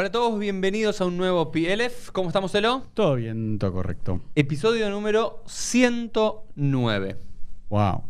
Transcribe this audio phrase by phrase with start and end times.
[0.00, 2.12] Hola a todos, bienvenidos a un nuevo PLF.
[2.12, 2.86] ¿Cómo estamos, Elo?
[2.94, 4.20] Todo bien, todo correcto.
[4.36, 7.16] Episodio número 109.
[7.68, 8.04] Wow.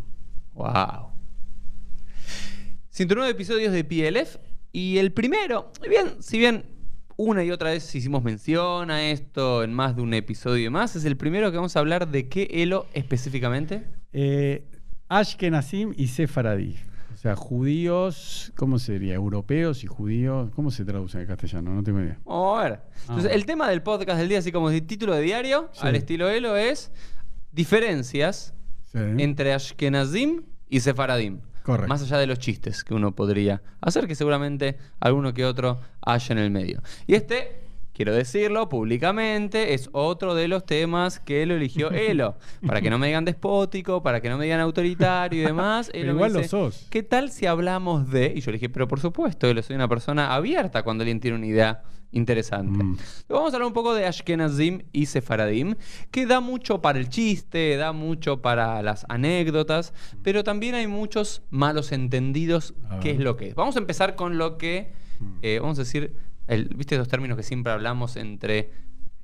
[0.52, 1.12] Wow.
[2.90, 4.36] 109 episodios de PLF
[4.70, 6.66] y el primero, bien, si bien
[7.16, 11.06] una y otra vez hicimos mención a esto en más de un episodio más, es
[11.06, 13.86] el primero que vamos a hablar de qué Elo específicamente.
[14.12, 14.68] Eh,
[15.08, 16.76] Ashkenazim y Sefaradí.
[17.18, 19.14] O sea, judíos, ¿cómo sería?
[19.14, 20.50] Europeos y judíos.
[20.54, 21.74] ¿Cómo se traduce en castellano?
[21.74, 22.16] No tengo idea.
[22.24, 22.80] Vamos a ver.
[23.08, 23.34] Entonces, Ah.
[23.34, 25.80] el tema del podcast del día, así como de título de diario, Sí.
[25.84, 26.92] al estilo Elo, es
[27.50, 28.54] diferencias
[28.92, 28.98] Sí.
[29.18, 31.40] entre Ashkenazim y Sefaradim.
[31.64, 31.88] Correcto.
[31.88, 36.32] Más allá de los chistes que uno podría hacer, que seguramente alguno que otro haya
[36.32, 36.82] en el medio.
[37.08, 37.62] Y este,
[37.98, 42.36] quiero decirlo públicamente, es otro de los temas que lo eligió Elo.
[42.64, 45.90] para que no me digan despótico, para que no me digan autoritario y demás.
[45.90, 46.86] Pero Elo me igual lo dice, sos.
[46.90, 48.34] ¿Qué tal si hablamos de.?
[48.36, 51.38] Y yo le dije, pero por supuesto, Elo, soy una persona abierta cuando alguien tiene
[51.38, 51.82] una idea
[52.12, 52.84] interesante.
[52.84, 52.98] Mm.
[53.28, 55.74] Vamos a hablar un poco de Ashkenazim y Sefaradim,
[56.12, 61.42] que da mucho para el chiste, da mucho para las anécdotas, pero también hay muchos
[61.50, 63.56] malos entendidos qué es lo que es.
[63.56, 64.92] Vamos a empezar con lo que,
[65.42, 66.14] eh, vamos a decir,
[66.48, 68.70] el- ¿viste esos términos que siempre hablamos entre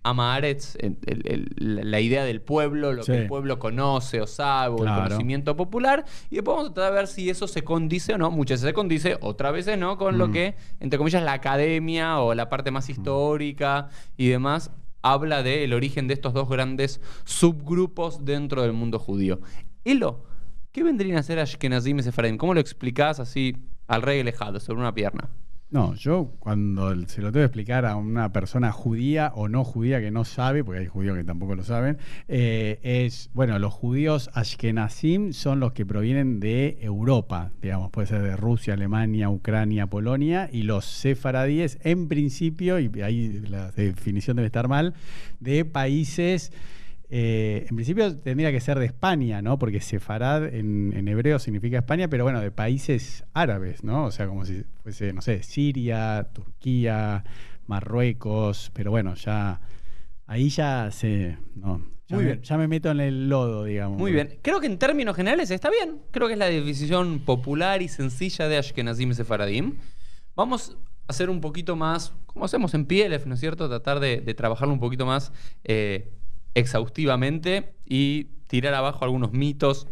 [0.06, 3.12] el- el- la idea del pueblo, lo Sí.
[3.12, 6.92] que el pueblo conoce o sabe, o el conocimiento popular, y después vamos a tratar
[6.92, 8.30] de ver si eso se condice o no.
[8.30, 10.32] Muchas veces se condice, otras veces no, con lo Mm.
[10.32, 16.06] que, entre comillas, la academia o la parte más histórica y demás habla del origen
[16.06, 19.40] de estos dos grandes subgrupos dentro del mundo judío.
[19.84, 20.24] Elo,
[20.72, 22.36] ¿qué vendrían a ser Ashkenazim y Sefaradim?
[22.36, 25.30] ¿Cómo lo explicás así al rey alejado, sobre una pierna?
[25.74, 30.00] No, yo cuando se lo tengo que explicar a una persona judía o no judía
[30.00, 34.30] que no sabe, porque hay judíos que tampoco lo saben, eh, es, bueno, los judíos
[34.34, 40.48] Ashkenazim son los que provienen de Europa, digamos, puede ser de Rusia, Alemania, Ucrania, Polonia,
[40.52, 44.94] y los sefaradíes, en principio, y ahí la definición debe estar mal,
[45.40, 46.52] de países...
[47.16, 49.56] eh, en principio tendría que ser de España, ¿no?
[49.56, 54.06] Porque Sefarad en, en hebreo significa España, pero bueno, de países árabes, ¿no?
[54.06, 57.22] O sea, como si fuese, no sé, Siria, Turquía,
[57.68, 59.60] Marruecos, pero bueno, ya
[60.26, 62.42] ahí ya se, no, ya, Muy me, bien.
[62.42, 63.96] ya me meto en el lodo, digamos.
[63.96, 64.40] Muy bien.
[64.42, 66.00] Creo que en términos generales está bien.
[66.10, 69.76] Creo que es la definición popular y sencilla de Ashkenazim Sefaradim.
[70.34, 70.76] Vamos
[71.06, 73.68] a hacer un poquito más, como hacemos en PLF, ¿no es cierto?
[73.68, 75.32] Tratar de, de trabajarlo un poquito más
[75.62, 76.10] eh,
[76.54, 79.86] exhaustivamente y tirar abajo algunos mitos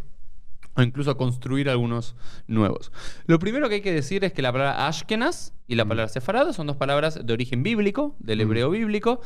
[0.75, 2.15] o incluso construir algunos
[2.47, 2.91] nuevos.
[3.27, 6.51] Lo primero que hay que decir es que la palabra Ashkenaz y la palabra Sefarad
[6.51, 9.21] son dos palabras de origen bíblico, del hebreo bíblico,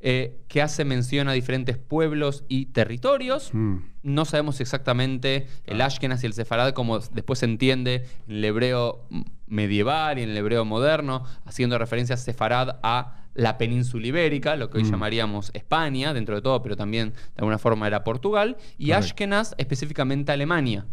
[0.00, 3.50] eh, que hace mención a diferentes pueblos y territorios.
[3.52, 8.44] Mm, No sabemos exactamente el Ashkenaz y el Sefarad como después se entiende en el
[8.44, 9.06] hebreo
[9.46, 14.70] medieval y en el hebreo moderno, haciendo referencia a Sefarad a la península ibérica, lo
[14.70, 14.90] que hoy Mm.
[14.92, 18.98] llamaríamos España, dentro de todo, pero también de alguna forma era Portugal, y Correcto.
[19.06, 20.86] Ashkenaz específicamente Alemania.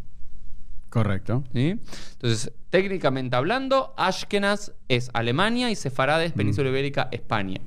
[0.89, 1.43] correcto.
[1.53, 1.79] ¿sí?
[2.11, 7.59] Entonces, técnicamente hablando, Ashkenaz es Alemania y Sefarad es península ibérica, España.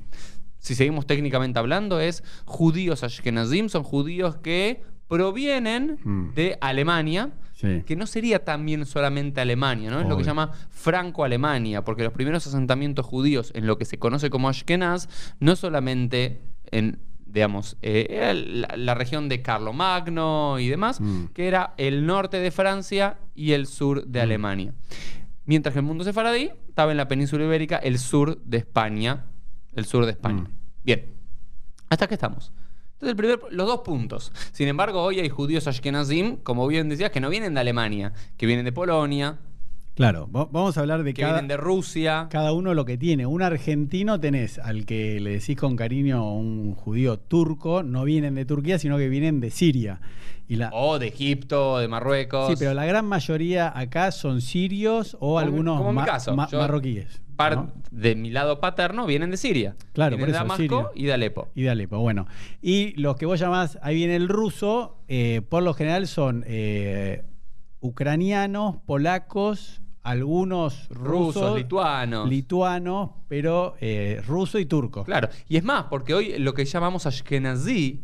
[0.59, 6.33] Si seguimos técnicamente hablando, es judíos Ashkenazim, son judíos que provienen Mm.
[6.33, 7.83] de Alemania, Sí.
[7.85, 9.99] que no sería también solamente Alemania, ¿no?
[9.99, 14.29] Es lo que llama Franco-Alemania, porque los primeros asentamientos judíos en lo que se conoce
[14.29, 15.07] como Ashkenaz,
[15.39, 16.41] no solamente
[16.71, 21.25] en, digamos, eh, la, la región de Carlomagno y demás, Mm.
[21.33, 24.73] que era el norte de Francia y el sur de Alemania.
[25.45, 29.25] Mientras que el mundo sefaradí estaba en la península ibérica, el sur de España,
[29.75, 30.41] el sur de España.
[30.41, 30.47] Mm.
[30.83, 31.05] Bien,
[31.89, 32.51] hasta que estamos.
[32.99, 34.31] Entonces, el primer, los dos puntos.
[34.53, 38.45] Sin embargo, hoy hay judíos ashkenazim, como bien decías, que no vienen de Alemania, que
[38.47, 39.37] vienen de Polonia,
[39.93, 42.27] Claro, va- vamos a hablar de que cada, vienen de Rusia.
[42.29, 43.25] cada uno lo que tiene.
[43.25, 48.45] Un argentino tenés al que le decís con cariño un judío turco, no vienen de
[48.45, 49.99] Turquía, sino que vienen de Siria.
[50.47, 52.47] Y la, O de Egipto, de Marruecos.
[52.49, 56.05] sí, pero la gran mayoría acá son sirios o Como- algunos como en mi ma-
[56.05, 56.35] caso.
[56.35, 57.19] ma- Yo- marroquíes.
[57.37, 57.71] Par- ¿no?
[57.91, 59.75] De mi lado paterno vienen de Siria.
[59.93, 61.03] Claro, vienen por de eso, Damasco Siria.
[61.03, 61.47] y de Alepo.
[61.55, 62.27] Y de Alepo, bueno.
[62.61, 67.23] Y los que vos llamás, ahí viene el ruso, eh, por lo general son eh,
[67.79, 72.29] ucranianos, polacos, algunos rusos, Rusos, lituanos.
[72.29, 75.03] lituanos, pero eh, ruso y turco.
[75.03, 78.03] Claro, y es más, porque hoy lo que llamamos Ashkenazí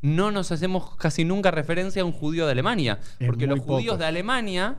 [0.00, 3.84] no nos hacemos casi nunca referencia a un judío de Alemania, Es porque los judíos
[3.94, 3.98] pocos.
[4.00, 4.76] de Alemania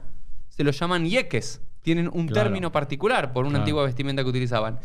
[0.49, 2.47] se los llaman yekes, tienen un Claro.
[2.49, 3.61] término particular por una Claro.
[3.61, 4.79] antigua vestimenta que utilizaban,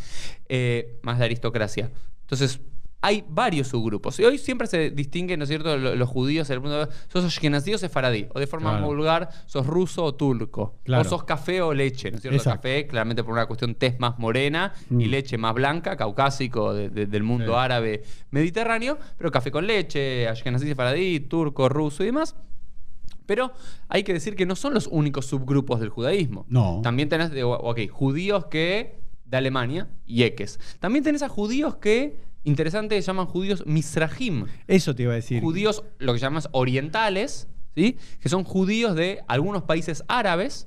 [0.49, 1.91] eh, más de aristocracia.
[2.21, 2.61] Entonces,
[3.03, 4.21] hay varios subgrupos.
[4.21, 6.87] Y hoy siempre se distinguen, ¿no es cierto?, lo- los, judíos en el mundo.
[7.09, 8.27] Sos ashkenazí o sefaradí.
[8.35, 8.87] O de forma Claro.
[8.89, 10.75] vulgar, sos ruso o turco.
[10.85, 11.01] Claro.
[11.01, 12.37] O sos café o leche, ¿no es cierto?
[12.37, 12.59] Exacto.
[12.61, 15.11] Café, claramente por una cuestión tez más morena y Mm.
[15.11, 17.59] leche más blanca, caucásico, de- de- del mundo Sí.
[17.59, 18.99] árabe mediterráneo.
[19.17, 22.37] Pero café con leche, ashkenazí, sefaradí, turco, ruso y demás.
[23.27, 23.53] Pero
[23.89, 26.47] hay que decir que no son los únicos subgrupos del judaísmo.
[26.49, 26.81] No.
[26.83, 30.59] También tenés, de, ok, judíos que de Alemania, yeques.
[30.81, 34.47] También tenés a judíos que, interesante, llaman judíos misrajim.
[34.67, 35.41] Eso te iba a decir.
[35.43, 37.97] Judíos, lo que llamas orientales, ¿sí?
[38.21, 40.67] Que son judíos de algunos países árabes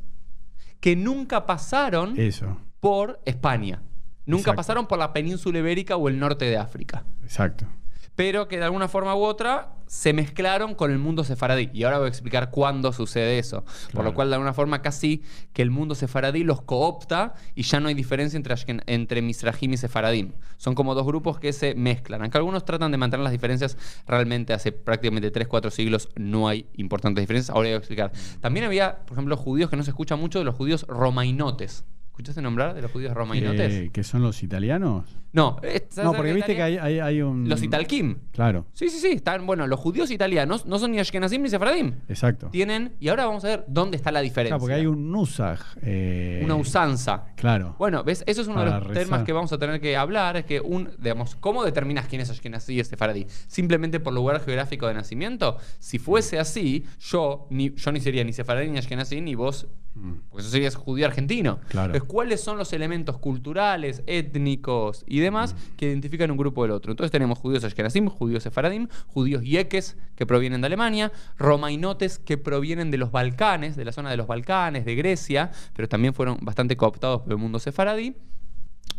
[0.79, 3.81] que nunca pasaron Eso, por España.
[4.25, 4.55] Nunca Exacto.
[4.55, 7.65] pasaron por la península ibérica o el norte de África exacto.
[8.15, 11.69] Pero que de alguna forma u otra se mezclaron con el mundo sefaradí.
[11.73, 13.63] Y ahora voy a explicar cuándo sucede eso.
[13.93, 15.23] Por lo cual, de alguna forma, casi
[15.53, 18.55] que el mundo sefaradí los coopta y ya no hay diferencia entre,
[18.87, 20.33] entre Misrajim y Sefaradim.
[20.57, 22.21] Son como dos grupos que se mezclan.
[22.21, 23.77] Aunque algunos tratan de mantener las diferencias,
[24.07, 27.55] realmente hace prácticamente 3, 4 siglos no hay importantes diferencias.
[27.55, 28.11] Ahora voy a explicar.
[28.41, 31.85] También había, por ejemplo, judíos que no se escucha mucho de los judíos romainotes.
[32.13, 33.73] ¿Escuchaste nombrar de los judíos romainotes?
[33.73, 35.09] Eh, ¿Que son los italianos?
[35.31, 37.49] no, eh, ¿sabes No, porque viste que hay, hay, hay un.
[37.49, 38.17] Los italquim.
[38.31, 39.07] Claro, Sí, sí, sí.
[39.13, 41.95] Están, bueno, los judíos italianos no son ni Ashkenazim ni Sefaradim.
[42.07, 42.49] exacto.
[42.51, 44.51] Tienen, y ahora vamos a ver dónde está la diferencia.
[44.51, 45.59] Claro, porque hay un nusaj.
[45.81, 47.25] eh, Una usanza.
[47.35, 47.75] Claro.
[47.79, 48.23] Bueno, ¿ves?
[48.27, 49.03] Eso es uno de los rezar.
[49.05, 50.37] temas que vamos a tener que hablar.
[50.37, 53.25] Es que, un, digamos, ¿cómo determinas quién es Ashkenazí y Sefaradí?
[53.47, 55.57] ¿Simplemente por lugar geográfico de nacimiento?
[55.79, 60.13] Si fuese así, yo, ni, yo ni sería ni Sefaradí ni Ashkenazí, ni vos, Mm.
[60.31, 61.59] porque eso serías judío argentino.
[61.69, 61.93] Claro.
[62.03, 65.75] Entonces, ¿cuáles son los elementos culturales, étnicos y demás Mm.
[65.77, 66.91] que identifican un grupo del otro?
[66.91, 72.91] Entonces tenemos judíos ashkenazim, judíos sefaradim, judíos yeques que provienen de Alemania, romainotes que provienen
[72.91, 76.75] de los Balcanes, de la zona de los Balcanes, de Grecia, pero también fueron bastante
[76.77, 78.15] cooptados por el mundo sefaradí.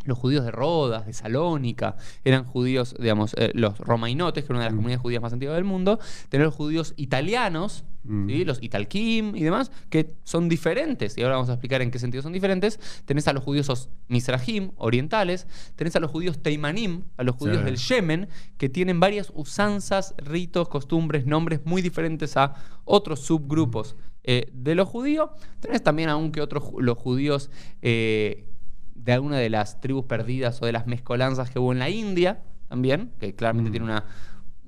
[0.04, 4.64] Los judíos de Rodas, de Salónica, eran judíos, digamos, eh, los romainotes, que era una
[4.64, 4.76] de las Mm.
[4.76, 5.98] comunidades judías más antiguas del mundo.
[6.28, 8.28] Tener los judíos italianos, Mm.
[8.28, 8.44] ¿sí?
[8.44, 11.16] los italquim y demás, que son diferentes.
[11.16, 12.78] Y ahora vamos a explicar en qué sentido son diferentes.
[13.06, 15.46] Tenés a los judíos os- misrajim, orientales.
[15.75, 17.64] Tenés a los judíos teimanim, a los judíos Sí.
[17.64, 18.28] del Yemen,
[18.58, 22.54] que tienen varias usanzas, ritos, costumbres, nombres muy diferentes a
[22.84, 23.96] otros subgrupos
[24.26, 25.31] eh, de los judíos.
[25.60, 27.50] Tenés también aún que otros los judíos
[27.82, 28.50] eh,
[28.94, 32.43] de alguna de las tribus perdidas o de las mezcolanzas que hubo en la India
[32.69, 33.73] también, que claramente Mm.
[33.73, 34.05] tiene una,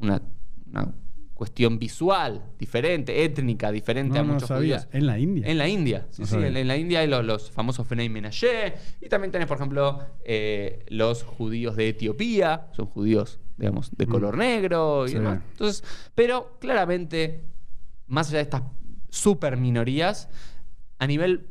[0.01, 0.23] una,
[0.71, 0.95] una
[1.35, 4.89] cuestión visual diferente, étnica diferente No, a muchos judíos.
[4.93, 5.47] En la India.
[5.47, 8.09] En la India, sí, No sí, en, en la India hay los, los famosos Fenei
[8.09, 14.07] Menashe, y también tenés, por ejemplo, eh, los judíos de Etiopía, son judíos, digamos, de
[14.07, 14.11] Mm.
[14.11, 15.15] color negro y Sí.
[15.17, 15.41] demás.
[15.53, 15.85] Entonces,
[16.15, 17.45] pero claramente,
[18.07, 18.63] más allá de estas
[19.11, 20.29] super minorías,
[20.99, 21.49] a nivel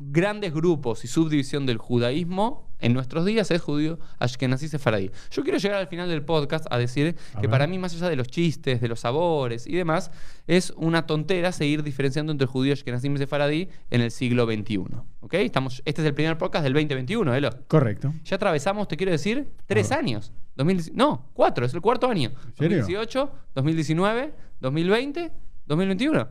[0.00, 5.10] grandes grupos y subdivisión del judaísmo en nuestros días es judío ashkenazí sefaradí.
[5.30, 7.50] Yo quiero llegar al final del podcast a decir A que ver.
[7.50, 10.10] para mí más allá de los chistes, de los sabores y demás,
[10.46, 14.78] es una tontera seguir diferenciando entre judío ashkenazí y sefaradí en el siglo XXI.
[15.20, 15.34] ¿Ok?
[15.34, 17.50] Estamos, este es el primer podcast del 2021, Elo.
[17.68, 18.14] Correcto.
[18.24, 19.96] Ya atravesamos, te quiero decir, tres Ah.
[19.98, 20.32] años.
[20.56, 22.30] 2010 no, cuatro, es el cuarto año.
[22.56, 22.78] serio?
[22.78, 25.32] 2018, 2019, 2020,
[25.66, 26.28] 2021.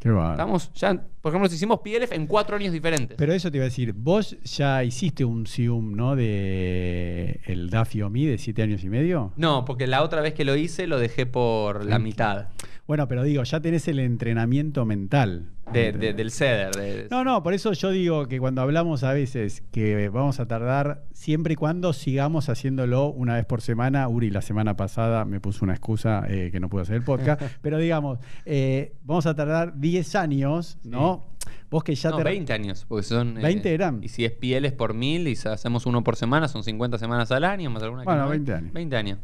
[0.00, 0.30] Qué va.
[0.30, 3.18] Estamos ya, por ejemplo, hicimos PLF en cuatro años diferentes.
[3.18, 6.16] Pero eso te iba a decir, vos ya hiciste un Sium, ¿no?
[6.16, 9.32] De el Dafi Omi de siete años y medio.
[9.36, 12.46] no, porque la otra vez que lo hice lo dejé por la mitad
[12.90, 15.50] Bueno, pero digo, ya tenés el entrenamiento mental.
[15.72, 16.74] de- de- del CEDER.
[16.74, 20.46] de- No, no, por eso yo digo que cuando hablamos a veces que vamos a
[20.48, 24.08] tardar siempre y cuando sigamos haciéndolo una vez por semana.
[24.08, 27.40] Uri, la semana pasada me puso una excusa eh, que no pude hacer el podcast,
[27.62, 31.28] pero digamos, eh, vamos a tardar 10 años, ¿no?
[31.70, 32.24] Vos que ya no, te...
[32.24, 33.38] 20 años, porque son...
[33.38, 34.02] eh, 20 eran.
[34.02, 37.44] Y si es PLF por mil y hacemos uno por semana, son 50 semanas al
[37.44, 38.38] año, más alguna que Bueno, no hay.
[38.38, 38.72] 20 años.
[38.72, 39.18] 20 años.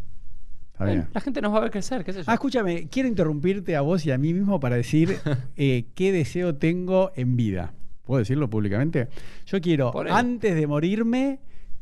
[0.85, 1.09] Bien.
[1.13, 2.25] la gente nos va a ver crecer, qué sé yo.
[2.27, 5.17] Ah, escúchame, quiero interrumpirte a vos y a mí mismo para decir
[5.57, 7.73] eh, qué deseo tengo en vida.
[8.05, 9.09] ¿Puedo decirlo públicamente?
[9.47, 11.41] Yo quiero, antes de morirme,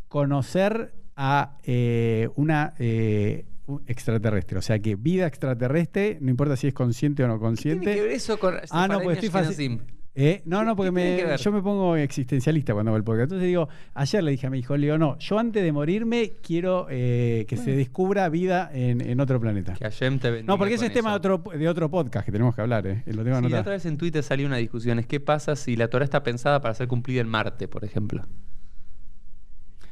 [0.09, 4.59] conocer a eh, una eh, un extraterrestre.
[4.59, 7.81] O sea que vida extraterrestre, no importa si es consciente o no ¿Qué tiene que
[7.81, 8.03] consciente.
[8.03, 9.81] ver eso con Ah, no, Sefaradí estoy Ashkenazim?
[10.17, 13.03] Eh, no, no, porque ¿Qué tiene que me, yo me pongo existencialista cuando hago el
[13.03, 13.25] podcast.
[13.25, 16.35] Entonces digo, ayer le dije a mi hijo, le digo, no, yo antes de morirme
[16.41, 19.73] quiero eh, que se descubra vida en, en otro planeta.
[19.75, 22.55] Que Hashem te No, porque ese es tema de otro, de otro podcast que tenemos
[22.55, 23.03] que hablar, ¿eh?
[23.07, 23.61] Lo tengo Sí, la anotado.
[23.63, 25.01] otra vez en Twitter salió una discusión.
[25.01, 28.23] Es qué pasa si la Torah está pensada para ser cumplida en Marte, por ejemplo.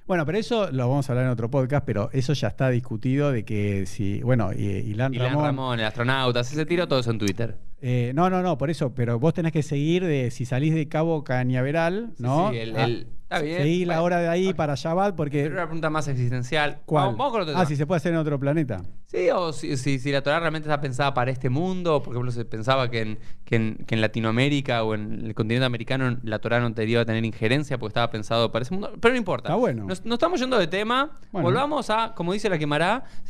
[0.07, 3.31] Bueno, pero eso lo vamos a hablar en otro podcast, pero eso ya está discutido
[3.33, 7.11] de que si, bueno, y, Ilan, Ilan Ramón, Ramón, el astronauta, se tiró todo eso
[7.13, 7.57] en Twitter.
[7.81, 10.89] eh, no, no, no, por eso, pero vos tenés que seguir de si salís de
[10.89, 12.51] Cabo Cañaveral, Sí, ¿no?
[12.51, 13.59] sí, el, Ah, el- Está bien.
[13.63, 15.43] Seguí la hora de ahí para Shabbat porque...
[15.45, 16.81] Pero una pregunta más existencial.
[16.85, 17.05] ¿Cuál?
[17.05, 18.83] Vamos, vamos con otro ah, si se puede hacer en otro planeta.
[19.07, 22.33] Sí, o si, si, si la Torah realmente está pensada para este mundo, por ejemplo,
[22.33, 26.39] se pensaba que en, que en, que en Latinoamérica o en el continente americano la
[26.39, 28.91] Torah no debería tener injerencia porque estaba pensado para ese mundo.
[29.01, 29.49] Pero no importa.
[29.49, 29.85] Está bueno.
[29.87, 31.11] Nos, nos estamos yendo de tema.
[31.31, 31.49] Bueno.
[31.49, 32.59] Volvamos a, como dice la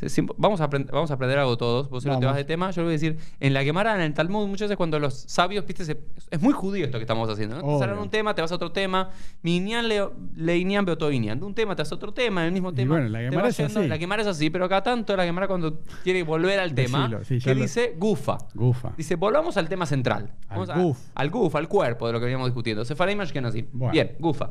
[0.08, 1.90] siempre- vamos a, aprend- vamos a aprender algo todos.
[1.90, 3.94] Vos si no te vas de tema, yo le voy a decir, en la Gemara,
[3.96, 5.98] en el Talmud, muchas veces cuando los sabios, viste, se-
[6.30, 7.56] es muy judío esto que estamos haciendo.
[7.56, 7.78] ¿no?
[7.78, 9.10] Te un tema, te vas a otro tema.
[9.42, 9.56] Mi
[9.94, 11.38] Inyan le, le Inyan beoto Inyan.
[11.40, 12.94] De un tema te vas a otro tema, en el mismo Y tema.
[12.96, 13.86] bueno, la Gemara es así.
[13.88, 17.24] La Gemara es así, pero acá tanto la Gemara cuando quiere volver al tema, Decilo,
[17.24, 18.38] sí, que lo- dice gufa.
[18.54, 18.92] Gufa.
[18.96, 20.30] Dice, volvamos al tema central.
[20.48, 20.98] Al Vamos a- guf.
[21.14, 22.84] al guf, al cuerpo de lo que veníamos discutiendo.
[22.84, 23.66] Sefarim Ashkenazim.
[23.72, 23.92] Bueno.
[23.92, 24.50] Bien, gufa.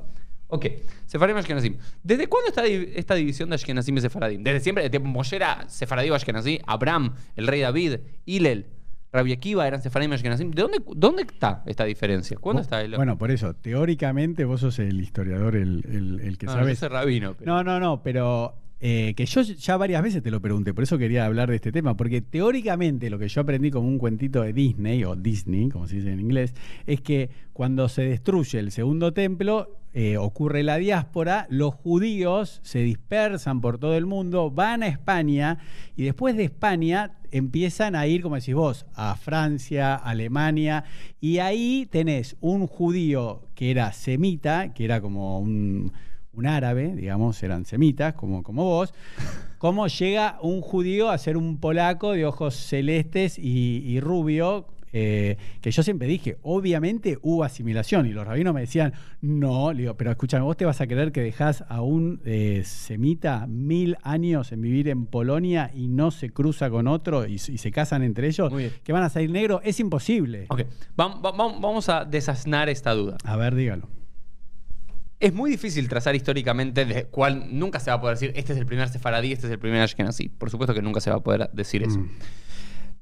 [0.53, 0.65] Ok,
[1.05, 1.77] Sefarim Ashkenazim.
[2.03, 4.43] ¿Desde cuándo está esta división de Ashkenazim y Sefaradim?
[4.43, 8.65] Desde siempre, de Moshe era Sefaradí o Ashkenazí, Abraham, el rey David, Hillel,
[9.13, 10.51] Rabbi Akiva eran Sefarim y.
[10.51, 12.37] ¿De dónde, dónde está esta diferencia?
[12.39, 16.45] ¿Cuándo está el Bueno, por eso, teóricamente vos sos el historiador, el, el- el que
[16.45, 16.69] Ah, sabe.
[16.69, 17.35] yo soy rabino.
[17.37, 20.83] pero- No, no, no, pero eh, que yo ya varias veces te lo pregunté, por
[20.83, 24.41] eso quería hablar de este tema, porque teóricamente lo que yo aprendí como un cuentito
[24.41, 26.55] de Disney, o Disney, como se dice en inglés,
[26.87, 32.79] es que cuando se destruye el segundo templo, eh, ocurre la diáspora, los judíos se
[32.79, 35.59] dispersan por todo el mundo, van a España
[35.95, 40.85] y después de España empiezan a ir, como decís vos, a Francia, Alemania,
[41.19, 45.91] y ahí tenés un judío que era semita, que era como un,
[46.33, 48.93] un árabe, digamos, eran semitas, como, como vos,
[49.57, 55.37] cómo llega un judío a ser un polaco de ojos celestes y, y rubio, eh,
[55.61, 59.95] que yo siempre dije, obviamente hubo asimilación, y los rabinos me decían, no, le digo,
[59.95, 64.51] pero escúchame, vos te vas a creer que dejás a un eh, semita mil años
[64.51, 68.27] en vivir en Polonia y no se cruza con otro y, y se casan entre
[68.27, 68.51] ellos,
[68.83, 70.45] que van a salir negros, es imposible.
[70.49, 70.61] Ok,
[70.97, 73.17] vam- va- vam- vamos a desasnar esta duda.
[73.23, 73.87] A ver, dígalo.
[75.21, 78.59] Es muy difícil trazar históricamente de cuál nunca se va a poder decir este es
[78.59, 80.29] el primer sefaradí, este es el primer ashkenazí.
[80.29, 81.99] Por supuesto que nunca se va a poder decir eso.
[81.99, 82.09] Mm.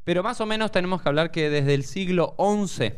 [0.03, 2.93] Pero más o menos tenemos que hablar que desde el siglo XI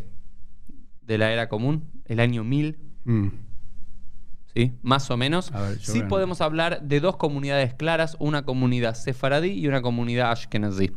[1.02, 3.28] de la era común, el año 1000, Mm.
[4.54, 4.74] ¿sí?
[4.82, 9.68] Más o menos, ver, sí podemos hablar de dos comunidades claras, una comunidad sefaradí y
[9.68, 10.92] una comunidad ashkenazí.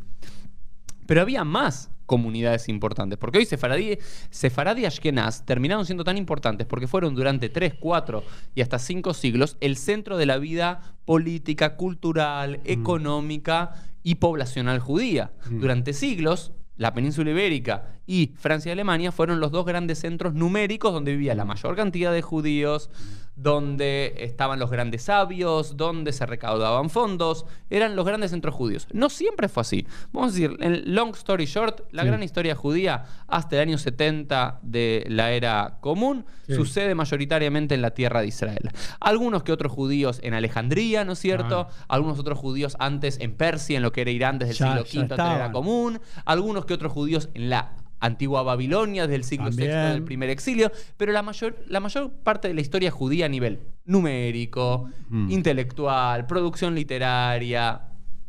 [1.07, 3.99] Pero había más comunidades importantes, porque hoy sefaradí,
[4.31, 8.23] sefaradí y ashkenaz terminaron siendo tan importantes porque fueron durante 3, 4
[8.55, 15.33] y hasta 5 siglos el centro de la vida política, cultural, económica y poblacional judía.
[15.51, 15.61] Mm.
[15.61, 20.93] Durante siglos, la península ibérica y Francia y Alemania fueron los dos grandes centros numéricos
[20.93, 22.91] donde vivía la mayor cantidad de judíos,
[23.37, 28.87] donde estaban los grandes sabios, donde se recaudaban fondos, eran los grandes centros judíos.
[28.93, 29.87] No siempre fue así.
[30.13, 32.09] Vamos a decir, en long story short, la Sí.
[32.09, 36.55] gran historia judía hasta el año 70 de la era común Sí.
[36.55, 38.71] sucede mayoritariamente en la tierra de Israel.
[39.01, 41.67] Algunos que otros judíos en Alejandría, ¿no es cierto?
[41.67, 41.69] Claro.
[41.89, 45.03] Algunos otros judíos antes en Persia, en lo que era Irán desde el Ya- siglo
[45.03, 46.01] V de la era común.
[46.25, 47.73] Algunos que otros judíos en la
[48.05, 52.49] antigua Babilonia desde el siglo VI del primer exilio, pero la mayor, la mayor parte
[52.49, 55.31] de la historia judía a nivel numérico, Mm.
[55.31, 57.81] intelectual, producción literaria,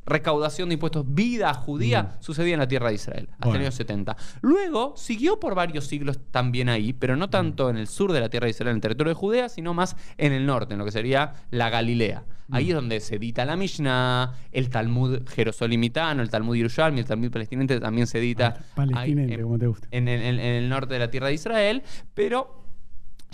[0.05, 2.09] recaudación de impuestos, vida judía, Mm.
[2.21, 3.59] sucedía en la tierra de Israel, hasta Bueno.
[3.62, 4.15] el año 70.
[4.41, 8.29] Luego siguió por varios siglos también ahí, pero no tanto en el sur de la
[8.29, 10.85] tierra de Israel, en el territorio de Judea, sino más en el norte, en lo
[10.85, 12.24] que sería la Galilea.
[12.51, 17.31] Ahí es donde se edita la Mishnah, el Talmud jerosolimitano, el Talmud Yerushalmi, el Talmud
[17.31, 19.88] palestinense también se edita ahí en- como te gusta.
[19.89, 21.81] en, en- en- en el norte de la tierra de Israel,
[22.13, 22.64] pero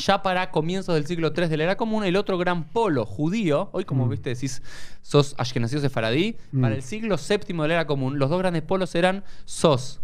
[0.02, 3.70] ya para comienzos del siglo III de la era común, el otro gran polo judío,
[3.74, 4.10] hoy como Mm.
[4.10, 4.62] viste decís,
[5.02, 6.62] sos ashkenazí o sefaradí, Mm.
[6.62, 10.02] para el siglo VII de la era común, los dos grandes polos eran sos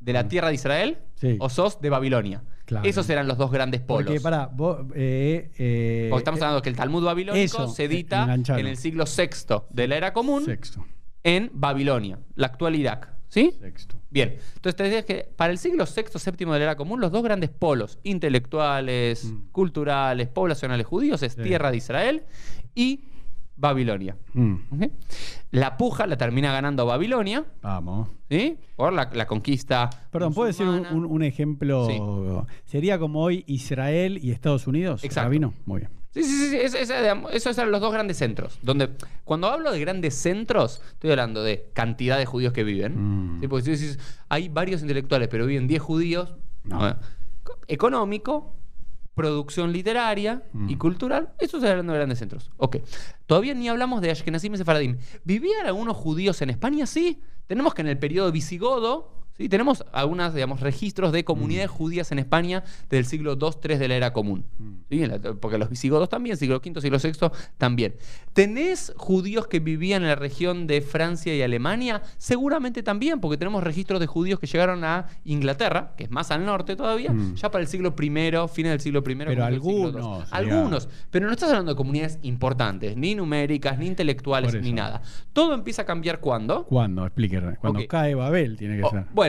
[0.00, 1.20] de la tierra de Israel Mm.
[1.20, 1.36] Sí.
[1.40, 2.42] o sos de Babilonia.
[2.66, 2.88] Claro.
[2.88, 4.06] Esos eran los dos grandes polos.
[4.06, 4.80] Porque, pará, vos.
[4.94, 8.76] eh, eh, Porque estamos hablando que el Talmud babilónico eso, se eh, edita en el
[8.78, 10.84] siglo VI de la era común Sexto.
[11.24, 13.10] en Babilonia, la actual Irak.
[13.28, 13.52] ¿Sí?
[13.60, 13.96] Sexto.
[14.10, 17.10] Bien, entonces te decía que para el siglo VI, VII de la era común, los
[17.10, 19.48] dos grandes polos intelectuales, Mm.
[19.50, 21.42] culturales, poblacionales judíos es Sí.
[21.42, 22.22] tierra de Israel
[22.74, 23.00] y
[23.56, 24.16] Babilonia.
[24.34, 24.56] Mm.
[25.52, 28.08] La puja la termina ganando Babilonia, Vamos.
[28.28, 28.58] ¿sí?
[28.76, 29.88] Por la, la conquista.
[30.10, 31.86] Perdón, ¿puedo decir un- un ejemplo?
[31.86, 31.98] Sí.
[32.64, 35.04] ¿Sería como hoy Israel y Estados Unidos?
[35.04, 35.26] Exacto.
[35.28, 35.54] Rabino?
[35.66, 35.90] Muy bien.
[36.14, 36.90] Sí, sí, sí, es- es-
[37.32, 38.58] esos eran los dos grandes centros.
[38.62, 38.88] Donde,
[39.24, 43.36] cuando hablo de grandes centros, estoy hablando de cantidad de judíos que viven.
[43.36, 43.40] Mm.
[43.40, 43.48] ¿sí?
[43.48, 46.78] Porque si decís, hay varios intelectuales, pero viven 10 judíos, No.
[46.78, 46.96] bueno,
[47.42, 48.54] co- económico,
[49.14, 50.78] producción literaria y Mm.
[50.78, 52.50] cultural, esos eran los grandes centros.
[52.56, 52.76] Ok.
[53.26, 54.98] Todavía ni hablamos de Ashkenazim y Sefaradim.
[55.24, 56.86] ¿Vivían algunos judíos en España?
[56.86, 57.22] Sí.
[57.46, 59.48] Tenemos que en el periodo visigodo, ¿sí?
[59.48, 61.74] Tenemos algunos, digamos, registros de comunidades Mm.
[61.74, 64.44] judías en España del siglo II-III de la era común.
[64.90, 65.02] ¿sí?
[65.02, 67.94] En la- Porque los visigodos también, siglo V, siglo VI también.
[68.32, 72.02] ¿Tenés judíos que vivían en la región de Francia y Alemania?
[72.18, 76.44] Seguramente también, porque tenemos registros de judíos que llegaron a Inglaterra, que es más al
[76.44, 77.34] norte todavía, Mm.
[77.36, 79.14] ya para el siglo I, fines del siglo I.
[79.14, 79.40] Pero II.
[79.40, 80.88] algunos, Algunos.
[81.10, 85.02] Pero no estás hablando de comunidades importantes, ni numéricas, ni intelectuales, ni nada.
[85.32, 86.64] Todo empieza a cambiar cuando.
[86.64, 87.04] ¿Cuándo?
[87.06, 87.56] Explíqueme.
[87.56, 89.04] Cuando cae Babel tiene que Oh, ser.
[89.12, 89.23] bueno,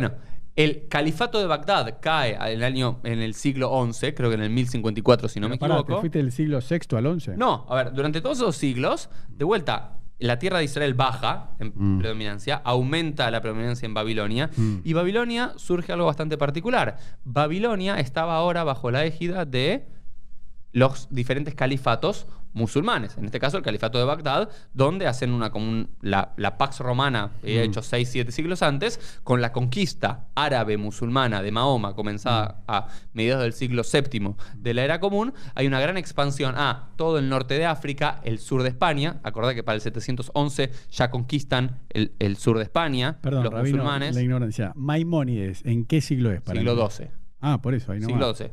[0.55, 4.41] el califato de Bagdad cae en el año en el siglo XI, creo que en
[4.43, 5.95] el 1054 si no me Pero pará, equivoco.
[5.95, 7.31] ¿Te fuiste del siglo VI al XI?
[7.35, 11.73] No, a ver, durante todos esos siglos, de vuelta, la tierra de Israel baja en
[11.75, 11.99] Mm.
[11.99, 14.75] predominancia, aumenta la predominancia en Babilonia, Mm.
[14.85, 16.97] y Babilonia surge algo bastante particular.
[17.25, 19.87] Babilonia estaba ahora bajo la égida de
[20.71, 25.69] los diferentes califatos musulmanes, en este caso el califato de Bagdad, donde hacen una como
[25.69, 27.47] un- la, la Pax Romana, Mm.
[27.47, 33.43] hecho 6, 7 siglos antes, con la conquista árabe musulmana de Mahoma, comenzada a mediados
[33.43, 37.55] del siglo VII de la era común, hay una gran expansión a todo el norte
[37.55, 42.37] de África, el sur de España, acordá que para el 711 ya conquistan el, el
[42.37, 44.71] sur de España, Perdón, los Rabino, musulmanes, la ignorancia.
[44.75, 46.41] Maimónides, ¿en qué siglo es?
[46.41, 46.89] para siglo?
[46.89, 47.07] XII.
[47.41, 48.33] Ah, por eso, ahí no siglo.
[48.33, 48.49] XII.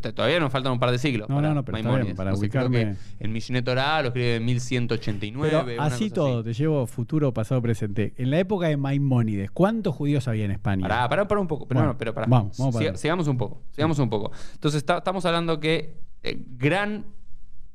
[0.00, 1.28] T- Todavía nos faltan un par de siglos.
[1.28, 4.00] No, para no, no, pero está bien, para No sé, creo que el Mishneh Torah
[4.02, 5.62] lo escribe en 1189.
[5.66, 8.14] Pero así todo, te llevo futuro, pasado, presente.
[8.16, 10.86] En la época de Maimónides, ¿cuántos judíos había en España?
[10.88, 11.66] Pará, pará, pará un poco.
[11.66, 12.26] Pero, Bueno, no, pero pará.
[12.28, 13.62] vamos, vamos para sigamos un poco.
[13.72, 14.30] Sigamos un poco.
[14.54, 17.04] Entonces, está- estamos hablando que eh, gran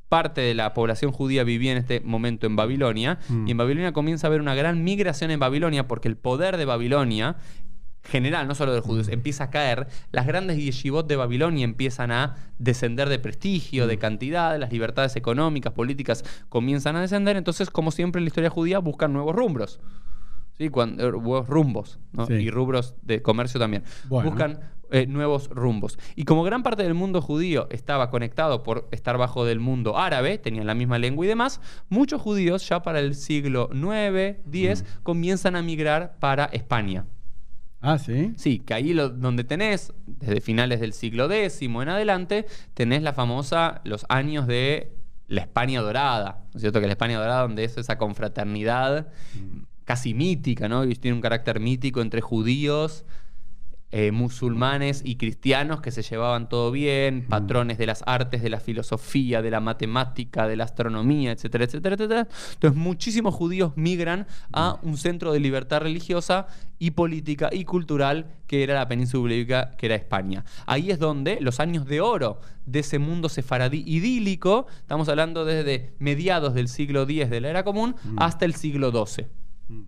[0.10, 3.18] parte de la población judía vivía en este momento en Babilonia.
[3.30, 3.48] Mm.
[3.48, 6.66] Y en Babilonia comienza a haber una gran migración en Babilonia porque el poder de
[6.66, 7.36] Babilonia
[8.04, 9.14] general, no solo de los judíos, Mm.
[9.14, 13.88] empieza a caer, las grandes yeshivot de Babilonia empiezan a descender de prestigio, Mm.
[13.88, 18.50] de cantidad, las libertades económicas, políticas comienzan a descender, entonces, como siempre en la historia
[18.50, 19.80] judía, buscan nuevos rumbos.
[20.58, 20.70] ¿Sí?
[20.70, 22.28] Cuando, eh, nuevos rumbos ¿no?
[22.28, 22.34] Sí.
[22.34, 23.84] y rubros de comercio también.
[24.08, 24.30] Bueno.
[24.30, 24.60] Buscan
[24.92, 25.98] eh, nuevos rumbos.
[26.16, 30.38] Y como gran parte del mundo judío estaba conectado por estar bajo del mundo árabe,
[30.38, 35.56] tenían la misma lengua y demás, muchos judíos ya para el siglo IX, X, comienzan
[35.56, 37.06] a migrar para España.
[37.86, 38.34] Ah, sí.
[38.38, 43.12] Sí, que ahí lo- donde tenés, desde finales del siglo X en adelante, tenés la
[43.14, 44.94] famosa, los años de
[45.28, 46.80] la España dorada, ¿no es cierto?
[46.80, 49.08] Que la España dorada donde es esa confraternidad
[49.84, 50.86] casi mítica, ¿no?
[50.86, 53.04] Y tiene un carácter mítico entre judíos,
[53.96, 58.60] eh, musulmanes y cristianos que se llevaban todo bien, patrones de las artes, de la
[58.60, 62.28] filosofía, de la matemática, de la astronomía, etcétera, etcétera, etcétera.
[62.54, 66.48] Entonces muchísimos judíos migran a un centro de libertad religiosa
[66.80, 70.44] y política y cultural que era la península ibérica, que era España.
[70.66, 75.94] Ahí es donde los años de oro de ese mundo sefaradí idílico, estamos hablando desde
[76.00, 79.28] mediados del siglo X de la era común hasta el siglo XII.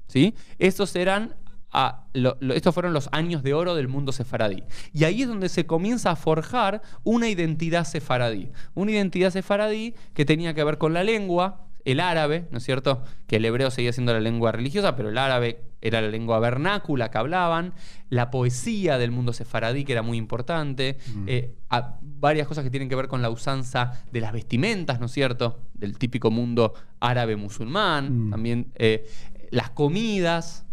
[0.07, 0.35] ¿sí?
[0.59, 1.33] Estos eran
[1.77, 4.63] a- lo- lo- estos fueron los años de oro del mundo sefaradí.
[4.93, 8.49] Y ahí es donde se comienza a forjar una identidad sefaradí.
[8.75, 13.03] Una identidad sefaradí que tenía que ver con la lengua, el árabe, ¿no es cierto?
[13.27, 17.11] Que el hebreo seguía siendo la lengua religiosa, pero el árabe era la lengua vernácula
[17.11, 17.73] que hablaban,
[18.09, 22.89] la poesía del mundo sefaradí, que era muy importante, eh, a- varias cosas que tienen
[22.89, 25.59] que ver con la usanza de las vestimentas, ¿no es cierto?
[25.75, 28.31] Del típico mundo árabe musulmán, Mm.
[28.31, 29.05] también eh,
[29.51, 30.65] las comidas,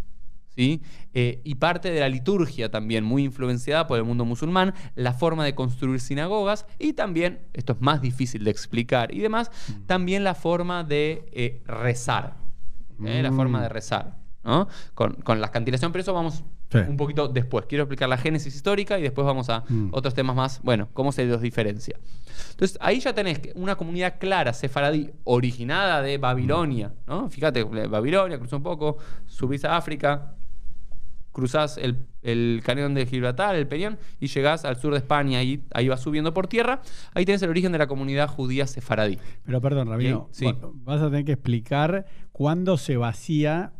[0.54, 0.82] ¿sí?
[1.14, 5.44] Eh, y parte de la liturgia también, muy influenciada por el mundo musulmán, la forma
[5.44, 9.50] de construir sinagogas y también, esto es más difícil de explicar y demás,
[9.86, 12.36] también la forma de eh, rezar,
[13.04, 13.22] ¿eh?
[13.22, 13.36] la Mm.
[13.36, 14.20] forma de rezar.
[14.44, 14.66] ¿no?
[14.94, 16.78] Con, con la cantilación, pero eso vamos Sí.
[16.88, 17.66] un poquito después.
[17.66, 19.90] Quiero explicar la génesis histórica y después vamos a Mm.
[19.92, 21.96] otros temas más, bueno, cómo se los diferencia.
[22.50, 27.28] Entonces, ahí ya tenés una comunidad clara, sefaradí, originada de Babilonia, ¿no?
[27.30, 30.34] Fíjate, Babilonia, cruzó un poco, subís a África,
[31.32, 35.62] cruzás el, el cañón de Gibraltar, el Peñón, y llegás al sur de España, y
[35.72, 36.82] ahí vas subiendo por tierra.
[37.14, 39.18] Ahí tenés el origen de la comunidad judía sefaradí.
[39.44, 40.46] Pero perdón, Rabino, Sí.
[40.74, 43.72] vas a tener que explicar cuándo se vacía,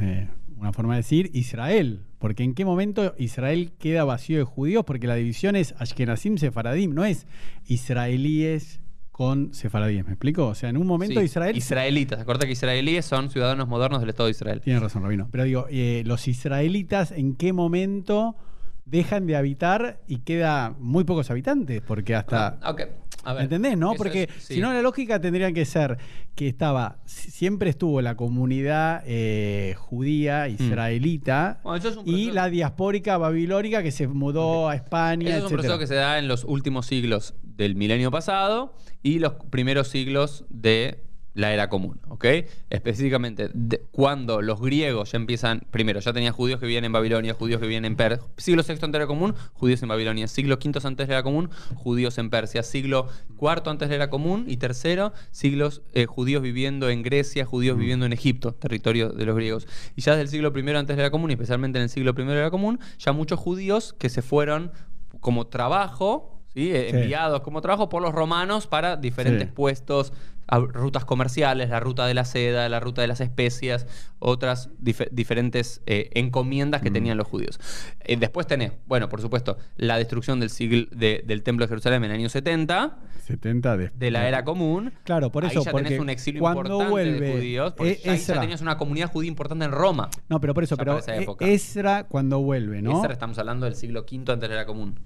[0.00, 2.04] eh, una forma de decir, Israel.
[2.18, 6.92] Porque en qué momento Israel queda vacío de judíos, porque la división es Ashkenazim Sefaradim,
[6.92, 7.26] no es
[7.66, 8.80] israelíes
[9.18, 10.04] con sefaradíes.
[10.06, 10.46] ¿Me explico?
[10.46, 11.56] O sea, en un momento Sí, Israel.
[11.56, 12.20] Israelitas.
[12.20, 14.60] Acuérdate que israelíes son ciudadanos modernos del Estado de Israel.
[14.60, 15.26] Tiene razón, Rabino.
[15.32, 18.36] Pero digo, eh, los israelitas, ¿en qué momento
[18.84, 21.80] dejan de habitar y queda muy pocos habitantes?
[21.80, 22.60] Porque hasta.
[22.62, 22.82] Ah, ok.
[23.28, 23.94] A ver, ¿Entendés, no?
[23.94, 24.54] Porque es- sí.
[24.54, 25.98] si no, la lógica tendría que ser
[26.34, 32.48] que estaba, si- siempre estuvo la comunidad eh, judía, israelita, Bueno, es un y la
[32.48, 36.26] diaspórica babilónica que se mudó a España, Eso es un proceso que se da en
[36.28, 42.24] los últimos siglos del milenio pasado y los primeros siglos de la era común, ¿ok?
[42.70, 47.34] Específicamente, de- cuando los griegos ya empiezan, primero, ya tenía judíos que vivían en Babilonia,
[47.34, 50.26] judíos que vivían en Persia, siglo VI antes de la era común, judíos en Babilonia,
[50.28, 53.08] siglo V antes de la era común, judíos en Persia, siglo
[53.40, 57.78] IV antes de la era común y tercero, siglos eh, judíos viviendo en Grecia, judíos
[57.78, 59.66] viviendo en Egipto, territorio de los griegos.
[59.96, 61.88] Y ya desde el siglo I antes de la era común, y especialmente en el
[61.90, 64.72] siglo I de la era común, ya muchos judíos que se fueron
[65.20, 66.70] como trabajo, ¿sí?
[66.72, 66.96] Eh, Sí.
[66.96, 69.52] enviados como trabajo por los romanos para diferentes Sí.
[69.54, 70.12] puestos,
[70.56, 73.86] rutas comerciales, la ruta de la seda, la ruta de las especias,
[74.18, 76.94] otras dife- diferentes eh, encomiendas que Mm.
[76.94, 77.60] tenían los judíos.
[78.00, 82.02] Eh, después tenés, bueno, por supuesto, la destrucción del, siglo, de- del Templo de Jerusalén
[82.04, 84.92] en el año 70, 70 de, de la era común.
[85.04, 87.92] Claro, por eso, Ahí ya porque tenés un exilio cuando importante vuelve de judíos, porque
[87.92, 90.08] E- ya, ahí ya tenías una comunidad judía importante en Roma.
[90.30, 91.46] No, pero por eso, pero esa E- época.
[91.46, 92.98] Ezra cuando vuelve, ¿no?
[92.98, 94.98] Ezra estamos hablando del siglo V antes de la era común.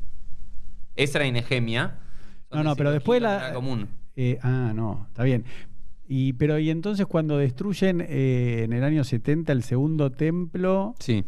[0.95, 1.99] Ezra y Nehemia.
[2.53, 3.89] No, no, pero después la- era común.
[4.17, 5.45] Eh, ah, no, está bien.
[6.07, 11.25] Y, pero, y entonces cuando destruyen eh, en el año 70 el segundo templo, Sí.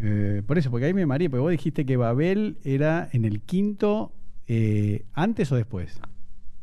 [0.00, 3.40] eh, por eso, porque ahí me mareé, porque vos dijiste que Babel era en el
[3.40, 4.12] quinto,
[4.46, 6.00] eh, ¿antes o después?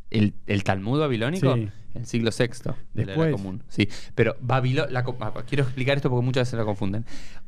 [0.10, 1.70] El, el Talmud babilónico, Sí.
[1.96, 2.46] El siglo VI
[2.94, 3.32] de la era Después.
[3.32, 3.64] común.
[3.68, 5.04] Sí, pero Babilonia.
[5.48, 7.06] Quiero explicar esto porque muchas veces lo confunden.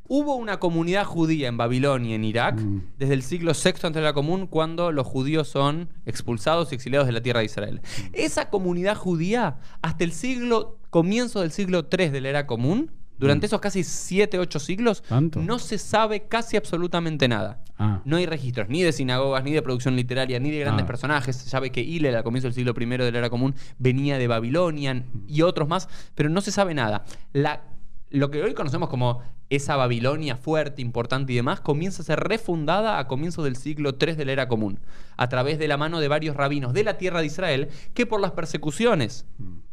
[0.08, 2.82] Hubo una comunidad judía en Babilonia, en Irak, Mm.
[2.98, 7.08] desde el siglo VI antes de la común, cuando los judíos son expulsados y exiliados
[7.08, 7.82] de la tierra de Israel.
[7.82, 8.02] Mm.
[8.14, 13.46] Esa comunidad judía, hasta el siglo, comienzo del siglo III de la era común, durante
[13.46, 13.48] Mm.
[13.48, 15.40] esos casi 7, 8 siglos, ¿Tanto?
[15.40, 17.64] no se sabe casi absolutamente nada.
[17.78, 20.88] Ah, No hay registros ni de sinagogas, ni de producción literaria, ni de grandes Ah.
[20.88, 21.36] personajes.
[21.38, 24.28] Se sabe que Hillel, al comienzo del siglo I de la era común, venía de
[24.28, 27.06] Babilonia y otros más, pero no se sabe nada.
[27.34, 27.62] La,
[28.10, 33.00] lo que hoy conocemos como esa Babilonia fuerte, importante y demás, comienza a ser refundada
[33.00, 34.80] a comienzos del siglo III de la era común,
[35.18, 38.22] a través de la mano de varios rabinos de la tierra de Israel, que por
[38.22, 39.26] las persecuciones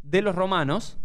[0.03, 0.97] de los romanos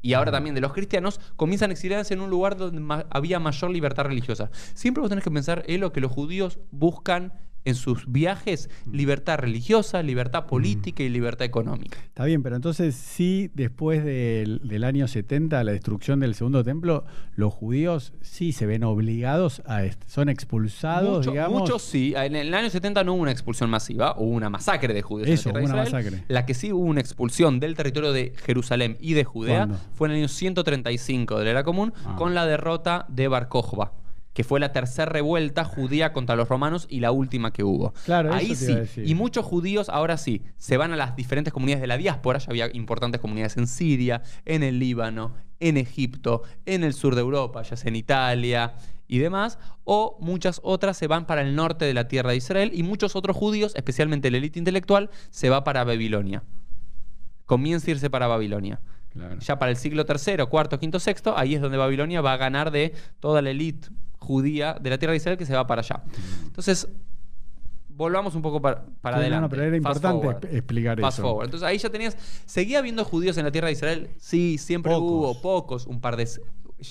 [0.00, 3.38] y ahora también de los cristianos, comienzan a exiliarse en un lugar donde ma- había
[3.38, 4.50] mayor libertad religiosa.
[4.74, 7.32] Siempre vos tenés que pensar, es lo que los judíos buscan
[7.64, 11.98] en sus viajes, libertad religiosa, libertad política y libertad económica.
[12.02, 17.04] está bien, pero entonces sí, después del, del año 70, la destrucción del segundo templo,
[17.34, 21.60] los judíos sí se ven obligados a, son expulsados, Mucho- digamos.
[21.60, 22.14] Muchos sí.
[22.16, 25.26] En el año 70 no hubo una expulsión masiva, hubo una masacre de judíos.
[25.28, 26.04] en la Eso, de hubo una Israel.
[26.04, 26.24] masacre.
[26.28, 29.78] La que sí hubo una expulsión del territorio de Jerusalén y de Judea ¿Cuándo?
[29.94, 32.16] fue en el año 135 de la era común, Ah.
[32.16, 33.92] con la derrota de Bar Kokhba,
[34.38, 37.92] que fue la tercera revuelta judía contra los romanos y la última que hubo.
[38.04, 38.70] Claro, Ahí eso te sí.
[38.70, 39.08] iba a decir.
[39.08, 42.38] Y muchos judíos ahora sí se van a las diferentes comunidades de la diáspora.
[42.38, 47.20] Ya había importantes comunidades en Siria, en el Líbano, en Egipto, en el sur de
[47.22, 48.74] Europa, ya sea en Italia
[49.08, 49.58] y demás.
[49.82, 52.70] O muchas otras se van para el norte de la tierra de Israel.
[52.72, 56.44] Y muchos otros judíos, especialmente la élite intelectual, se va para Babilonia.
[57.44, 58.80] Comienza a irse para Babilonia.
[59.08, 59.36] Claro.
[59.40, 62.70] Ya para el siglo III, IV, V, VI, ahí es donde Babilonia va a ganar
[62.70, 63.88] de toda la élite
[64.18, 66.02] judía de la tierra de Israel que se va para allá.
[66.44, 66.88] Entonces,
[67.88, 69.40] volvamos un poco para, para Sí, no, adelante.
[69.42, 70.44] no, pero era importante forward.
[70.54, 71.26] explicar Fast eso.
[71.28, 71.44] forward.
[71.46, 72.16] Entonces ahí ya tenías.
[72.46, 74.10] ¿Seguía habiendo judíos en la tierra de Israel?
[74.18, 75.10] Sí, siempre Pocos.
[75.10, 76.28] hubo, pocos, un par de.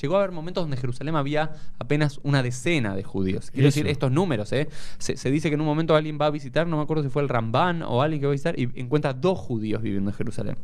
[0.02, 3.52] Llegó a haber momentos donde en Jerusalén había apenas una decena de judíos.
[3.52, 3.80] Quiero Eso.
[3.80, 4.68] decir, estos números, ¿eh?
[4.98, 7.10] Se, se dice que en un momento alguien va a visitar, no me acuerdo si
[7.10, 10.16] fue el Ramban o alguien que va a visitar, y encuentra dos judíos viviendo en
[10.18, 10.58] Jerusalén.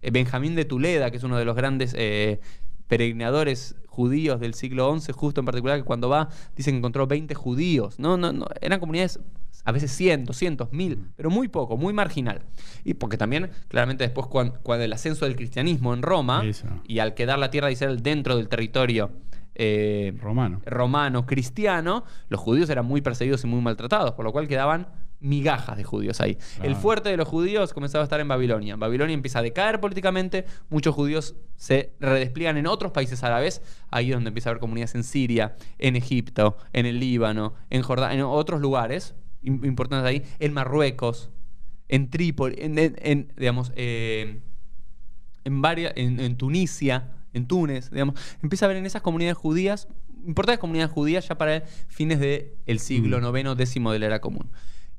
[0.00, 2.40] Eh, Benjamín de Tuleda, que es uno de los grandes eh,
[2.88, 7.34] peregrinadores judíos del siglo XI, justo en particular, que cuando va, dice que encontró 20
[7.34, 7.98] judíos.
[7.98, 9.20] No, no, no, eran comunidades
[9.64, 12.42] a veces cientos, cientos, mil, pero muy poco, muy marginal.
[12.84, 16.66] Y porque también, claramente después, cuando, el ascenso del cristianismo en Roma, Eso.
[16.86, 19.10] y al quedar la tierra de Israel dentro del territorio
[19.54, 20.60] eh, Romano.
[20.66, 24.88] romano, cristiano, los judíos eran muy perseguidos y muy maltratados, por lo cual quedaban
[25.24, 26.38] migajas de judíos ahí.
[26.56, 26.76] El Claro.
[26.76, 28.76] fuerte de los judíos comenzaba a estar en Babilonia.
[28.76, 34.14] Babilonia empieza a decaer políticamente, muchos judíos se redespliegan en otros países árabes, ahí es
[34.16, 38.24] donde empieza a haber comunidades en Siria, en Egipto, en el Líbano, en Jordania, en
[38.24, 41.30] otros lugares im- importantes ahí, en Marruecos,
[41.88, 44.40] en Trípoli, en, en- en, digamos, eh,
[45.44, 49.88] en, varias, en, en Tunisia, en Túnez, digamos, empieza a haber en esas comunidades judías,
[50.26, 53.36] importantes comunidades judías ya para fines del siglo Mm.
[53.36, 54.50] IX, décimo de la era común.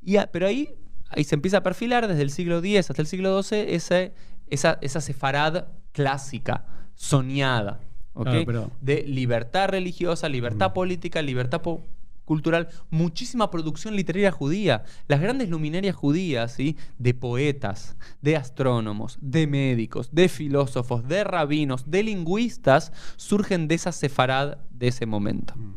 [0.05, 0.69] Y a- pero ahí,
[1.09, 4.13] ahí se empieza a perfilar desde el siglo X hasta el siglo XII ese,
[4.47, 6.65] esa, esa sefarad clásica,
[6.95, 7.79] soñada,
[8.13, 8.23] ¿ok?
[8.23, 10.73] Claro, pero- de libertad religiosa, libertad Mm.
[10.73, 11.83] política, libertad po-
[12.25, 14.83] cultural, muchísima producción literaria judía.
[15.07, 16.75] Las grandes luminarias judías, ¿sí?
[16.97, 23.91] de poetas, de astrónomos, de médicos, de filósofos, de rabinos, de lingüistas, surgen de esa
[23.91, 25.53] sefarad de ese momento.
[25.55, 25.75] Mm.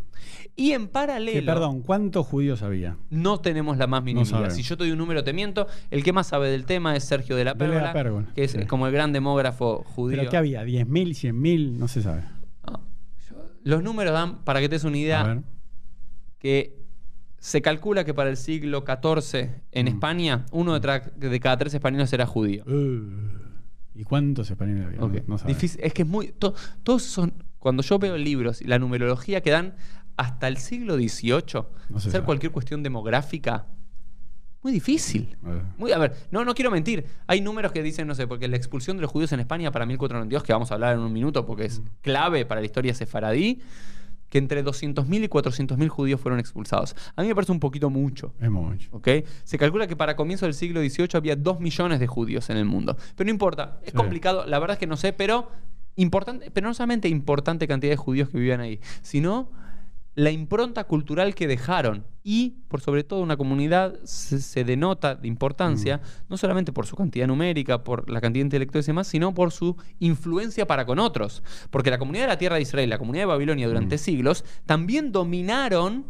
[0.58, 1.38] Y en paralelo.
[1.40, 2.96] Que, perdón, ¿cuántos judíos había?
[3.10, 4.30] No tenemos la más mínima idea.
[4.32, 4.54] sabemos.
[4.54, 5.68] Si yo te doy un número, te miento.
[5.90, 8.42] El que más sabe del tema es Sergio de la De la Pérgola, Pérgola, que
[8.44, 8.66] es sí.
[8.66, 10.18] como el gran demógrafo judío.
[10.18, 10.64] ¿Pero qué había?
[10.64, 10.86] ¿10.000,
[11.32, 11.72] 100.000?
[11.78, 12.24] No se sabe.
[12.66, 12.80] No,
[13.62, 15.42] los números dan, para que te des una idea,
[16.38, 16.76] que
[17.38, 19.88] se calcula que para el siglo XIV en Mm.
[19.88, 22.64] España, uno de, cada tres españoles era judío.
[22.66, 23.38] Uh,
[23.94, 24.98] ¿Y cuántos españoles había?
[24.98, 25.36] No, no.
[25.46, 26.32] Difícil- es que es muy.
[26.32, 27.32] to- todos son.
[27.60, 29.74] Cuando yo veo libros y la numerología que dan
[30.18, 33.66] hasta el siglo XVIII, No hacer cualquier cuestión demográfica,
[34.62, 35.36] muy difícil.
[35.44, 35.62] A ver.
[35.78, 37.06] Muy, a ver, no, no quiero mentir.
[37.28, 39.86] Hay números que dicen, no sé, porque la expulsión de los judíos en España para
[39.86, 43.60] 1492, que vamos a hablar en un minuto porque es clave para la historia sefaradí,
[44.28, 46.96] que entre 200.000 y 400.000 judíos fueron expulsados.
[47.14, 48.34] A mí me parece un poquito mucho.
[48.40, 48.88] Es mucho.
[48.92, 49.08] ¿ok?
[49.44, 52.64] Se calcula que para comienzo del siglo XVIII había 2 millones de judíos en el
[52.64, 52.96] mundo.
[53.16, 53.96] Pero no importa, es Sí.
[53.96, 55.50] complicado, la verdad es que no sé, pero
[55.96, 59.50] importante, pero no solamente importante cantidad de judíos que vivían ahí, sino
[60.18, 65.28] la impronta cultural que dejaron y por sobre todo una comunidad se, se denota de
[65.28, 69.32] importancia no solamente por su cantidad numérica, por la cantidad de intelectuales y demás, sino
[69.32, 71.44] por su influencia para con otros.
[71.70, 75.12] Porque la comunidad de la tierra de Israel, la comunidad de Babilonia durante siglos, también
[75.12, 76.04] dominaron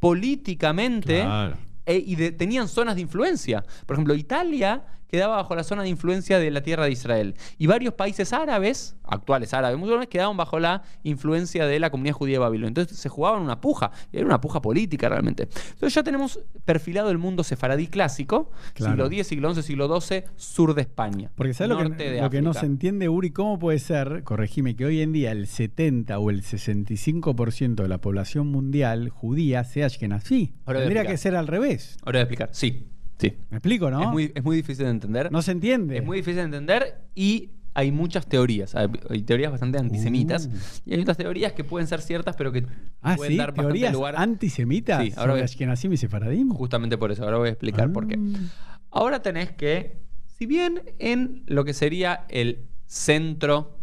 [0.00, 1.56] políticamente Claro.
[1.86, 3.62] e- y de- tenían zonas de influencia.
[3.86, 4.82] Por ejemplo, Italia
[5.12, 7.34] quedaba bajo la zona de influencia de la tierra de Israel.
[7.58, 12.36] Y varios países árabes, actuales árabes musulmanes, quedaban bajo la influencia de la comunidad judía
[12.36, 12.68] de Babilonia.
[12.68, 15.48] Entonces se jugaban una puja, y era una puja política realmente.
[15.72, 18.92] Entonces ya tenemos perfilado el mundo sefaradí clásico, Claro.
[18.92, 21.30] siglo X, siglo XI, siglo XII, sur de España.
[21.34, 23.32] Porque ¿sabes lo que, de lo que no se entiende, Uri?
[23.32, 27.98] ¿Cómo puede ser, corregime, que hoy en día el 70 o el 65% de la
[27.98, 30.54] población mundial judía sea ashkenazí?
[30.64, 31.98] Tendría que ser al revés.
[32.02, 32.48] Ahora voy a explicar.
[32.52, 32.86] Sí,
[33.22, 33.32] sí.
[33.50, 34.02] ¿Me explico, no?
[34.02, 35.32] Es, muy, es muy difícil de entender.
[35.32, 35.96] No se entiende.
[35.98, 38.74] Es muy difícil de entender y hay muchas teorías.
[38.74, 38.88] Hay,
[39.24, 40.46] teorías bastante antisemitas.
[40.46, 40.90] Uh.
[40.90, 42.66] Y hay otras teorías que pueden ser ciertas, pero que
[43.00, 44.14] Ah, pueden sí, dar teorías lugar.
[44.18, 46.50] antisemitas Sí, ahora voy- Ashkenazim y Sefaradim.
[46.50, 47.24] Justamente por eso.
[47.24, 48.18] Ahora voy a explicar por qué.
[48.18, 48.76] Ah.
[48.90, 53.78] Ahora tenés que, si bien en lo que sería el centro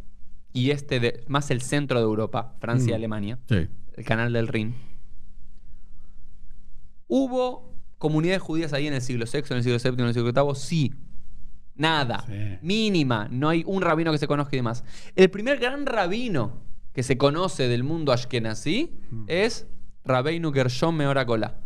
[0.53, 2.95] y este, de, más el centro de Europa, Francia y Mm.
[2.95, 3.67] Alemania, Sí.
[3.95, 4.75] el canal del Rin,
[7.07, 7.68] hubo
[7.99, 10.55] comunidades judías ahí en el siglo VI, en el siglo VII, en el siglo VIII,
[10.55, 10.93] sí.
[11.75, 12.25] Nada.
[12.27, 12.57] Sí.
[12.61, 13.27] Mínima.
[13.31, 14.83] No hay un rabino que se conozca y demás.
[15.15, 16.61] El primer gran rabino
[16.93, 19.25] que se conoce del mundo ashkenazí Mm.
[19.27, 19.67] es
[20.03, 21.59] Rabbeinu Gershom Meora Gola.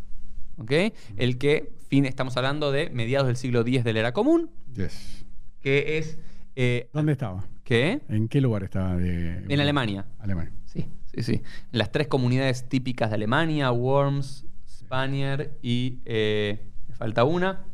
[0.57, 0.71] ¿Ok?
[1.17, 5.25] El que, fin, estamos hablando de mediados del siglo X de la era común, Yes.
[5.61, 6.19] que es...
[6.55, 7.47] eh, ¿Dónde estaba?
[7.63, 8.01] ¿Qué?
[8.09, 8.95] ¿En qué lugar estaba?
[8.97, 9.45] De...
[9.49, 10.05] En Alemania.
[10.19, 10.51] Alemania.
[10.65, 11.33] Sí, sí, sí.
[11.71, 14.45] En las tres comunidades típicas de Alemania, Worms,
[14.93, 17.65] Spanier y eh, me falta una.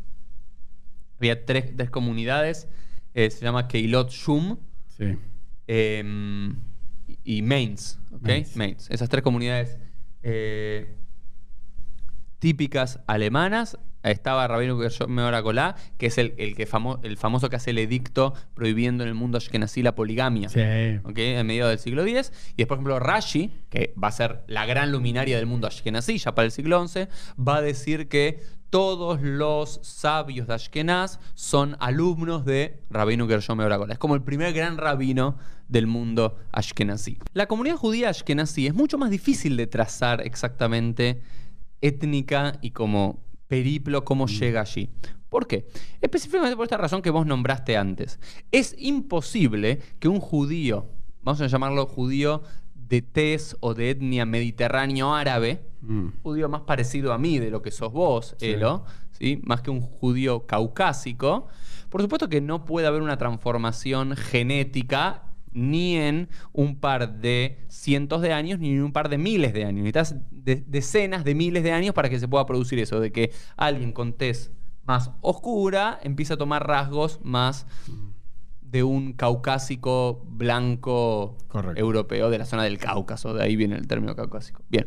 [1.17, 2.69] Había tres, tres comunidades.
[3.13, 5.17] eh, se llama Keilot Shum Sí.
[5.67, 6.01] eh,
[7.25, 7.99] y Mainz.
[8.13, 8.21] ¿ok?
[8.21, 8.55] Mainz.
[8.55, 8.89] Mainz.
[8.89, 9.77] Esas tres comunidades
[10.23, 10.95] eh,
[12.39, 13.77] típicas alemanas.
[14.03, 18.33] Estaba Rabino Meoracolá, que es el, el, que famo- el famoso que hace el edicto
[18.53, 20.49] prohibiendo en el mundo ashkenazí la poligamia.
[20.49, 20.61] Sí.
[21.03, 21.17] ¿ok?
[21.17, 22.31] En mediados del siglo X.
[22.53, 26.17] Y después, por ejemplo, Rashi, que va a ser la gran luminaria del mundo ashkenazí
[26.17, 27.07] ya para el siglo XI,
[27.37, 33.93] va a decir que todos los sabios de Ashkenaz son alumnos de Rabino Gershom Meoragola.
[33.93, 37.17] Es como el primer gran rabino del mundo ashkenazí.
[37.33, 41.19] La comunidad judía ashkenazí es mucho más difícil de trazar exactamente
[41.81, 44.89] étnica y como periplo cómo llega allí.
[45.27, 45.67] ¿Por qué?
[45.99, 48.19] Específicamente por esta razón que vos nombraste antes.
[48.51, 50.87] Es imposible que un judío,
[51.23, 52.41] vamos a llamarlo judío
[52.73, 56.09] de tez o de etnia mediterráneo árabe, Mm.
[56.23, 58.47] judío más parecido a mí de lo que sos vos, Sí.
[58.47, 59.39] Elo, ¿sí?
[59.45, 61.47] más que un judío caucásico,
[61.89, 68.21] por supuesto que no puede haber una transformación genética ni en un par de cientos
[68.21, 69.83] de años ni en un par de miles de años.
[69.83, 73.31] Necesitas de- decenas de miles de años para que se pueda producir eso, de que
[73.57, 74.51] alguien con tez
[74.85, 77.67] más oscura empieza a tomar rasgos más
[78.61, 81.79] de un caucásico blanco Correcto.
[81.79, 84.61] europeo de la zona del Cáucaso, de ahí viene el término caucásico.
[84.69, 84.85] Bien.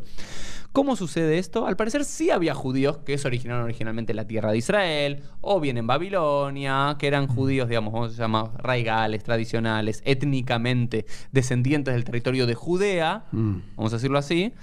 [0.72, 1.66] ¿Cómo sucede esto?
[1.66, 5.60] Al parecer sí había judíos que se originaron originalmente en la tierra de Israel, o
[5.60, 12.04] bien en Babilonia, que eran judíos, digamos, vamos a llamar raigales, tradicionales, étnicamente descendientes del
[12.04, 13.56] territorio de Judea, Mm.
[13.76, 14.54] vamos a decirlo así,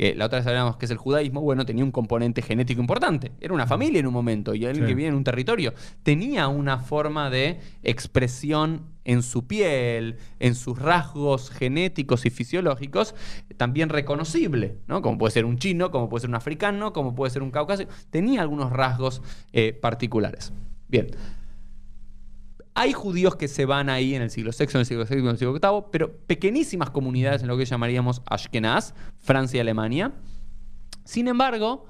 [0.00, 3.32] que la otra vez hablábamos que es el judaísmo, bueno, tenía un componente genético importante.
[3.38, 4.88] Era una familia en un momento y alguien Sí.
[4.88, 10.78] que vive en un territorio tenía una forma de expresión en su piel, en sus
[10.78, 13.14] rasgos genéticos y fisiológicos,
[13.58, 15.02] también reconocible, ¿no?
[15.02, 17.90] Como puede ser un chino, como puede ser un africano, como puede ser un caucásico.
[18.08, 19.20] Tenía algunos rasgos
[19.52, 20.50] eh, particulares.
[20.88, 21.08] Bien.
[22.80, 25.26] Hay judíos que se van ahí en el siglo VI, en el siglo VII, en
[25.26, 30.12] el siglo VIII, pero pequeñísimas comunidades en lo que llamaríamos Ashkenaz, Francia y Alemania,
[31.04, 31.84] Sin embargo,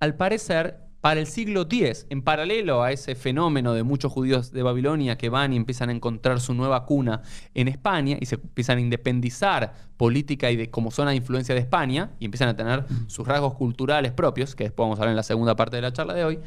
[0.00, 4.62] al parecer, para el siglo X, en paralelo a ese fenómeno de muchos judíos de
[4.62, 7.22] Babilonia que van y empiezan a encontrar su nueva cuna
[7.54, 11.62] en España y se empiezan a independizar política y de, como zona de influencia de
[11.62, 15.16] España y empiezan a tener sus rasgos culturales propios, que después vamos a ver en
[15.16, 16.40] la segunda parte de la charla de hoy,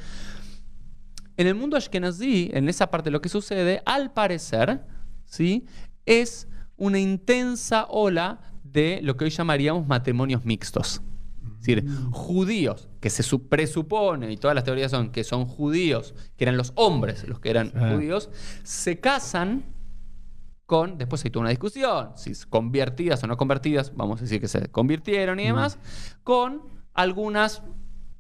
[1.38, 4.84] en el mundo ashkenazí, en esa parte de lo que sucede, al parecer,
[5.26, 5.66] ¿sí?
[6.06, 11.02] es una intensa ola de lo que hoy llamaríamos matrimonios mixtos.
[11.44, 16.44] Es decir, judíos, que se presupone, y todas las teorías son que son judíos, que
[16.44, 18.30] eran los hombres los que eran judíos,
[18.64, 19.66] se casan
[20.66, 24.48] con, después hay toda una discusión, si convertidas o no convertidas, vamos a decir que
[24.48, 25.80] se convirtieron y demás,
[26.24, 27.64] con algunas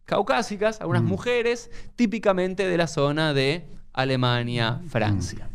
[0.07, 5.49] caucásicas, algunas mujeres típicamente de la zona de Alemania, Francia.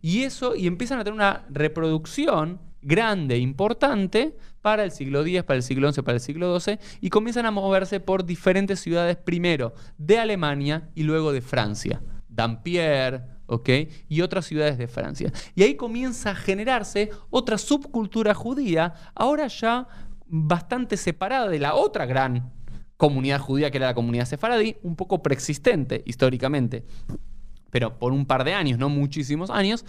[0.00, 5.58] Y eso, y empiezan a tener una reproducción grande, importante, para el siglo X, para
[5.58, 9.74] el siglo XI, para el siglo XII, y comienzan a moverse por diferentes ciudades, primero
[9.98, 12.00] de Alemania y luego de Francia.
[12.28, 13.68] Dampierre, ¿ok?
[14.08, 15.30] Y otras ciudades de Francia.
[15.54, 19.86] Y ahí comienza a generarse otra subcultura judía, ahora ya
[20.26, 22.50] bastante separada de la otra gran
[22.96, 26.84] comunidad judía que era la comunidad sefaradí, un poco preexistente históricamente
[27.74, 29.84] pero por un par de años, no muchísimos años,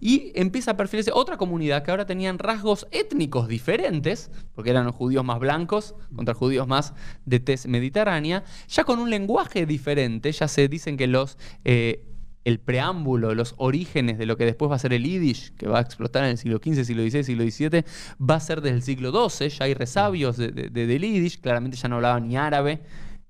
[0.00, 4.94] y empieza a perfilarse otra comunidad que ahora tenían rasgos étnicos diferentes, porque eran los
[4.94, 6.94] judíos más blancos contra judíos más
[7.26, 11.36] de tez mediterránea, ya con un lenguaje diferente, ya se dicen que los...
[11.66, 12.15] Eh,
[12.46, 15.78] el preámbulo, los orígenes de lo que después va a ser el Yiddish, que va
[15.78, 17.84] a explotar en el siglo XV, siglo XVI, siglo XVII,
[18.20, 21.88] va a ser desde el siglo XII, ya hay resabios de, del Yiddish, claramente ya
[21.88, 22.82] no hablaban ni árabe,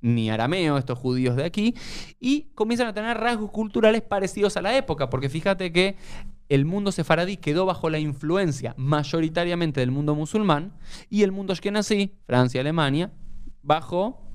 [0.02, 1.74] ni arameo, estos judíos de aquí,
[2.20, 5.96] y comienzan a tener rasgos culturales parecidos a la época, porque fíjate que
[6.50, 10.74] el mundo sefaradí quedó bajo la influencia mayoritariamente del mundo musulmán
[11.08, 13.10] y el mundo ashkenazí, Francia, Alemania,
[13.62, 14.25] bajo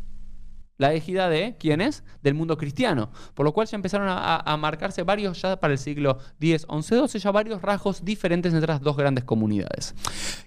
[0.82, 2.04] la égida de quiénes?
[2.24, 3.12] Del mundo cristiano.
[3.36, 7.20] Por lo cual ya empezaron a, marcarse varios, ya para el siglo X, XI, XII,
[7.20, 9.94] ya varios rasgos diferentes entre las dos grandes comunidades.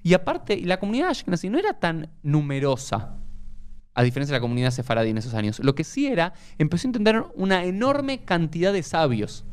[0.03, 3.17] Y aparte, la comunidad ashkenazí no era tan numerosa
[3.95, 5.61] a diferencia de la comunidad sefaradí en esos años.
[5.61, 9.45] Lo que sí era, empezó a entender una enorme cantidad de sabios.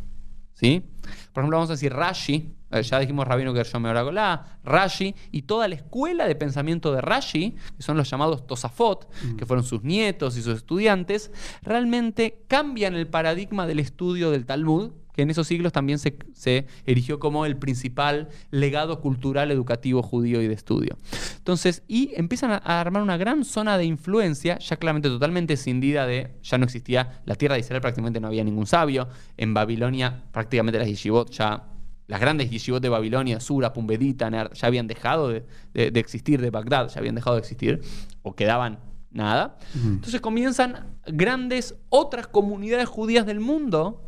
[0.53, 0.83] ¿Sí?
[1.31, 5.75] Por ejemplo, vamos a decir Rashi, ya dijimos Rabino Gershom Meoragolá, Rashi y toda la
[5.75, 9.35] escuela de pensamiento de Rashi, que son los llamados Tosafot, mm.
[9.35, 11.31] que fueron sus nietos y sus estudiantes,
[11.61, 17.19] realmente cambian el paradigma del estudio del Talmud que en esos siglos también se, erigió
[17.19, 20.97] como el principal legado cultural educativo judío y de estudio.
[21.37, 26.31] Entonces, y empiezan a, armar una gran zona de influencia, ya claramente totalmente escindida de,
[26.43, 30.79] ya no existía, la tierra de Israel prácticamente no había ningún sabio, en Babilonia prácticamente
[30.79, 31.70] las yeshivot ya
[32.11, 36.99] las grandes yeshivot de Babilonia, Sura, Pumbedita, ya habían dejado de, existir, de Bagdad, ya
[36.99, 37.79] habían dejado de existir,
[38.21, 38.79] o quedaban
[39.11, 39.57] nada.
[39.73, 44.03] Entonces comienzan grandes otras comunidades judías del mundo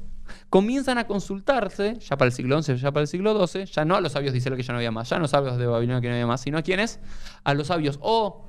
[0.49, 3.95] comienzan a consultarse, ya para el siglo XI, ya para el siglo XII, ya no
[3.95, 5.57] a los sabios de Israel que ya no había más, ya no a los sabios
[5.57, 6.99] de Babilonia que no había más, sino a quiénes?
[7.43, 8.45] A los sabios o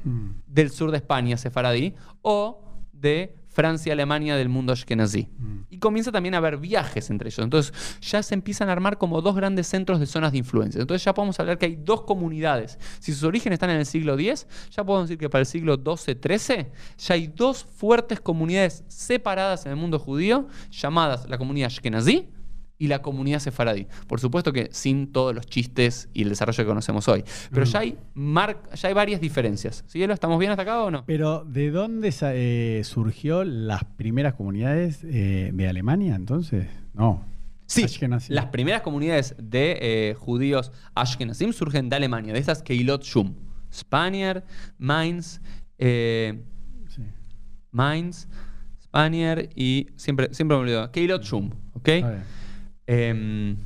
[0.46, 2.60] del sur de España, sefaradí, o
[2.92, 5.28] de Francia, Alemania del mundo ashkenazí.
[5.38, 5.54] Mm.
[5.70, 7.38] Y comienza también a haber viajes entre ellos.
[7.38, 10.80] Entonces ya se empiezan a armar como dos grandes centros de zonas de influencia.
[10.80, 12.78] Entonces ya podemos hablar que hay dos comunidades.
[12.98, 15.76] Si sus orígenes están en el siglo X, ya podemos decir que para el siglo
[15.76, 16.66] XII-XIII
[16.98, 22.33] ya hay dos fuertes comunidades separadas en el mundo judío, llamadas la comunidad ashkenazí
[22.78, 23.86] y la comunidad sefaradí.
[24.06, 27.24] Por supuesto que sin todos los chistes y el desarrollo que conocemos hoy.
[27.50, 29.84] Pero ya, hay ya hay varias diferencias.
[29.86, 31.04] ¿Sí, ¿Estamos bien hasta acá o no?
[31.06, 36.66] Pero ¿de dónde eh, surgió las primeras comunidades eh, de Alemania entonces?
[36.92, 37.24] No.
[37.66, 37.86] Sí,
[38.28, 43.34] las primeras comunidades de eh, judíos Ashkenazim surgen de Alemania, de esas Keilot Shum.
[43.72, 44.44] Spanier,
[44.78, 45.40] Mainz,
[47.72, 48.28] Mainz,
[48.80, 51.88] Spanier y siempre, siempre me olvido, Keilot Shum, ¿ok?
[52.86, 53.56] Em,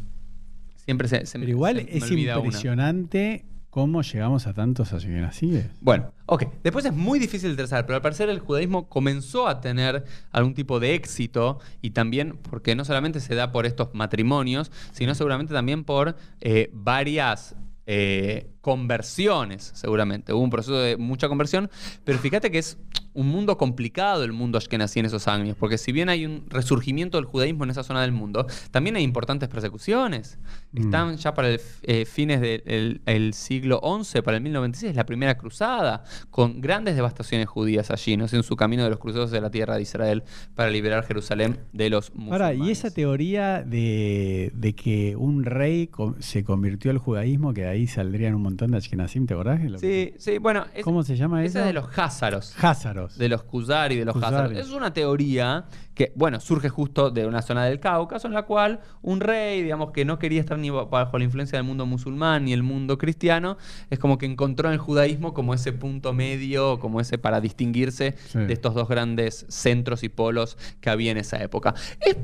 [0.76, 5.66] siempre se, Pero igual es impresionante cómo llegamos a tantos ashkenazíes.
[5.80, 6.46] Bueno, ok.
[6.62, 10.54] Después es muy difícil de trazar, pero al parecer el judaísmo comenzó a tener algún
[10.54, 15.52] tipo de éxito y también porque no solamente se da por estos matrimonios, sino seguramente
[15.52, 17.54] también por eh, varias
[17.86, 20.34] eh, conversiones, seguramente.
[20.34, 21.70] Hubo un proceso de mucha conversión,
[22.04, 22.76] pero fíjate que es
[23.14, 27.16] un mundo complicado el mundo ashkenazí en esos años, porque si bien hay un resurgimiento
[27.16, 30.38] del judaísmo en esa zona del mundo, también hay importantes persecuciones.
[30.72, 30.78] Mm.
[30.78, 35.38] Están ya para el eh, fines del el siglo XI, para el 1096, la primera
[35.38, 38.26] cruzada, con grandes devastaciones judías allí, ¿no?
[38.30, 41.88] en su camino de los cruzados de la tierra de Israel para liberar Jerusalén de
[41.88, 42.68] los Ahora, musulmanes.
[42.68, 45.88] y esa teoría de, de que un rey
[46.18, 49.60] se convirtió al judaísmo, que de ahí saldrían un montón de Ashkenazim, ¿te acordás?
[49.60, 51.60] que- Sí, sí, bueno, es- ¿Cómo se llama esa eso?
[51.60, 52.54] es de los házaros.
[52.62, 53.16] Házaros.
[53.18, 54.16] de los Khuzari y de los.
[54.16, 54.52] Házaros.
[54.52, 58.80] Es una teoría que, bueno, surge justo de una zona del Cáucaso en la cual
[59.02, 62.52] un rey, digamos, que no quería estar ni bajo la influencia del mundo musulmán ni
[62.52, 63.56] el mundo cristiano,
[63.90, 68.14] es como que encontró en el judaísmo como ese punto medio, como ese para distinguirse
[68.28, 68.38] Sí.
[68.38, 71.74] de estos dos grandes centros y polos que había en esa época.
[72.00, 72.16] Es-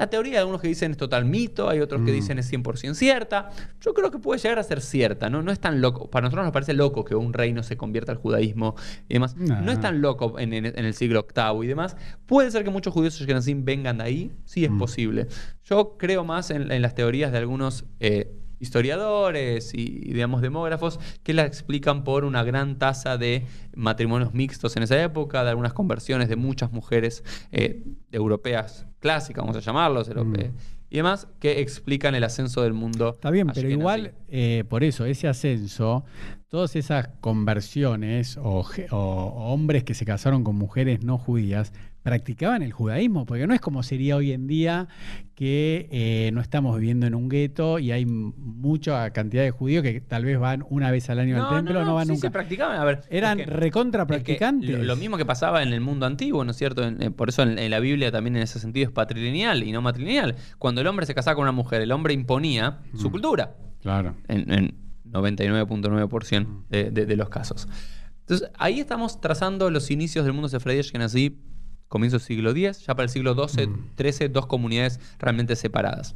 [0.00, 2.14] la teoría de algunos que dicen es total mito, hay otros que Mm.
[2.14, 3.50] dicen es 100% cierta.
[3.80, 5.42] Yo creo que puede llegar a ser cierta, ¿no?
[5.42, 6.10] No es tan loco.
[6.10, 8.74] Para nosotros nos parece loco que un reino se convierta al judaísmo
[9.08, 9.36] y demás.
[9.36, 9.60] Nah.
[9.60, 11.96] No es tan loco en, en- en el siglo VIII y demás.
[12.26, 14.78] Puede ser que muchos judíos ashkenazim vengan de ahí, sí es Mm.
[14.78, 15.26] posible.
[15.64, 21.34] Yo creo más en, en las teorías de algunos eh, historiadores y, digamos, demógrafos que
[21.34, 26.28] la explican por una gran tasa de matrimonios mixtos en esa época, de algunas conversiones
[26.28, 27.82] de muchas mujeres eh,
[28.12, 30.56] europeas clásicas, vamos a llamarlos, europe- Mm.
[30.92, 33.10] y demás, que explican el ascenso del mundo.
[33.10, 36.04] Está bien, pero igual, eh, por eso, ese ascenso,
[36.48, 38.64] todas esas conversiones o
[39.04, 41.72] hombres que se casaron con mujeres no judías,
[42.02, 44.88] practicaban el judaísmo, porque no es como sería hoy en día
[45.34, 50.00] que eh, no estamos viviendo en un gueto y hay mucha cantidad de judíos que
[50.00, 52.28] tal vez van una vez al año al templo, no, van sí nunca.
[52.28, 52.78] se practicaban.
[52.80, 54.84] A ver, Eran es que- recontra es que practicantes.
[54.84, 56.82] lo, mismo que pasaba en el mundo antiguo, ¿no es cierto?
[56.86, 59.72] En- en- por eso en, en la Biblia también en ese sentido es patrilineal y
[59.72, 60.36] no matrilineal.
[60.58, 63.12] Cuando el hombre se casaba con una mujer, el hombre imponía su Mm.
[63.12, 63.54] cultura.
[63.82, 64.14] Claro.
[64.28, 64.74] en, en
[65.10, 67.68] 99.9% de, de- de los casos.
[68.20, 71.38] Entonces, ahí estamos trazando los inicios del mundo sefradí ashkenazí,
[71.90, 73.90] comienzo del siglo X, ya para el siglo XII, Mm.
[73.98, 76.14] XIII, dos comunidades realmente separadas.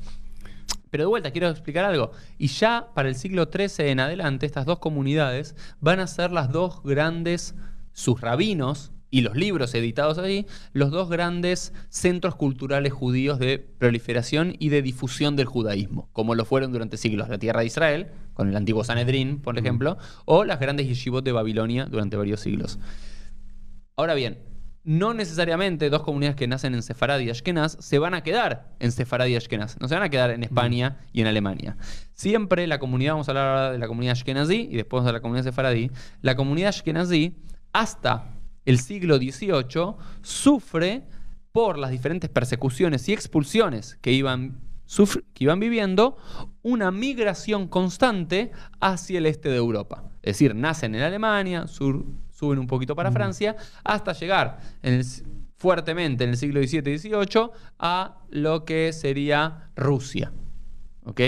[0.91, 2.13] Pero de vuelta, quiero explicar algo.
[2.39, 6.53] Y ya para el siglo XIII en adelante, estas dos comunidades van a ser las
[6.53, 7.57] dos grandes,
[7.93, 14.55] sus rabinos y los libros editados allí, los dos grandes centros culturales judíos de proliferación
[14.61, 18.49] y de difusión del judaísmo, como lo fueron durante siglos la tierra de Israel, con
[18.49, 22.79] el antiguo Sanedrín, por ejemplo, o las grandes yeshivot de Babilonia durante varios siglos.
[23.97, 24.39] Ahora bien,
[24.85, 28.93] no necesariamente dos comunidades que nacen en Sefarad y Ashkenaz se van a quedar en
[28.93, 29.77] Sefarad y Ashkenaz.
[29.81, 31.77] No se van a quedar en España y en Alemania.
[32.13, 35.21] Siempre la comunidad, vamos a hablar ahora de la comunidad Ashkenazí y después de la
[35.21, 37.35] comunidad Sefaradí, la comunidad Ashkenazí
[37.73, 38.31] hasta
[38.67, 41.05] el siglo XVIII sufre
[41.53, 44.61] por las diferentes persecuciones y expulsiones que iban,
[45.33, 46.17] que iban viviendo
[46.63, 50.05] una migración constante hacia el este de Europa.
[50.23, 52.05] Es decir, nacen en Alemania, sur-
[52.45, 55.23] suben un poquito para Francia, hasta llegar en el s-
[55.57, 60.33] fuertemente en el siglo XVII y XVIII a lo que sería Rusia.
[61.05, 61.21] ¿Ok?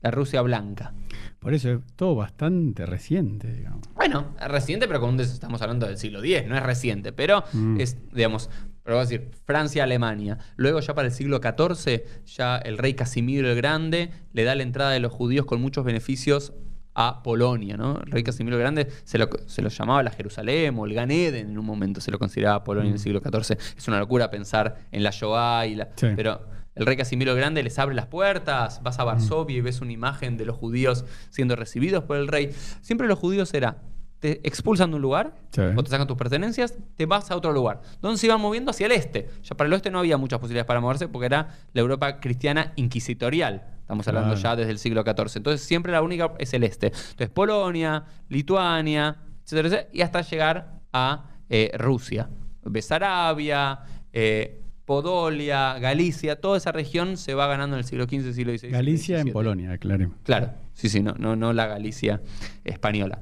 [0.00, 0.94] La Rusia blanca.
[1.38, 3.80] Por eso es todo bastante reciente, digamos.
[3.94, 7.80] Bueno, reciente, pero con un estamos hablando del siglo X, no es reciente, pero Mm.
[7.80, 8.48] es, digamos,
[8.82, 10.38] pero voy a decir, Francia, Alemania.
[10.56, 14.62] Luego ya para el siglo XIV, ya el rey Casimiro el Grande le da la
[14.62, 16.52] entrada de los judíos con muchos beneficios
[16.94, 17.98] a Polonia, ¿no?
[18.04, 21.10] El rey Casimiro el Grande se lo, se lo llamaba la Jerusalén o el Gan
[21.10, 23.02] Eden en un momento, se lo consideraba Polonia en el Mm.
[23.02, 23.56] siglo XIV.
[23.76, 25.88] Es una locura pensar en la Shoah y la...
[25.96, 26.08] Sí.
[26.14, 26.42] Pero
[26.74, 29.92] el rey Casimiro el Grande les abre las puertas, vas a Varsovia y ves una
[29.92, 32.50] imagen de los judíos siendo recibidos por el rey.
[32.82, 33.78] Siempre los judíos era,
[34.20, 35.60] te expulsan de un lugar Sí.
[35.62, 37.80] o te sacan tus pertenencias, te vas a otro lugar.
[38.00, 39.28] Donde se iban moviendo hacia el este.
[39.42, 42.72] Ya para el oeste no había muchas posibilidades para moverse porque era la Europa cristiana
[42.76, 43.62] inquisitorial.
[43.82, 44.42] Estamos hablando Claro.
[44.42, 45.36] ya desde el siglo XIV.
[45.36, 46.86] Entonces siempre la única es el este.
[46.86, 52.30] Entonces Polonia, Lituania, etcétera, etcétera, y hasta llegar a eh, Rusia.
[52.64, 53.80] Besarabia,
[54.12, 58.70] eh, Podolia, Galicia, toda esa región se va ganando en el siglo XV, siglo XVI.
[58.70, 59.32] Galicia en.
[59.32, 60.16] Polonia, aclaremos.
[60.24, 62.20] Claro, sí, sí, no, no, no la Galicia
[62.64, 63.20] española.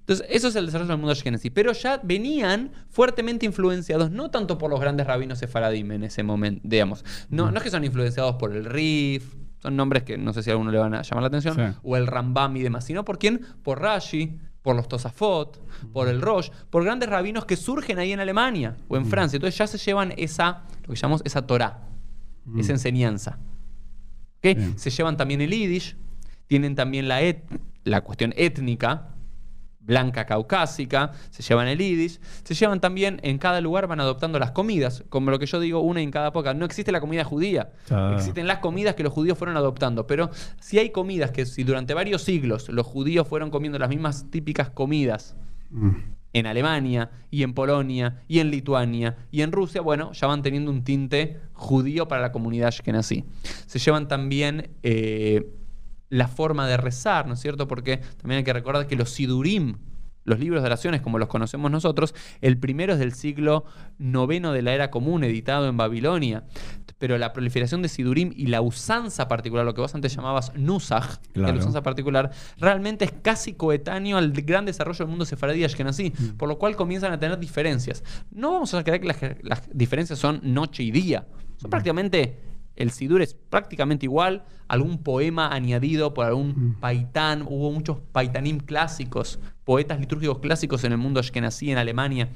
[0.00, 1.48] Entonces, eso es el desarrollo del mundo ashkenazí.
[1.48, 6.60] Pero ya venían fuertemente influenciados, no tanto por los grandes rabinos sefaradim en ese momento,
[6.64, 7.04] digamos.
[7.30, 9.34] No, no es que son influenciados por el Rif,
[9.64, 11.78] son nombres que no sé si a alguno le van a llamar la atención, Sí.
[11.82, 13.40] o el Rambam y demás, sino por quién?
[13.62, 15.58] Por Rashi, por los Tosafot,
[15.92, 19.36] por el Rosh, por grandes rabinos que surgen ahí en Alemania o en Francia.
[19.38, 21.80] Entonces ya se llevan esa, lo que llamamos esa Torah,
[22.44, 22.60] Mm.
[22.60, 23.38] esa enseñanza.
[24.36, 24.42] ¿Ok?
[24.56, 24.78] Bien.
[24.78, 25.96] Se llevan también el Yiddish,
[26.46, 27.42] tienen también la, et-
[27.84, 29.13] la cuestión étnica,
[29.84, 34.50] blanca caucásica, se llevan el Yiddish, se llevan también, en cada lugar van adoptando las
[34.52, 36.54] comidas, como lo que yo digo, una en cada época.
[36.54, 38.12] No existe la comida judía, Ah.
[38.16, 40.30] existen las comidas que los judíos fueron adoptando, pero
[40.60, 44.70] si hay comidas que si durante varios siglos los judíos fueron comiendo las mismas típicas
[44.70, 45.36] comidas
[45.70, 45.90] Mm.
[46.32, 50.70] en Alemania y en Polonia y en Lituania y en Rusia, bueno, ya van teniendo
[50.70, 53.24] un tinte judío para la comunidad ashkenazí.
[53.66, 55.46] Se llevan también eh,
[56.08, 57.66] la forma de rezar, ¿no es cierto?
[57.68, 59.76] Porque también hay que recordar que los sidurim,
[60.26, 63.64] los libros de oraciones como los conocemos nosotros, el primero es del siglo
[63.98, 66.44] IX de la era común, editado en Babilonia.
[66.98, 70.52] Pero la proliferación de Sidurim y la usanza particular, lo que vos antes llamabas
[71.32, 71.52] Claro.
[71.52, 76.36] la usanza particular, realmente es casi coetáneo al gran desarrollo del mundo sefaradí ashkenazí, Mm.
[76.38, 78.02] por lo cual comienzan a tener diferencias.
[78.30, 81.26] No vamos a creer que las, las diferencias son noche y día.
[81.28, 81.60] Mm.
[81.60, 82.38] Son prácticamente
[82.76, 86.80] el Sidur es prácticamente igual, algún poema añadido por algún Mm.
[86.80, 92.28] paitán, hubo muchos paitanim clásicos, poetas litúrgicos clásicos en el mundo ashkenazí, en Alemania,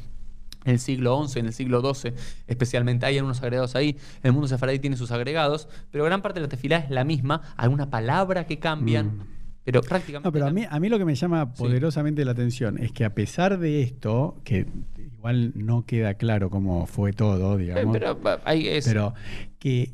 [0.64, 2.12] en el siglo XI, en el siglo XII,
[2.46, 3.96] especialmente hay unos agregados ahí.
[4.22, 7.40] El mundo sefaradí tiene sus agregados, pero gran parte de la tefilá es la misma,
[7.56, 9.22] alguna palabra que cambian, Mm.
[9.64, 10.28] pero prácticamente...
[10.28, 11.62] No, pero a mí, a mí lo que me llama Sí.
[11.62, 14.66] poderosamente la atención es que a pesar de esto, que
[14.98, 19.14] igual no queda claro cómo fue todo, Eh, digamos, pero va, ahí es- pero
[19.58, 19.92] que,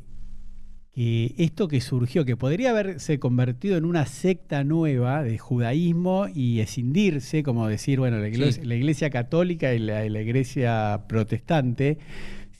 [0.95, 6.61] que esto que surgió, que podría haberse convertido en una secta nueva de judaísmo y
[6.61, 8.67] escindirse, como decir, bueno, la iglesia, Sí.
[8.67, 11.97] la iglesia católica y la, y la iglesia protestante,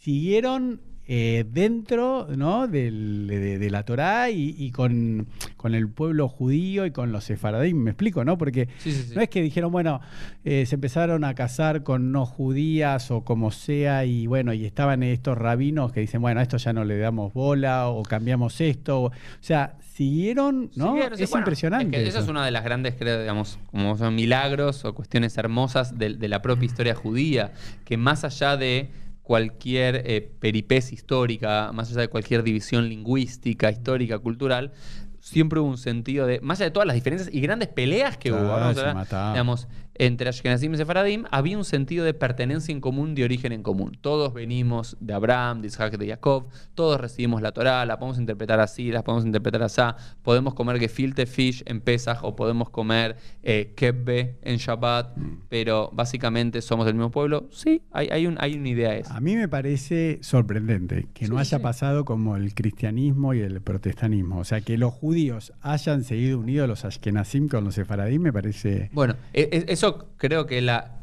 [0.01, 2.67] siguieron eh, dentro ¿no?
[2.67, 5.27] del- de, de la Torá y, y con,
[5.57, 8.37] con el pueblo judío y con los sefaradín, me explico, ¿no?
[8.37, 9.15] Porque Sí, sí, sí.
[9.15, 10.01] no es que dijeron, bueno,
[10.43, 15.03] eh, se empezaron a casar con no judías o como sea, y bueno, y estaban
[15.03, 19.03] estos rabinos que dicen, bueno, a esto ya no le damos bola o cambiamos esto.
[19.03, 20.87] O sea, siguieron, ¿no?
[20.93, 21.97] Siguieron, es bueno, impresionante.
[21.97, 22.31] es que esa es eso.
[22.31, 26.41] una de las grandes, creo, digamos, como son milagros o cuestiones hermosas de, de la
[26.41, 27.53] propia historia judía,
[27.85, 28.89] que más allá de
[29.25, 34.71] cualquier eh, peripecia histórica, más allá de cualquier división lingüística, histórica, cultural,
[35.19, 38.31] siempre hubo un sentido de, más allá de todas las diferencias y grandes peleas que
[38.31, 39.33] hubo, Claro, vamos a se ver, mataban.
[39.33, 43.63] digamos, entre Ashkenazim y Sefaradim, había un sentido de pertenencia en común, de origen en
[43.63, 43.97] común.
[44.01, 48.59] Todos venimos de Abraham, de Isaac, de Jacob, todos recibimos la Torá, la podemos interpretar
[48.59, 49.81] así, la podemos interpretar así,
[50.23, 55.15] podemos comer gefilte fish en Pesach o podemos comer eh, kebbe en Shabbat,
[55.49, 57.47] pero básicamente somos del mismo pueblo.
[57.51, 59.15] Sí, hay, hay, un, hay una idea esa.
[59.15, 61.63] A mí me parece sorprendente que no Sí, haya sí.
[61.63, 64.39] pasado como el cristianismo y el protestanismo.
[64.39, 68.89] O sea, que los judíos hayan seguido unidos los ashkenazim con los sefaradim me parece...
[68.93, 71.01] Bueno, e- e- eso creo que la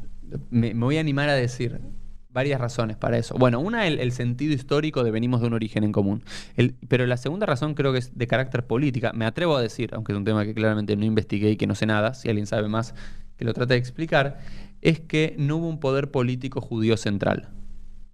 [0.49, 1.79] me, me voy a animar a decir
[2.29, 3.35] varias razones para eso.
[3.37, 6.23] Bueno, una, el, el sentido histórico de venimos de un origen en común.
[6.55, 9.13] El- pero la segunda razón creo que es de carácter política.
[9.13, 11.75] Me atrevo a decir, aunque es un tema que claramente no investigué y que no
[11.75, 12.95] sé nada, si alguien sabe más
[13.37, 14.39] que lo trate de explicar,
[14.81, 17.49] es que no hubo un poder político judío central.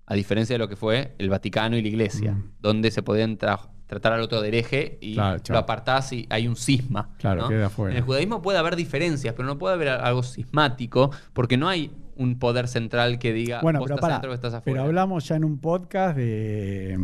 [0.05, 2.51] A diferencia de lo que fue el Vaticano y la Iglesia, Mm.
[2.59, 6.47] donde se podían tra- tratar al otro de hereje y Claro, lo apartás y hay
[6.47, 7.09] un cisma.
[7.17, 7.49] Claro, ¿no?
[7.49, 7.91] queda afuera.
[7.91, 11.91] En el judaísmo puede haber diferencias, pero no puede haber algo sismático, porque no hay
[12.15, 14.75] un poder central que diga Bueno, vos pero, estás adentro o estás afuera.
[14.75, 16.99] pero hablamos ya en un podcast de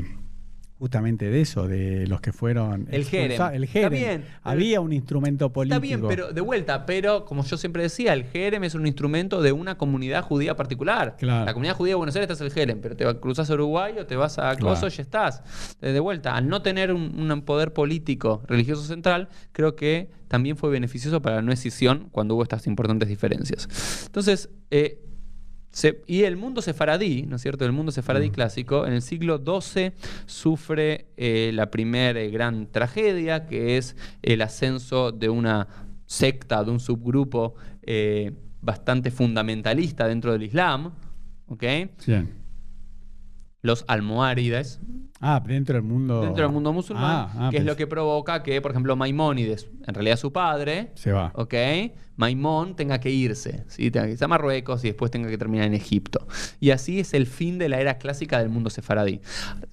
[0.78, 3.42] justamente de eso, de los que fueron El jerem.
[3.54, 3.94] El Está jerem.
[3.94, 5.76] bien, Había un instrumento político.
[5.76, 9.42] Está bien, pero de vuelta, pero como yo siempre decía, el Jerem es un instrumento
[9.42, 11.16] de una comunidad judía particular.
[11.18, 11.46] Claro.
[11.46, 14.06] La comunidad judía de Buenos Aires está el Jerem, pero te cruzas a Uruguay o
[14.06, 14.76] te vas a Claro.
[14.76, 15.42] Coso y ya estás.
[15.80, 20.70] De vuelta, al no tener un, un poder político religioso central, creo que también fue
[20.70, 23.68] beneficioso para la no escisión cuando hubo estas importantes diferencias.
[24.08, 25.05] Entonces, eh,
[25.76, 27.66] se- y el mundo sefaradí, ¿no es cierto?
[27.66, 29.92] El mundo sefaradí clásico, en el siglo XII
[30.26, 35.68] sufre eh, la primera eh, gran tragedia, que es el ascenso de una
[36.06, 40.94] secta, de un subgrupo eh, bastante fundamentalista dentro del Islam,
[41.48, 41.64] ¿ok?
[43.62, 44.80] Los almohárides,
[45.22, 46.22] Ah, dentro del mundo.
[46.22, 49.68] dentro del mundo musulmán, Ah, ah, que es lo que provoca que, por ejemplo, Maimónides,
[49.88, 51.32] en realidad su padre, Se va.
[51.36, 51.53] ¿ok?
[52.18, 53.91] Maimón tenga que irse, ¿sí?
[53.91, 56.26] Tenga que irse a Marruecos y después tenga que terminar en Egipto.
[56.61, 59.20] Y así es el fin de la era clásica del mundo sefaradí.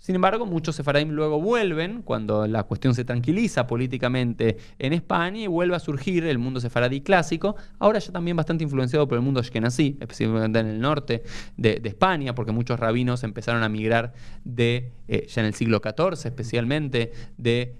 [0.01, 5.47] Sin embargo, muchos sefaradín luego vuelven cuando la cuestión se tranquiliza políticamente en España y
[5.47, 9.38] vuelve a surgir el mundo sefaradí clásico, ahora ya también bastante influenciado por el mundo
[9.38, 11.22] ashkenazí, específicamente en el norte
[11.57, 14.14] de, de España, porque muchos rabinos empezaron a migrar
[14.45, 17.78] de, eh, ya en el siglo XIV especialmente, de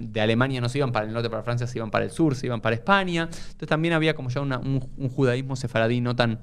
[0.00, 2.34] de Alemania no se iban para el norte, para Francia, se iban para el sur,
[2.34, 3.22] se iban para España.
[3.30, 6.40] Entonces también había como ya una- un, un judaísmo sefaradí no tan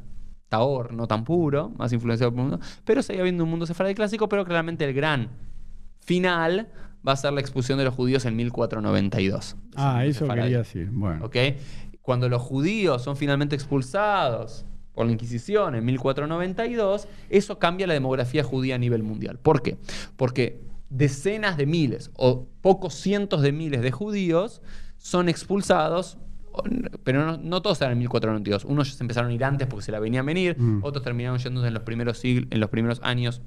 [0.50, 3.94] taor, no tan puro, más influenciado por el mundo, pero seguía habiendo un mundo sefaradí
[3.94, 5.30] clásico, pero claramente el gran
[6.00, 6.70] final
[7.08, 9.58] va a ser la expulsión de los judíos en 1492.
[9.76, 10.42] Ah, eso Sefaradí.
[10.48, 10.90] quería decir.
[10.92, 11.26] Bueno.
[11.26, 11.36] ¿ok?
[12.02, 18.44] Cuando los judíos son finalmente expulsados por la Inquisición en 1492, eso cambia la demografía
[18.44, 19.40] judía a nivel mundial.
[19.40, 19.78] ¿Por qué?
[20.16, 24.62] Porque decenas de miles o pocos cientos de miles de judíos
[24.98, 26.18] son expulsados
[27.04, 28.64] pero no, no todos eran en 1492.
[28.66, 30.84] Unos se empezaron a ir antes porque se la venían a venir, Mm.
[30.84, 33.42] otros terminaron yéndose en los primeros, sigl- en los primeros años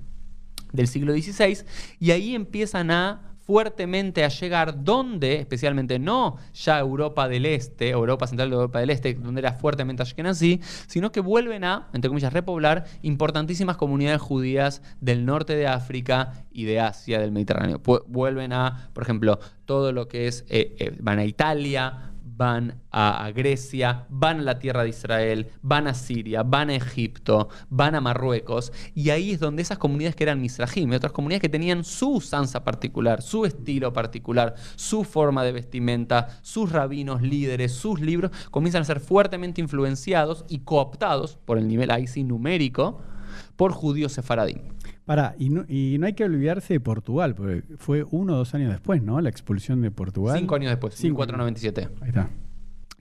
[0.72, 1.64] del siglo XVI,
[2.01, 8.26] y ahí empiezan a fuertemente a llegar donde, especialmente no ya Europa del Este, Europa
[8.26, 12.32] Central de Europa del Este, donde era fuertemente ashkenazí, sino que vuelven a, entre comillas,
[12.32, 17.80] repoblar importantísimas comunidades judías del norte de África y de Asia, del Mediterráneo.
[18.07, 23.30] Vuelven a, por ejemplo, todo lo que es, eh, eh, van a Italia, van a,
[23.34, 28.01] Grecia, van a la tierra de Israel, van a Siria, van a Egipto, van a
[28.01, 31.84] Marruecos, y ahí es donde esas comunidades que eran Mizrahim, y otras comunidades que tenían
[31.84, 38.30] su usanza particular, su estilo particular, su forma de vestimenta, sus rabinos, líderes, sus libros,
[38.51, 43.01] comienzan a ser fuertemente influenciados y cooptados por el nivel ahí sí numérico
[43.57, 44.76] por judíos sefaradín.
[45.07, 48.54] Pará, y no, y no hay que olvidarse de Portugal, porque fue uno o dos
[48.54, 49.20] años después, ¿no?
[49.20, 50.36] La expulsión de Portugal.
[50.36, 51.88] Cinco años después, Cinco 1497.
[52.02, 52.28] Ahí está.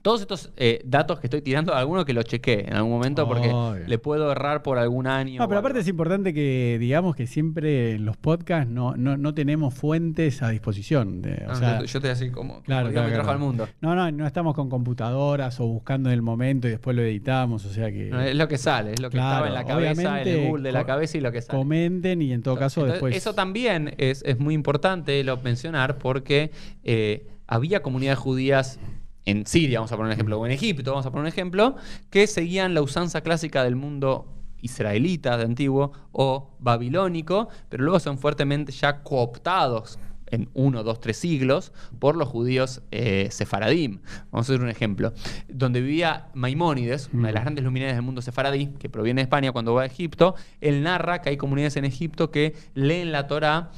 [0.06, 3.48] Todos estos eh, datos que estoy tirando, alguno que lo chequé en algún momento porque
[3.48, 3.88] Obvio.
[3.88, 5.40] le puedo errar por algún año.
[5.40, 5.82] No, pero aparte algo.
[5.82, 10.50] es importante que digamos que siempre en los podcasts no, no, no tenemos fuentes a
[10.50, 11.22] disposición.
[11.22, 13.30] de- o No, sea, yo, yo estoy así como, Claro, como claro, me trajo claro.
[13.32, 13.68] al mundo.
[13.80, 17.64] No, no, no estamos con computadoras o buscando en el momento y después lo editamos,
[17.64, 19.64] o sea que No, es lo que sale, es lo que Claro, estaba en la
[19.64, 21.58] cabeza, en el Google de la cabeza y lo que sale.
[21.58, 23.16] comenten y en todo caso Entonces, después...
[23.16, 26.52] Eso también es, es muy importante lo mencionar porque
[26.84, 28.78] eh, había comunidades judías
[29.26, 31.76] en Siria, vamos a poner un ejemplo, o en Egipto, vamos a poner un ejemplo,
[32.10, 38.18] que seguían la usanza clásica del mundo israelita de antiguo o babilónico, pero luego son
[38.18, 39.98] fuertemente ya cooptados
[40.28, 44.00] en uno, dos, tres siglos por los judíos eh, sefaradim.
[44.30, 45.12] Vamos a hacer un ejemplo.
[45.48, 47.44] Donde vivía Maimónides, una de las Mm.
[47.44, 51.20] grandes luminarias del mundo sefaradí, que proviene de España cuando va a Egipto, él narra
[51.20, 53.70] que hay comunidades en Egipto que leen la Torá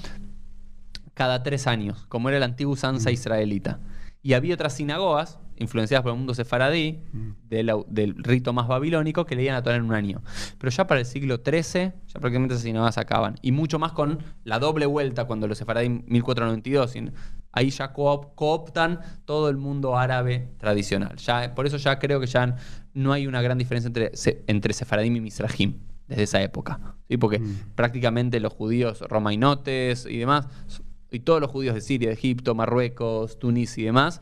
[1.13, 3.81] cada tres años, como era la antigua usanza israelita.
[4.23, 7.01] Y había otras sinagogas, influenciadas por el mundo sefaradí,
[7.49, 10.23] de la- del rito más babilónico, que leían la Torá en un año.
[10.59, 13.37] Pero ya para el siglo XIII, ya prácticamente esas sinagogas acaban.
[13.43, 17.11] Y mucho más con la doble vuelta, cuando los sefaradí 1492, y
[17.53, 21.17] ahí ya coop- cooptan todo el mundo árabe tradicional.
[21.17, 22.57] Ya, por eso ya creo que ya
[22.95, 24.13] no hay una gran diferencia entre,
[24.47, 25.75] entre sefaradim y misrajim
[26.07, 26.97] desde esa época.
[27.09, 27.17] ¿sí?
[27.17, 27.57] Porque Mm.
[27.75, 30.47] prácticamente los judíos romainotes y demás,
[31.11, 34.21] y todos los judíos de Siria, de Egipto, Marruecos, Túnez y demás,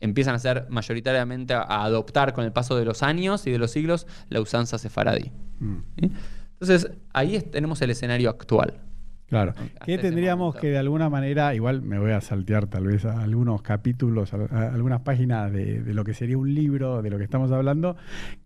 [0.00, 3.70] empiezan a ser mayoritariamente a, adoptar con el paso de los años y de los
[3.70, 5.30] siglos la usanza sefaradí.
[5.60, 6.12] Mm, ¿sí?
[6.60, 8.74] Entonces, ahí tenemos el escenario actual.
[9.28, 9.54] Claro.
[9.84, 10.60] Que ese tendríamos momento.
[10.60, 14.38] que de alguna manera, igual me voy a saltear tal vez a algunos capítulos, a,
[14.50, 17.96] a algunas páginas de, de lo que sería un libro, de lo que estamos hablando,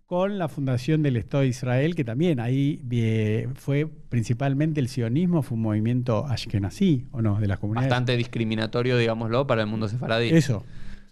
[0.05, 5.41] con la fundación del Estado de Israel, que también ahí eh, fue principalmente el sionismo,
[5.41, 7.39] fue un movimiento ashkenazí, ¿o no?
[7.39, 7.89] De las comunidades.
[7.89, 10.29] Bastante discriminatorio, digámoslo, para el mundo sefaradí.
[10.29, 10.63] Eso.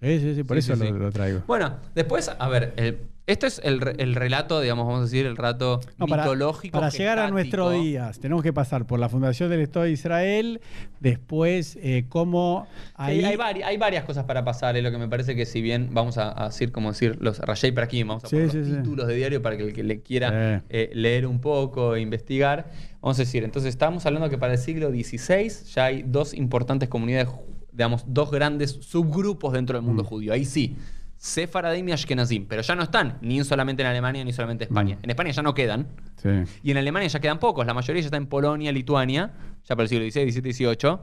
[0.01, 0.99] Sí, sí, sí, por Sí, eso sí, lo, sí.
[0.99, 1.41] lo traigo.
[1.47, 5.26] Bueno, después, a ver, el- esto es el, re- el relato, digamos, vamos a decir,
[5.26, 6.78] el No, para, mitológico.
[6.78, 10.59] para llegar a nuestros días, tenemos que pasar por la fundación del Estado de Israel,
[10.99, 13.24] después eh, cómo ahí...
[13.24, 15.89] hay, vari- hay varias cosas para pasar, es lo que me parece que si bien
[15.93, 18.67] vamos a, a decir, como decir, los Rayay para aquí, vamos a Sí, poner los
[18.67, 18.74] sí.
[18.76, 20.61] títulos de diario para que el que le quiera Eh.
[20.69, 22.69] eh, leer un poco e investigar.
[23.01, 26.89] Vamos a decir, entonces estamos hablando que para el siglo XVI ya hay dos importantes
[26.89, 30.07] comunidades, ju- digamos, dos grandes subgrupos dentro del mundo Mm.
[30.07, 30.34] judío.
[30.34, 30.76] Ahí sí.
[31.24, 34.95] Sefaradim y Ashkenazim, pero ya no están ni solamente en Alemania ni solamente en España.
[34.97, 35.03] Mm.
[35.05, 36.30] En España ya no quedan, Sí.
[36.63, 39.32] y en Alemania ya quedan pocos, la mayoría ya está en Polonia, Lituania,
[39.63, 40.97] ya para el siglo XVI, XVII, XVIII.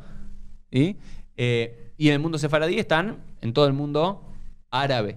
[0.71, 0.99] ¿sí?
[1.39, 4.31] Eh, y en el mundo sefaradí están en todo el mundo
[4.71, 5.14] árabe,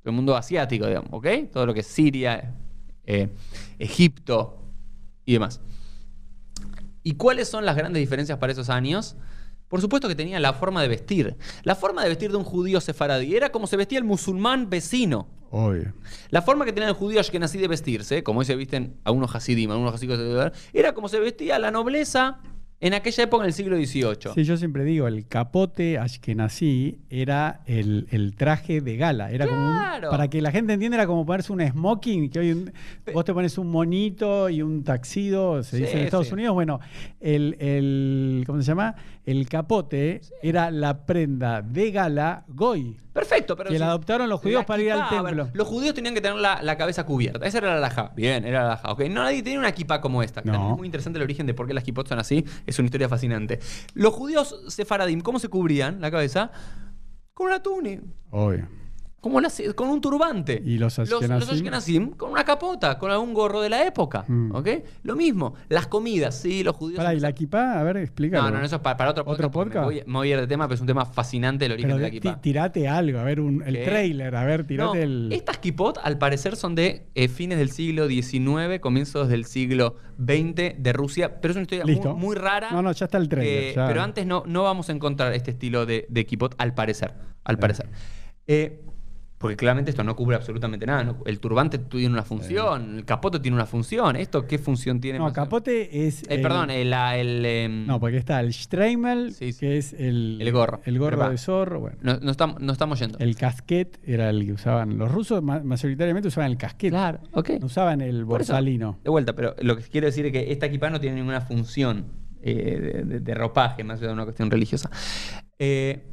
[0.00, 1.26] todo el mundo asiático, digamos, ¿ok?
[1.52, 2.54] Todo lo que es Siria,
[3.04, 3.28] eh,
[3.78, 4.62] Egipto
[5.26, 5.60] y demás.
[7.02, 9.14] ¿Y cuáles son las grandes diferencias para esos años?
[9.68, 11.36] Por supuesto que tenía la forma de vestir.
[11.64, 15.28] La forma de vestir de un judío sefaradí era como se vestía el musulmán vecino.
[15.50, 15.94] Obvio.
[16.30, 19.70] La forma que tenía el judío ashkenazí de vestirse, como hoy se visten algunos hasidim,
[19.70, 20.16] algunos hasidim,
[20.72, 22.40] era como se vestía la nobleza
[22.80, 24.34] en aquella época en el siglo XVIII.
[24.34, 29.30] Sí, yo siempre digo, el capote ashkenazí era el, el traje de gala.
[29.30, 30.10] Era como un- Claro.
[30.10, 32.70] para que la gente entienda, era como ponerse un smoking, que hoy un-
[33.14, 36.34] vos te pones un monito y un taxido, se Sí, dice en Estados sí.
[36.34, 36.52] Unidos.
[36.52, 36.80] Bueno,
[37.20, 38.94] el, el- ¿cómo se llama?
[39.24, 42.98] El capote era la prenda de gala goy.
[43.16, 45.48] Perfecto, pero Que la adoptaron los judíos para ir al templo.
[45.54, 47.46] los judíos tenían que tener la, la cabeza cubierta.
[47.46, 48.12] Esa era la alhaja.
[48.14, 48.92] Bien, era la alhaja.
[48.92, 50.42] Ok, no nadie tenía una kippah como esta.
[50.44, 50.52] No.
[50.52, 52.44] también Es muy interesante el origen de por qué las kippot son así.
[52.66, 53.58] Es una historia fascinante.
[53.94, 56.50] Los judíos sefaradim, ¿cómo se cubrían la cabeza?
[57.32, 58.02] Con una túnica.
[58.30, 58.68] Obvio.
[59.30, 60.60] Como con un turbante.
[60.64, 61.52] ¿Y los Los, los Ashkenazim?
[61.54, 64.24] Ashkenazim con una capota, con algún gorro de la época.
[64.28, 64.54] Mm.
[64.54, 64.68] ¿Ok?
[65.02, 65.54] Lo mismo.
[65.68, 66.98] Las comidas, sí, los judíos.
[66.98, 67.78] Pará, ¿y la equipá?
[67.78, 68.50] A ver, explícalo.
[68.50, 69.40] No, no, eso es para, para otro podcast.
[69.40, 69.88] ¿Otro podcast?
[69.88, 71.88] Me voy, me voy a ir de tema, pero es un tema fascinante el origen
[71.88, 72.34] Pero de la equipa.
[72.36, 75.30] ti- tirate algo, a ver, un, el trailer, a ver, tirate No, el...
[75.32, 80.74] Estas kipot, al parecer, son de eh, fines del siglo XIX, comienzos del siglo XX
[80.78, 82.16] de Rusia, pero es una historia muy, Listo.
[82.16, 82.70] muy rara.
[82.70, 83.62] No, no, ya está el trailer.
[83.64, 83.72] Eh.
[83.74, 87.14] Pero antes no, no vamos a encontrar este estilo de, de kipot, al parecer.
[87.44, 87.60] Al Sí.
[87.60, 87.88] parecer.
[88.46, 88.82] Eh,
[89.38, 91.04] porque claramente esto no cubre absolutamente nada.
[91.04, 91.18] ¿no?
[91.26, 94.16] El turbante tiene una función, el capote tiene una función.
[94.16, 95.18] ¿Esto qué función tiene?
[95.18, 96.22] No, capote es...
[96.22, 96.92] Eh, el- perdón, el,
[97.44, 99.60] em, No, porque está el Streimel, Sí, sí.
[99.60, 100.38] que es el...
[100.40, 100.80] El gorro.
[100.84, 101.98] El gorro de zorro, bueno.
[102.00, 103.18] no, no estamos, no estamos yendo.
[103.18, 104.96] El casquet era el que usaban.
[104.96, 106.90] Los rusos ma- mayoritariamente usaban el casquet.
[106.90, 107.50] Claro, ok.
[107.60, 108.98] No usaban el borsalino.
[109.04, 112.06] De vuelta, pero lo que quiero decir es que esta equipa no tiene ninguna función
[112.42, 114.90] eh, de, de- de ropaje, más allá de una cuestión religiosa.
[115.58, 116.04] Eh,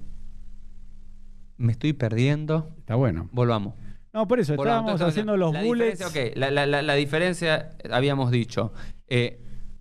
[1.58, 2.74] me estoy perdiendo.
[2.80, 3.30] Está bueno.
[3.32, 3.76] Volvamos.
[4.14, 4.92] No, por eso, Volvamos.
[4.92, 6.00] estábamos Entonces, haciendo los la bullets.
[6.00, 8.72] Diferencia, ok, la, la- la- la diferencia, habíamos dicho,
[9.08, 9.40] eh,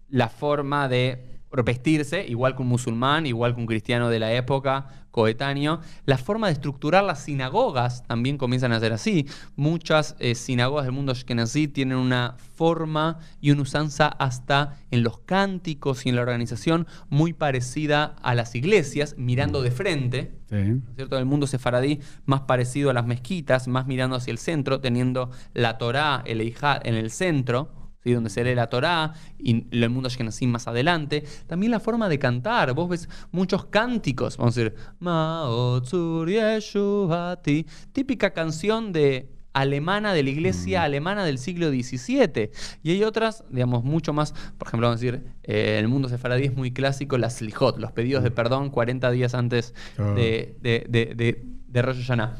[0.09, 5.02] la forma de vestirse, igual que un musulmán, igual que un cristiano de la época,
[5.13, 5.81] coetáneo.
[6.05, 9.29] La forma de estructurar las sinagogas también comienzan a ser así.
[9.55, 15.19] Muchas eh, sinagogas del mundo ashkenazí tienen una forma y una usanza hasta en los
[15.19, 20.33] cánticos y en la organización muy parecida a las iglesias, mirando de frente.
[20.49, 20.57] Sí.
[20.57, 21.19] ¿no es cierto?
[21.19, 25.79] El mundo sefaradí más parecido a las mezquitas, más mirando hacia el centro, teniendo la
[25.79, 28.13] Torá, el Eijá en el centro, ¿sí?
[28.13, 31.25] donde se lee la Torá, y el mundo ashkenazí más adelante.
[31.47, 32.73] También la forma de cantar.
[32.75, 40.31] Vos ves muchos cánticos, vamos a decir, Maotzur Yeshuati, típica canción de alemana de la
[40.31, 42.51] iglesia alemana del siglo XVII.
[42.83, 46.45] Y hay otras, digamos, mucho más, por ejemplo, vamos a decir, eh, el mundo sefaradí
[46.45, 50.15] es muy clásico, las slijot, los pedidos de perdón 40 días antes Ah.
[50.17, 52.37] de, de, de, de, de Rosh Hashanah.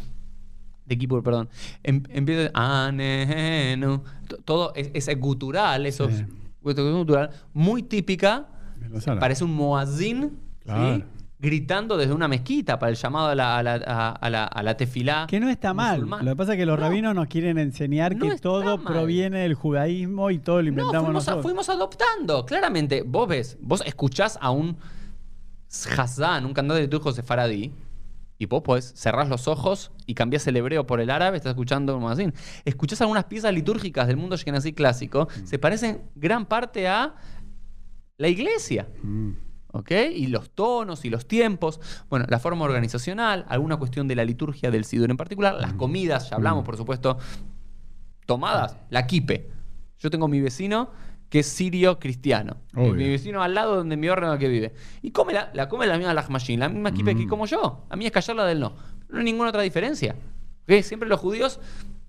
[0.93, 1.49] De Kippur, perdón.
[1.83, 4.03] Em- empieza Anenu.
[4.29, 6.17] T- Todo es, es gutural, eso Sí.
[6.17, 6.27] es
[6.63, 8.47] gutural, muy típica.
[9.19, 10.97] Parece un muazzin, Claro.
[10.97, 11.05] ¿sí?
[11.39, 14.77] gritando desde una mezquita para el llamado a la, a la, a, la, a la
[14.77, 15.27] tefilá.
[15.29, 16.03] Que no está mal.
[16.03, 16.85] Lo que pasa es que los No.
[16.87, 18.87] rabinos nos quieren enseñar No que todo mal.
[18.95, 21.43] proviene del judaísmo y todo lo No, inventamos fuimos, a- nosotros.
[21.43, 22.47] fuimos adoptando.
[22.47, 24.77] Claramente, vos ves, vos escuchás a un
[25.99, 27.73] Hazán, un cantante de liturgo sefaradí,
[28.43, 31.97] y vos podés cerrar los ojos y cambiás el hebreo por el árabe, estás escuchando
[31.97, 32.27] un así.
[32.65, 35.47] Escuchás algunas piezas litúrgicas del mundo ashkenazí clásico, Mm.
[35.47, 37.15] se parecen gran parte a
[38.17, 38.89] la iglesia.
[39.01, 39.31] Mm.
[39.75, 39.93] ¿Ok?
[40.13, 41.81] Y los tonos y los tiempos.
[42.11, 46.29] Bueno, la forma organizacional, alguna cuestión de la liturgia del Sidur en particular, las comidas,
[46.29, 47.19] ya hablamos, por supuesto,
[48.27, 49.51] tomadas, la kipe.
[49.99, 50.91] Yo tengo mi vecino
[51.33, 52.59] que es sirio cristiano.
[52.77, 52.93] Obvio.
[52.93, 54.75] Mi vecino al lado donde mi órgano que vive.
[55.01, 57.87] Y come la, la come la misma lahmachin, la misma kipe que como yo.
[57.89, 58.75] A mí es callarla del no.
[59.09, 60.15] No hay ninguna otra diferencia.
[60.65, 60.83] ¿Ok?
[60.83, 61.59] Siempre los judíos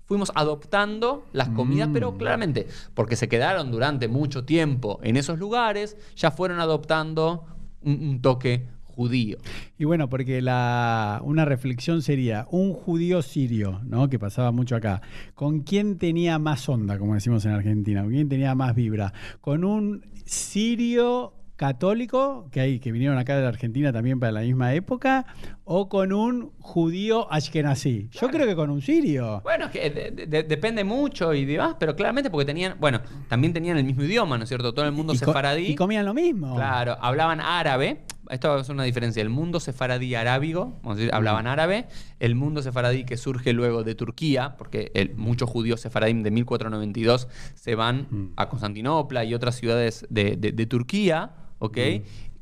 [0.04, 5.96] fuimos adoptando las comidas, pero claramente, porque se quedaron durante mucho tiempo en esos lugares,
[6.16, 7.46] ya fueron adoptando
[7.80, 9.38] un, un toque judío.
[9.78, 14.08] Y bueno, porque la, una reflexión sería, un judío sirio, ¿no?
[14.08, 15.02] que pasaba mucho acá,
[15.34, 18.02] ¿con quién tenía más onda, como decimos en Argentina?
[18.02, 19.12] ¿Con quién tenía más vibra?
[19.40, 24.40] ¿Con un sirio católico, que hay que vinieron acá de la Argentina también para la
[24.40, 25.24] misma época,
[25.64, 28.08] o con un judío ashkenazí?
[28.10, 29.40] Yo creo que con un sirio.
[29.44, 33.52] Bueno, es que de- de- depende mucho y demás, pero claramente porque tenían, bueno, también
[33.52, 34.74] tenían el mismo idioma, ¿no es cierto?
[34.74, 35.66] Todo el mundo y, sefaradí.
[35.68, 36.56] y comían lo mismo.
[36.56, 38.00] Claro, hablaban árabe.
[38.30, 39.20] Esto es una diferencia.
[39.22, 41.86] El mundo sefaradí arábigo, vamos a decir, hablaban árabe.
[42.20, 47.28] El mundo sefaradí que surge luego de Turquía, porque el- muchos judíos sefaradí de 1492
[47.54, 48.32] se van Mm.
[48.36, 51.78] a Constantinopla y otras ciudades de, de- de Turquía, ¿ok?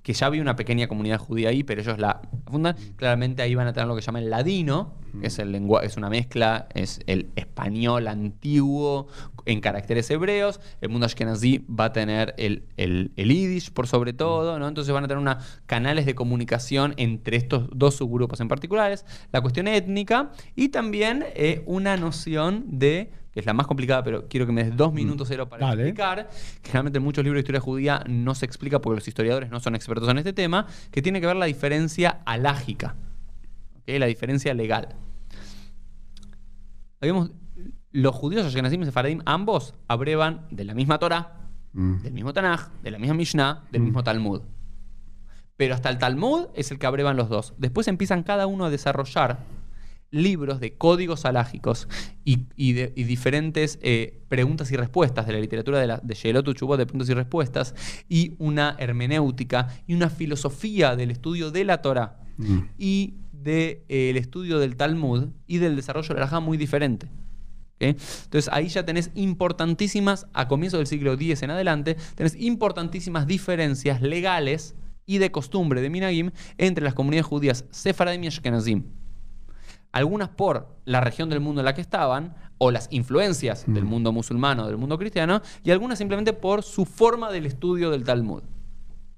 [0.03, 2.21] Que ya había una pequeña comunidad judía ahí, pero ellos la
[2.51, 2.75] fundan.
[2.97, 5.97] Claramente ahí van a tener lo que llaman el ladino, que es, el lengua es
[5.97, 9.07] una mezcla, es el español antiguo
[9.45, 10.61] en caracteres hebreos.
[10.81, 14.69] El mundo ashkenazí va a tener el, el, el yiddish por sobre todo, ¿no?
[14.69, 19.05] Entonces van a tener una, canales de comunicación entre estos dos subgrupos en particulares.
[19.33, 24.29] La cuestión étnica y también eh, una noción de que es la más complicada, pero
[24.29, 25.83] quiero que me des dos minutos cero para Dale.
[25.85, 26.29] explicar,
[26.61, 29.59] que realmente en muchos libros de historia judía no se explica porque los historiadores no
[29.59, 32.95] son expertos en este tema, que tiene que ver la diferencia alágica,
[33.77, 33.99] ¿ok?
[33.99, 34.89] la diferencia legal.
[37.01, 37.31] Habíamos,
[37.93, 41.39] los judíos ashkenazim y sefaradim ambos abrevan de la misma Torah,
[41.75, 42.03] Mm.
[42.03, 44.43] del mismo Tanaj, de la misma Mishnah, del mismo Talmud.
[45.57, 47.55] Pero hasta el Talmud es el que abrevan los dos.
[47.57, 49.39] Después empiezan cada uno a desarrollar
[50.11, 51.89] libros de códigos alágicos
[52.27, 56.15] y, y de- y diferentes eh, preguntas y respuestas de la literatura de, la, de
[56.15, 57.75] Shelot Uchubot, de preguntas y respuestas,
[58.09, 62.59] y una hermenéutica y una filosofía del estudio de la Torah Mm.
[62.79, 67.09] y del estudio del Talmud y del desarrollo de la Alajá muy diferente.
[67.83, 67.99] ¿Ok?
[68.25, 74.01] Entonces ahí ya tenés importantísimas, a comienzos del siglo X en adelante, tenés importantísimas diferencias
[74.03, 74.75] legales
[75.07, 78.85] y de costumbre de Minagim entre las comunidades judías Sefaradim y Ashkenazim.
[79.91, 84.13] Algunas por la región del mundo en la que estaban, o las influencias del mundo
[84.13, 88.45] musulmano, del mundo cristiano, y algunas simplemente por su forma del estudio del Talmud.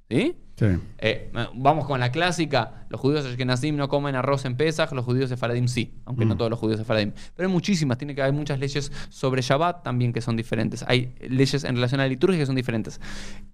[0.08, 0.36] ¿Sí?
[0.56, 0.66] Sí.
[0.98, 2.86] Eh, vamos con la clásica.
[2.88, 6.38] Los judíos ashkenazim no comen arroz en Pesach, los judíos sefaradim sí, aunque no Mm.
[6.38, 7.10] todos los judíos sefaradim.
[7.34, 10.84] Pero hay muchísimas, tiene que haber muchas leyes sobre Shabbat también que son diferentes.
[10.86, 13.00] Hay leyes en relación a la liturgia que son diferentes.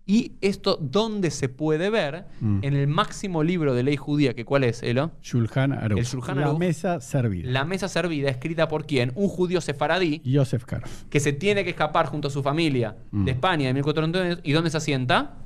[0.05, 2.27] Y esto, ¿dónde se puede ver?
[2.41, 2.59] Mm.
[2.63, 5.13] En el máximo libro de ley judía, que ¿cuál es, Elo?
[5.23, 5.99] Shulchan Aruch.
[5.99, 6.59] El Shulchan La Aruch.
[6.59, 7.51] mesa servida.
[7.51, 9.13] La mesa servida, escrita por quién?
[9.15, 11.05] Un judío sefaradí Yosef Karf.
[11.09, 13.25] que se tiene que escapar junto a su familia Mm.
[13.25, 14.41] de España de 1492.
[14.43, 15.37] ¿Y dónde se asienta?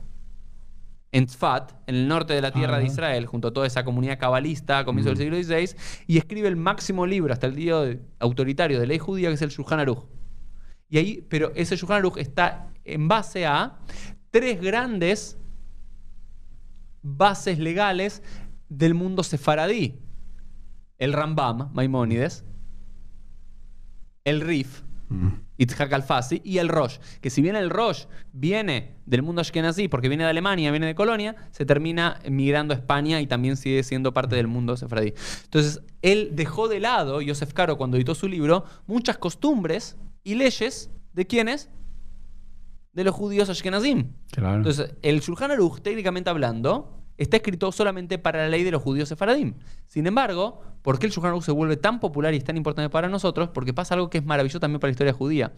[1.14, 2.86] En Tzfat, en el norte de la tierra de.
[2.92, 5.76] Israel, junto a toda esa comunidad cabalista a comienzos del siglo XVI,
[6.08, 9.42] y escribe el máximo libro hasta el día de- autoritario de ley judía, que es
[9.42, 10.04] el Shulchan Aruch.
[10.88, 13.78] Y ahí, pero ese Shulchan Aruch está en base a
[14.30, 15.38] tres grandes
[17.02, 18.22] bases legales
[18.68, 20.00] del mundo sefaradí.
[20.98, 22.44] El Rambam, Maimónides,
[24.24, 24.82] el Rif.
[25.56, 26.98] Itzhak Alfasi y el Rosh.
[27.20, 30.94] Que si bien el Rosh viene del mundo ashkenazí, porque viene de Alemania, viene de
[30.94, 35.14] Colonia, se termina migrando a España y también sigue siendo parte del mundo sefardí.
[35.44, 40.90] Entonces, él dejó de lado, Yosef Caro, cuando editó su libro, muchas costumbres y leyes
[41.12, 41.70] de quiénes?
[42.92, 44.12] De los judíos ashkenazim.
[44.30, 44.56] Claro.
[44.56, 49.08] Entonces, el Shulchan Aruch, técnicamente hablando, está escrito solamente para la ley de los judíos
[49.08, 49.54] sefaradim.
[49.86, 52.90] Sin embargo, ¿por qué el Shulchan Aruch se vuelve tan popular y es tan importante
[52.90, 53.50] para nosotros?
[53.50, 55.52] Porque pasa algo que es maravilloso también para la historia judía.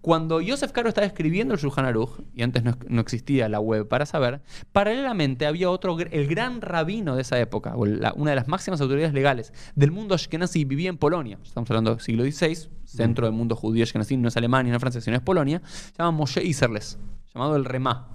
[0.00, 3.86] Cuando Yosef Caro estaba escribiendo el Shulchan Aruch, y antes no, no existía la web
[3.88, 4.40] para saber,
[4.72, 8.80] paralelamente había otro, el gran rabino de esa época, o la- una de las máximas
[8.80, 11.38] autoridades legales del mundo ashkenazi, vivía en Polonia.
[11.44, 14.80] Estamos hablando del siglo XVI, centro del mundo judío ashkenazi, no es Alemania, no es
[14.80, 15.60] Francia, sino es Polonia.
[15.66, 16.98] Se llama Moshe Iserles,
[17.34, 18.08] llamado el Remá.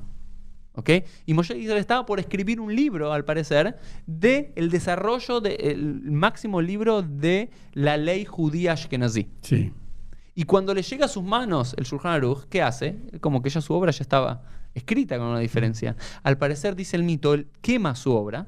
[0.77, 0.89] ¿Ok?
[1.25, 6.61] Y Moshe Israel estaba por escribir un libro, al parecer, de el desarrollo del máximo
[6.61, 9.27] libro de la ley judía ashkenazí.
[9.41, 9.73] sí.
[10.39, 12.95] Y cuando le llega a sus manos el Shulchan Aruch, ¿qué hace?
[13.21, 14.43] Como que ya su obra ya estaba
[14.75, 15.95] escrita con una diferencia.
[16.21, 18.45] Al parecer, dice el mito, él quema su obra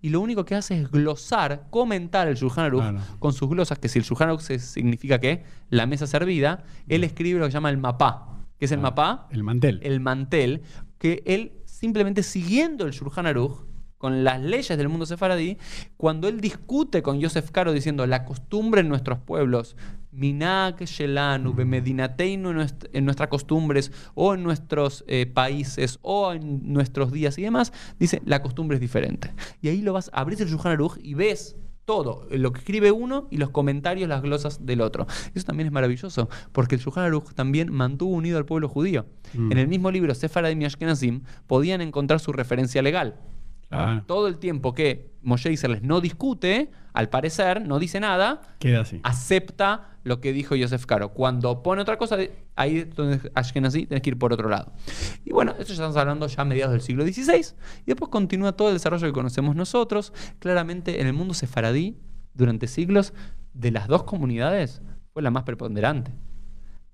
[0.00, 3.88] y lo único que hace es glosar, comentar el Shulchan Aruch con sus glosas, que
[3.88, 7.70] si el Shulchan Aruch se- significa que la mesa servida, él escribe lo que llama
[7.70, 8.28] el mapá.
[8.56, 9.26] ¿Qué es el Ah, mapá?
[9.32, 9.80] El mantel.
[9.82, 10.62] el mantel,
[10.98, 13.66] que él simplemente siguiendo el Shulchan Aruch,
[13.98, 15.56] con las leyes del mundo sefaradí,
[15.96, 19.76] cuando él discute con Yosef Caro diciendo la costumbre en nuestros pueblos,
[20.12, 26.72] Minak Shelanu, Bemedinateinu en, nuest- en nuestras costumbres, o en nuestros eh, países, o en
[26.72, 29.32] nuestros días y demás, dice la costumbre es diferente.
[29.62, 33.28] Y ahí lo vas, abrís el Shulchan Aruch y ves todo, lo que escribe uno
[33.30, 35.06] y los comentarios, las glosas del otro.
[35.34, 39.06] Eso también es maravilloso, porque el Shulchan Aruch también mantuvo unido al pueblo judío.
[39.34, 39.52] Mm.
[39.52, 43.16] En el mismo libro, Sefaradim y Ashkenazim, podían encontrar su referencia legal.
[43.68, 44.04] Claro.
[44.06, 49.00] Todo el tiempo que Moshe Israel no discute, al parecer, no dice nada, Queda así.
[49.02, 51.12] acepta lo que dijo Yosef Caro.
[51.12, 52.16] Cuando pone otra cosa,
[52.54, 54.72] ahí donde Ashkenazi tenés que ir por otro lado.
[55.24, 57.54] Y bueno, esto ya estamos hablando ya a mediados del siglo XVI.
[57.82, 60.12] Y después continúa todo el desarrollo que conocemos nosotros.
[60.38, 61.98] Claramente, en el mundo sefaradí,
[62.34, 63.14] durante siglos,
[63.54, 64.82] de las dos comunidades,
[65.12, 66.12] fue la más preponderante.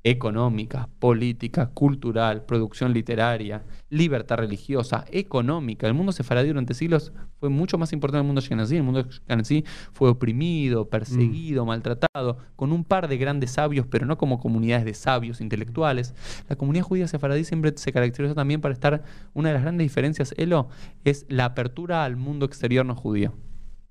[0.03, 5.87] Económica, política, cultural, producción literaria, libertad religiosa, económica.
[5.87, 8.77] El mundo sefaradí durante siglos fue mucho más importante que el mundo ashkenazí.
[8.77, 14.17] El mundo ashkenazí fue oprimido, perseguido, maltratado, con un par de grandes sabios, pero no
[14.17, 16.15] como comunidades de sabios intelectuales.
[16.49, 19.03] La comunidad judía sefaradí siempre se caracterizó también para estar,
[19.35, 20.69] una de las grandes diferencias, Elo,
[21.05, 23.35] es la apertura al mundo exterior no judío.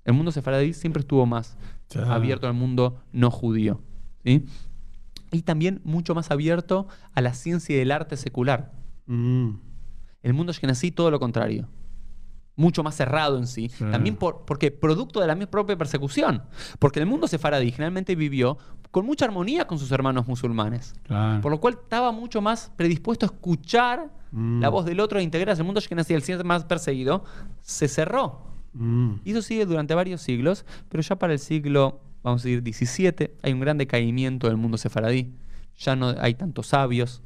[0.04, 1.56] El mundo sefaradí siempre estuvo más
[1.88, 2.12] Ya.
[2.12, 3.80] abierto al mundo no judío.
[4.24, 4.44] ¿sí?
[5.32, 8.72] Y también mucho más abierto a la ciencia y el arte secular.
[9.06, 9.50] Mm.
[10.22, 11.68] El mundo ashkenazí todo lo contrario.
[12.56, 13.68] Mucho más cerrado en sí.
[13.70, 13.84] Sí.
[13.90, 16.42] También por, porque producto de la mi- propia persecución.
[16.78, 18.58] Porque el mundo sefaradí generalmente vivió
[18.90, 20.94] con mucha armonía con sus hermanos musulmanes.
[21.04, 21.40] Claro.
[21.40, 24.60] Por lo cual estaba mucho más predispuesto a escuchar Mm.
[24.60, 25.62] la voz del otro e integrarse.
[25.62, 27.24] El mundo ashkenazí, el ser más perseguido,
[27.62, 28.42] se cerró.
[28.74, 29.14] Mm.
[29.24, 33.36] Y eso sigue durante varios siglos, pero ya para el siglo, vamos a decir, 17,
[33.42, 35.32] hay un gran decaimiento del mundo sefaradí.
[35.78, 37.22] Ya no hay tantos sabios.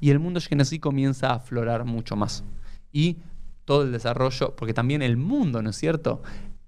[0.00, 2.44] Y el mundo ashkenazí comienza a aflorar mucho más.
[2.92, 3.18] Y
[3.64, 6.22] todo el desarrollo, porque también el mundo, ¿no es cierto?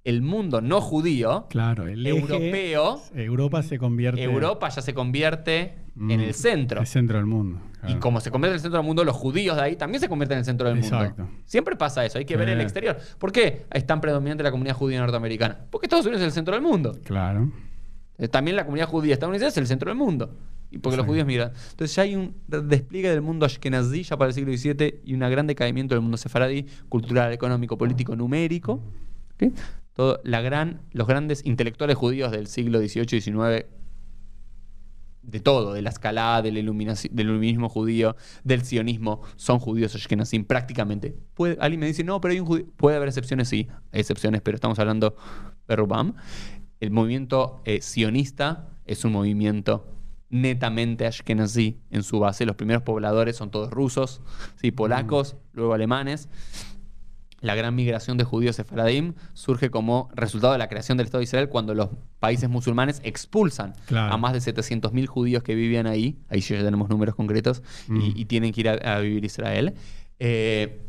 [0.09, 5.75] El mundo no judío, Claro, el eje- europeo, Europa se convierte Europa ya se convierte
[5.97, 6.81] en Mm, el centro.
[6.81, 7.61] El centro del mundo.
[7.89, 10.09] Y como se convierte en el centro del mundo, los judíos de ahí también se
[10.09, 11.23] convierten en el centro del Exacto.
[11.25, 11.39] mundo.
[11.45, 12.53] Siempre pasa eso, hay que ver Sí.
[12.53, 12.97] el exterior.
[13.19, 15.59] ¿Por qué es tan predominante la comunidad judía norteamericana?
[15.71, 16.97] Porque Estados Unidos es el centro del mundo.
[17.05, 17.51] Claro.
[18.19, 20.35] Eh, También la comunidad judía estadounidense es el centro del mundo.
[20.71, 21.53] Y porque los judíos migran.
[21.71, 25.21] Entonces ya hay un despliegue del mundo ashkenazí ya para el siglo XVII y un
[25.21, 28.81] gran decaimiento del mundo sefaradí, cultural, económico, político, numérico.
[29.39, 29.53] ¿sí?
[29.99, 33.67] Todo, la gran, los grandes intelectuales judíos del siglo XVIII y XIX,
[35.23, 41.19] de todo, de la escalada, del, iluminismo judío, del sionismo, son judíos ashkenazim prácticamente.
[41.35, 42.67] Puede, alguien me dice, no, pero hay un judío.
[42.77, 45.17] Puede haber excepciones, sí, hay excepciones, pero estamos hablando
[45.67, 46.15] de Rubam.
[46.79, 49.85] El movimiento eh, sionista es un movimiento
[50.31, 52.47] netamente ashkenazí en su base.
[52.47, 54.23] Los primeros pobladores son todos rusos,
[54.63, 54.71] ¿sí?
[54.71, 56.29] polacos, luego alemanes.
[57.41, 61.25] La gran migración de judíos sefaradim surge como resultado de la creación del Estado de
[61.25, 64.13] Israel cuando los países musulmanes expulsan Claro.
[64.13, 66.19] a más de 700.000 judíos que vivían ahí.
[66.29, 68.13] Ahí sí ya tenemos números concretos y, Mm.
[68.17, 69.75] y tienen que ir a, a vivir a Israel.
[70.19, 70.81] Eh,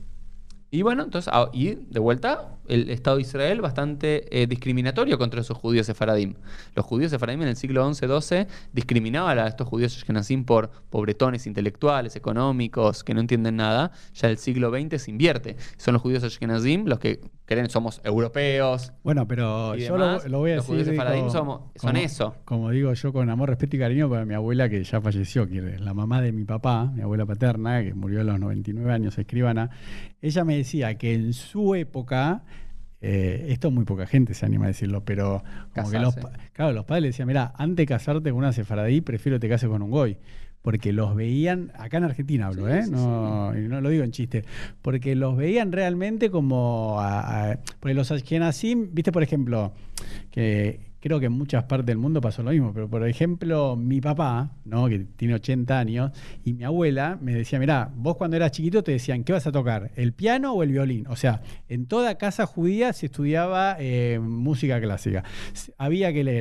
[0.71, 5.41] y bueno, entonces, ah, y de vuelta, el Estado de Israel bastante eh, discriminatorio contra
[5.41, 6.35] esos judíos sefaradim.
[6.75, 12.15] Los judíos sefaradim en el siglo XI-XII discriminaban a estos judíos ashkenazim por pobretones intelectuales,
[12.15, 13.91] económicos, que no entienden nada.
[14.13, 15.55] Ya el siglo XX se invierte.
[15.77, 18.93] Son los judíos ashkenazim los que creen somos europeos.
[19.03, 20.75] Bueno, pero yo lo, lo voy a los decir.
[20.75, 22.35] judíos sefaradim digo, somos- son eso.
[22.45, 25.57] Como digo yo, con amor, respeto y cariño para mi abuela que ya falleció, que
[25.75, 29.17] es la mamá de mi papá, mi abuela paterna, que murió a los 99 años,
[29.17, 29.71] escribana.
[30.21, 32.43] Ella me decía que en su época.
[33.01, 35.43] Eh, esto muy poca gente se anima a decirlo, pero
[35.73, 36.15] como que los,
[36.53, 39.81] claro, los padres decían, mira, antes de casarte con una sefaradí, prefiero te cases con
[39.81, 40.17] un goy.
[40.61, 42.83] Porque los veían, acá en Argentina hablo, Sí, ¿eh?
[42.83, 44.43] sí, no, y no lo digo en chiste,
[44.81, 46.99] porque los veían realmente como...
[46.99, 49.71] a- a- porque los Ashkenazim, viste, por ejemplo,
[50.31, 54.01] que creo que en muchas partes del mundo pasó lo mismo, pero por ejemplo, mi
[54.01, 54.87] papá, ¿no?
[54.87, 56.11] que tiene 80 años,
[56.43, 59.51] y mi abuela me decía, mirá, vos cuando eras chiquito te decían, ¿qué vas a
[59.51, 59.91] tocar?
[59.95, 61.05] ¿El piano o el violín?
[61.07, 65.23] O sea, en toda casa judía se estudiaba eh, música clásica.
[65.77, 66.39] Había que leer.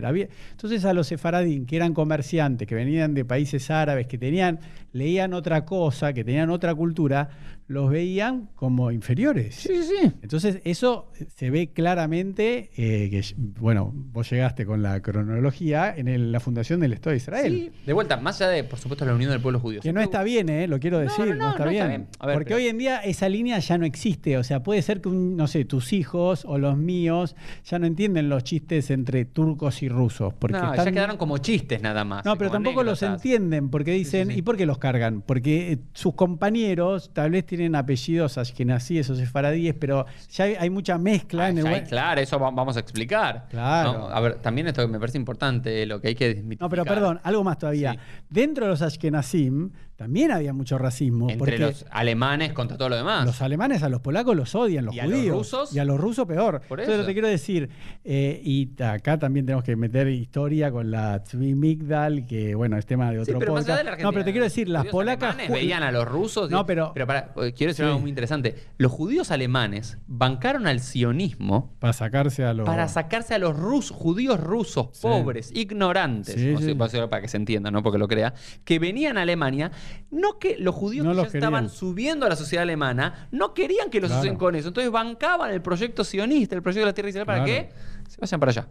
[0.52, 4.60] Entonces a los sefaradín, que eran comerciantes, que venían de países árabes, que tenían,
[4.92, 7.30] leían otra cosa, que tenían otra cultura,
[7.68, 9.54] los veían como inferiores.
[9.54, 10.10] Sí, sí.
[10.22, 13.22] Entonces, eso se ve claramente, eh, que,
[13.60, 17.52] bueno, vos llegaste con la cronología en el- la fundación del Estado de Israel.
[17.52, 19.80] Sí, de vuelta, más allá de, por supuesto, la unión del pueblo judío.
[19.82, 21.82] Que no está bien, eh, lo quiero decir, no, no, no, está, no bien.
[21.82, 22.08] está bien.
[22.20, 24.38] A ver, Porque pero- hoy en día esa línea ya no existe.
[24.38, 27.86] O sea, puede ser que, un, no sé, tus hijos o los míos ya no
[27.86, 30.32] entienden los chistes entre turcos y rusos.
[30.32, 32.24] Porque no, están- ya quedaron como chistes nada más.
[32.24, 34.38] No, pero tampoco los entienden porque dicen, sí, sí.
[34.38, 35.20] ¿y por qué los cargan?
[35.20, 40.70] Porque eh, sus compañeros tal vez tienen apellidos ashkenazíes o sefaradíes, pero ya hay, hay
[40.70, 43.46] mucha mezcla Ah, en el buen- claro, eso va- vamos a explicar.
[43.50, 43.92] Claro.
[43.92, 44.08] ¿no?
[44.08, 46.64] A ver, también esto que me parece importante, lo que hay que desmitificar.
[46.66, 47.92] No, pero perdón, algo más todavía.
[47.92, 47.98] Sí.
[48.30, 51.24] Dentro de los ashkenazim también había mucho racismo.
[51.28, 53.26] Entre porque los alemanes contra todo lo demás.
[53.26, 55.36] los alemanes a los polacos los odian, los ¿Y a los judíos.
[55.36, 55.74] rusos?
[55.74, 56.60] Y a los rusos peor.
[56.68, 57.06] Por Entonces, eso.
[57.08, 57.68] te quiero decir,
[58.04, 62.86] eh, y acá también tenemos que meter historia con la Tzvi Migdal, que bueno, es
[62.86, 63.78] tema de Sí, otro pero más allá podcast.
[63.80, 65.34] de la Argentina, no, pero te quiero decir, las judíos polacas.
[65.34, 66.48] alemanes veían a los rusos.
[66.48, 67.82] No, pero- para, eh, quiero decir Sí.
[67.82, 68.54] algo muy interesante.
[68.76, 72.66] Los judíos alemanes bancaron al sionismo Para sacarse a los.
[72.66, 75.02] para sacarse a los rusos, judíos rusos, Sí.
[75.02, 76.74] pobres, ignorantes, Sí, sí.
[76.76, 78.34] para que se entienda, no porque lo crea,
[78.64, 79.72] que venían a Alemania,
[80.10, 83.90] no que los judíos No que ya estaban subiendo a la sociedad alemana, no querían
[83.90, 84.22] que los Claro.
[84.22, 84.68] usen con eso.
[84.68, 87.68] Entonces bancaban el proyecto sionista, el proyecto de la tierra de Israel, ¿para Claro.
[87.68, 88.10] qué?
[88.10, 88.68] Se vayan para allá.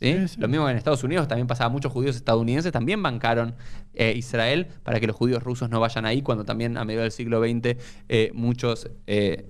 [0.00, 0.12] ¿Sí?
[0.12, 0.40] Sí, sí.
[0.40, 3.54] Lo mismo que en Estados Unidos también pasaba, muchos judíos estadounidenses también bancaron
[3.94, 7.12] eh, Israel para que los judíos rusos no vayan ahí, cuando también a mediados del
[7.12, 7.76] siglo XX
[8.10, 9.46] eh, muchos, eh,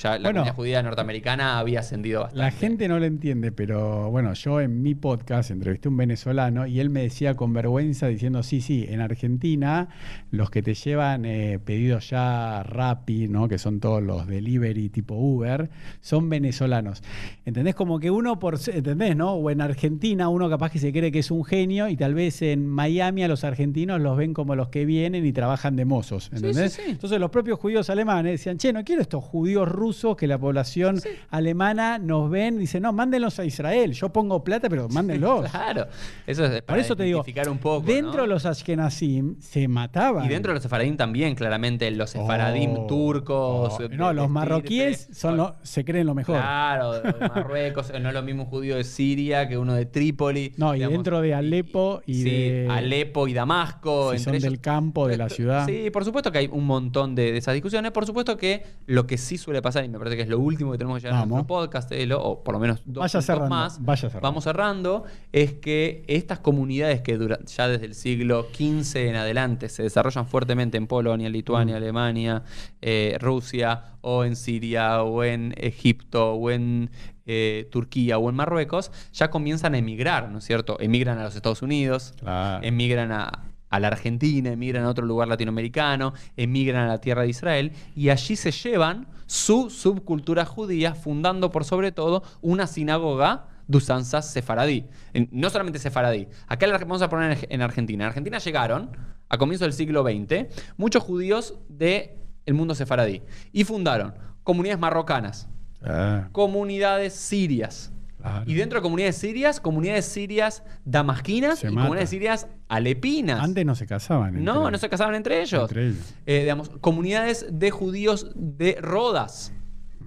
[0.00, 0.40] ya la Bueno.
[0.40, 2.38] comunidad judía norteamericana había ascendido bastante.
[2.42, 6.66] La gente no lo entiende, pero bueno, yo en mi podcast entrevisté a un venezolano
[6.66, 9.88] y él me decía con vergüenza diciendo, sí, sí, en Argentina
[10.30, 13.48] los que te llevan eh, pedidos ya Rappi, ¿no?
[13.48, 17.02] que son todos los delivery tipo Uber, son venezolanos.
[17.44, 17.74] ¿Entendés?
[17.74, 19.16] Como que uno por, ¿entendés?
[19.16, 19.32] ¿no?
[19.32, 22.42] O en Argentina uno capaz que se cree que es un genio y tal vez
[22.42, 26.30] en Miami a los argentinos los ven como los que vienen y trabajan de mozos,
[26.32, 26.72] ¿entendés?
[26.74, 26.90] sí, sí.
[26.92, 31.00] Entonces los propios judíos alemanes decían, che, no quiero estos judíos rusos que la población
[31.30, 35.50] alemana nos ven, dice, no, mándenlos a Israel, yo pongo plata, pero mándenlos.
[35.50, 35.86] Claro,
[36.26, 37.86] eso es Por para eso te digo, un poco.
[37.86, 38.22] dentro ¿no?
[38.22, 40.24] de los ashkenazim se mataban.
[40.24, 43.74] Y dentro de los sefaradim también, claramente, los sefaradim Oh, turcos.
[43.74, 43.88] oh.
[43.88, 46.36] de- No, los marroquíes son lo- se creen lo mejor.
[46.36, 46.92] Claro,
[47.34, 50.52] Marruecos, no es lo mismo un judío de Siria que uno de Trípoli.
[50.56, 54.10] No, y dentro de Alepo y sí, de- Alepo y Damasco.
[54.12, 55.66] Si entre son del campo, de la ciudad.
[55.66, 57.90] Sí, por supuesto que hay un montón de, de esas discusiones.
[57.92, 60.38] Por supuesto que lo que sí suele suele pasar, y me parece que es lo
[60.38, 61.38] último que tenemos que llegar a Vamos.
[61.38, 64.20] nuestro podcast, o por lo menos dos Vaya cerrando, más, vaya cerrando.
[64.22, 69.68] vamos cerrando, es que estas comunidades que dura- ya desde el siglo XV en adelante
[69.68, 71.78] se desarrollan fuertemente en Polonia, Lituania, Mm.
[71.78, 72.42] Alemania,
[72.80, 76.90] eh, Rusia, o en Siria, o en Egipto, o en
[77.26, 80.76] eh, Turquía, o en Marruecos, ya comienzan a emigrar, ¿no es cierto?
[80.80, 82.64] Emigran a los Estados Unidos, Claro.
[82.66, 87.28] emigran a, a la Argentina, emigran a otro lugar latinoamericano, emigran a la tierra de
[87.28, 93.76] Israel y allí se llevan su subcultura judía, fundando por sobre todo una sinagoga de
[93.78, 94.88] usanzas sefaradí.
[95.30, 96.26] No solamente sefaradí.
[96.48, 98.02] Acá la vamos a poner en- en Argentina.
[98.02, 98.90] En Argentina llegaron,
[99.28, 102.10] a comienzos del siglo XX, muchos judíos del
[102.54, 103.22] mundo sefaradí
[103.52, 105.48] y fundaron comunidades marrocanas,
[105.80, 108.44] Ah, comunidades sirias, claro.
[108.50, 111.82] y dentro de comunidades sirias, comunidades sirias damasquinas Se y mata.
[111.86, 113.42] comunidades sirias alepinas.
[113.42, 114.42] Antes no se casaban.
[114.44, 115.62] no, entre- no se casaban entre ellos.
[115.62, 116.14] Entre ellos.
[116.26, 119.52] Eh, digamos, comunidades de judíos de Rodas.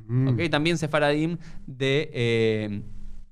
[0.08, 0.28] Mm.
[0.30, 0.50] ¿ok?
[0.52, 2.82] También sefaradim de eh,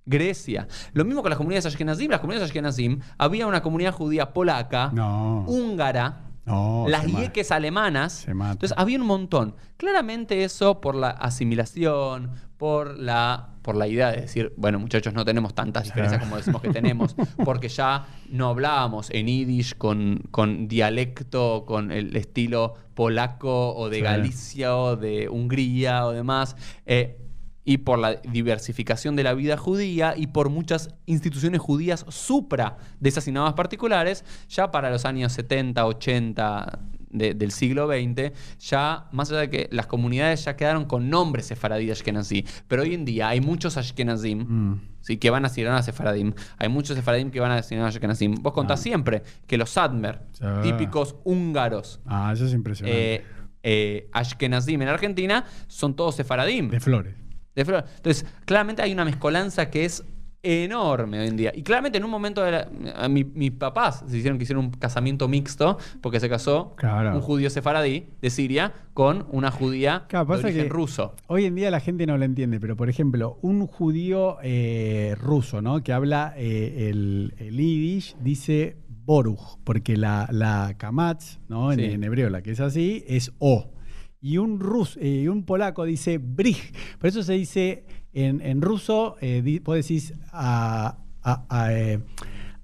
[0.06, 0.68] Grecia.
[0.94, 2.10] Lo mismo con las comunidades ashkenazim.
[2.10, 5.44] Las comunidades ashkenazim, había una comunidad judía polaca, No.
[5.48, 8.14] húngara, No, las yeques alemanas.
[8.14, 8.54] Se mata.
[8.54, 9.56] Entonces había un montón.
[9.78, 15.24] Claramente eso por la asimilación, por la, por la idea de decir, bueno, muchachos, no
[15.24, 20.68] tenemos tantas diferencias como decimos que tenemos, porque ya no hablábamos en yiddish con, con
[20.68, 24.02] dialecto, con el estilo polaco o de Sí.
[24.04, 26.56] Galicia o de Hungría o demás.
[26.86, 27.18] eh,
[27.64, 33.10] y por la diversificación de la vida judía y por muchas instituciones judías supra de
[33.10, 36.80] esas sinagogas particulares, ya para los años 70, 80
[37.12, 41.46] de- del siglo XX, ya más allá de que las comunidades ya quedaron con nombres
[41.48, 44.82] sefaradí y ashkenazí, pero hoy en día hay muchos ashkenazim Mm.
[45.02, 45.18] ¿sí?
[45.18, 48.36] que van a asignar a sefaradim, hay muchos sefaradim que van a asignar a ashkenazim.
[48.42, 48.84] Vos contás Ah.
[48.84, 50.22] siempre que los Sadmer,
[50.64, 53.16] típicos húngaros, Ah, eso es impresionante.
[53.16, 53.24] eh,
[53.64, 56.70] eh, ashkenazim en Argentina, son todos sefaradim.
[56.70, 57.16] de flores.
[57.56, 57.84] De flor.
[57.98, 60.04] Entonces, claramente hay una mezcolanza que es
[60.44, 61.52] enorme hoy en día.
[61.56, 64.66] Y claramente en un momento de la- a mi- mis papás se hicieron que hicieron
[64.66, 67.16] un casamiento mixto porque se casó Claro.
[67.16, 71.16] un judío sefaradí de Siria con una judía Claro, de origen ruso.
[71.28, 75.62] Hoy en día la gente no lo entiende, pero por ejemplo, un judío eh, ruso,
[75.62, 75.84] ¿no?
[75.84, 81.72] Que habla eh, el, el yiddish, dice Boruch, porque la, la kamatz, ¿no?
[81.72, 81.86] En, Sí.
[81.86, 83.72] en hebreo, la que es así, es O.
[84.24, 86.72] Y un, rus, eh, un polaco dice Brich.
[87.00, 92.00] Por eso se dice en, en ruso, eh, vos decís a, a, a, eh,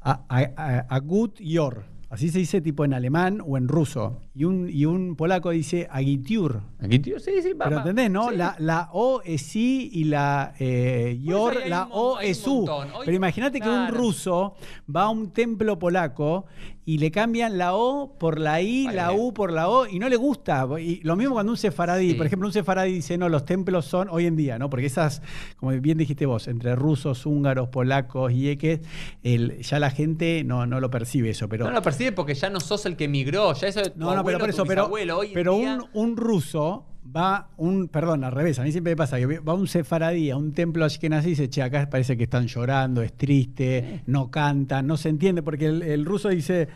[0.01, 1.85] a- gut yor.
[2.09, 4.21] Así se dice tipo en alemán o en ruso.
[4.33, 6.61] Y un, y un polaco dice agitiur.
[7.03, 8.29] Tío, sí, sí, va, Pero entendés, ¿no?
[8.29, 8.37] Sí.
[8.37, 12.65] La, la O es sí y la eh, yor, hay la O es U.
[13.03, 14.55] Pero imagínate que un ruso
[14.93, 16.45] va a un templo polaco
[16.89, 19.11] y le cambian la O por la I, la.
[19.11, 20.65] U por la O y no le gusta.
[20.79, 22.13] Y lo mismo cuando un sefaradí, Sí.
[22.15, 24.69] por ejemplo, un sefaradí dice, no, los templos son hoy en día, ¿no?
[24.69, 25.21] Porque esas,
[25.57, 28.79] como bien dijiste vos, entre rusos, húngaros, polacos, yeques,
[29.21, 31.65] el, ya la gente no, no lo percibe eso, pero...
[31.65, 34.05] No lo percibe porque ya no sos el que emigró, ya eso es tu No,
[34.05, 35.17] no, pero abuelo, por tu eso, pero, bisabuelo.
[35.17, 36.85] Hoy en pero día- un, un ruso
[37.15, 40.37] va, un, perdón, al revés, a mí siempre me pasa que va un sefaradí a
[40.37, 44.87] un templo ashkenazí y dice, che, acá parece que están llorando, es triste, no cantan,
[44.87, 46.67] no se entiende, porque el, el ruso dice,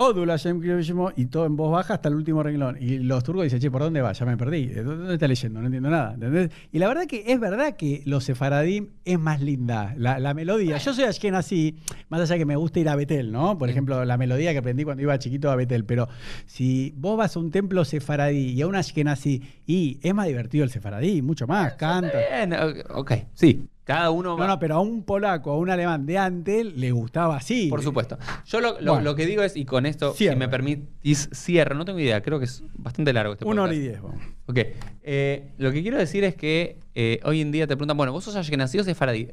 [0.00, 2.76] Odul Hashem Kriyashimo", y todo en voz baja hasta el último renglón.
[2.80, 4.12] Y los turcos dicen, che, ¿por dónde va?
[4.12, 4.66] Ya me perdí.
[4.66, 5.58] ¿Dónde está leyendo?
[5.58, 6.14] No entiendo nada.
[6.14, 6.50] ¿entendés?
[6.70, 10.78] Y la verdad que es verdad que los sefaradim es más linda, la, la melodía.
[10.78, 11.78] Yo soy ashkenazí,
[12.10, 13.58] más allá que me gusta ir a Betel, ¿no?
[13.58, 15.84] Por ejemplo, la melodía que aprendí cuando iba chiquito a Betel.
[15.84, 16.08] Pero
[16.46, 20.64] si vos vas a un templo sefaradí y a un ashkenazí, y es más divertido
[20.64, 22.18] el sefaradí, mucho más, canta.
[22.18, 22.54] Bien,
[22.90, 23.68] ok, sí.
[23.84, 24.46] Cada uno va.
[24.46, 27.68] No, no, pero a un polaco, a un alemán de antes le gustaba así.
[27.68, 28.18] Por supuesto.
[28.46, 29.04] Yo lo, lo- Bueno.
[29.10, 30.34] lo que digo es, y con esto, Cierra.
[30.34, 31.74] si me permitís, cierro.
[31.74, 34.00] No tengo idea, creo que es bastante largo este Una hora y diez.
[34.02, 34.20] vamos.
[34.46, 34.58] Ok.
[35.02, 38.24] Eh, lo que quiero decir es que eh, hoy en día te preguntan, bueno, vos
[38.24, 39.28] sos ashkenazí o sefaradí.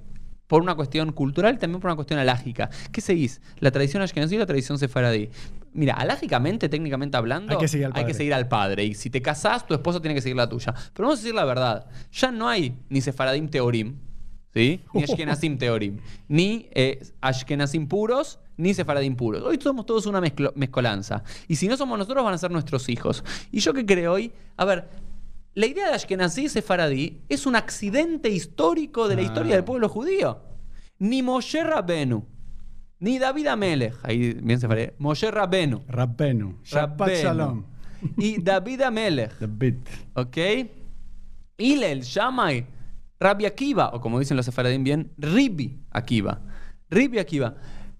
[0.47, 2.69] Por una cuestión cultural y también por una cuestión alágica.
[2.91, 3.41] ¿Qué seguís?
[3.59, 5.29] ¿La tradición ashkenazí o la tradición sefaradí?
[5.75, 8.13] Mira, alágicamente, técnicamente hablando, Hay que seguir al hay que padre.
[8.13, 8.85] seguir al padre.
[8.85, 10.73] Y si te casás, tu esposa tiene que seguir la tuya.
[10.93, 11.85] Pero vamos a decir la verdad.
[12.11, 13.97] Ya no hay ni sefaradim teorim,
[14.53, 14.81] ¿sí?
[14.93, 15.97] Ni ashkenazim teorim.
[16.29, 19.43] Ni eh, ashkenazim puros, ni sefaradim puros.
[19.43, 21.23] Hoy somos todos una mezclo- mezcolanza.
[21.49, 23.23] Y si no somos nosotros, van a ser nuestros hijos.
[23.51, 24.87] Y yo que creo hoy, a ver,
[25.55, 29.25] la idea de Ashkenazí y Sefaradí es un accidente histórico de la Ah.
[29.25, 30.39] historia del pueblo judío.
[30.99, 32.25] Ni Moshe Rabbenu,
[32.99, 36.59] ni David Amelech, ahí bien Sefaradí, Moshe Rabbenu, Rabbenu.
[36.63, 37.63] Shabbat Rabbenu, Shalom.
[38.17, 39.87] y David Amelech, Beat.
[40.15, 40.37] ¿ok?
[41.57, 42.65] Hillel, Shammai,
[43.19, 46.41] Rabbi Akiva, o como dicen los sefaradim bien, Ribi Akiva.
[46.89, 47.55] Ribi Akiva.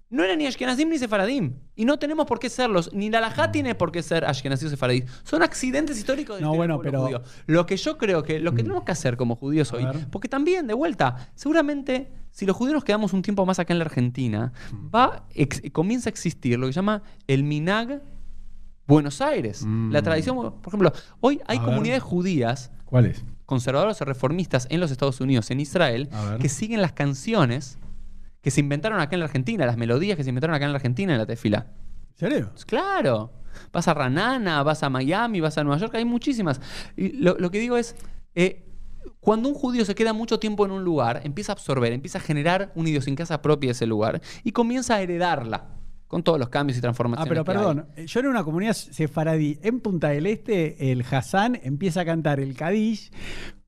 [0.08, 1.54] No eran ni Ashkenazim ni Sefaradim.
[1.74, 2.92] Y no tenemos por qué serlos.
[2.92, 5.04] Ni la Alajá tiene por qué ser Ashkenazim o Sefaradí.
[5.24, 7.22] Son accidentes históricos del No, bueno, pueblo pero- judío.
[7.46, 10.08] Lo que yo creo que lo que tenemos que hacer como judíos A hoy, ver.
[10.10, 13.78] porque también, de vuelta, seguramente si los judíos nos quedamos un tiempo más acá en
[13.80, 14.52] la Argentina,
[14.94, 18.02] va, ex- comienza a existir lo que se llama el Minag
[18.86, 19.64] Buenos Aires.
[19.66, 19.90] Mm.
[19.90, 21.68] La tradición, por ejemplo, hoy hay A ver.
[21.68, 23.24] comunidades judías ¿Cuál es?
[23.44, 26.08] conservadores o reformistas en los Estados Unidos, en Israel,
[26.40, 27.78] que siguen las canciones
[28.46, 30.76] que se inventaron acá en la Argentina, las melodías que se inventaron acá en la
[30.76, 31.66] Argentina en la tefila.
[32.12, 32.50] ¿En serio?
[32.52, 33.32] Pues Claro.
[33.72, 36.60] Vas a Ranana, vas a Miami, vas a Nueva York, hay muchísimas.
[36.96, 37.96] Y lo, lo que digo es,
[38.36, 38.68] eh,
[39.18, 42.20] cuando un judío se queda mucho tiempo en un lugar, empieza a absorber, empieza a
[42.20, 45.66] generar una idiosincrasia propia de ese lugar y comienza a heredarla
[46.06, 47.28] con todos los cambios y Ah, transformaciones.
[47.28, 47.56] pero que hay.
[47.56, 49.58] perdón, yo era una comunidad sefaradí.
[49.64, 53.10] En Punta del Este, el Hassan empieza a cantar el Kadish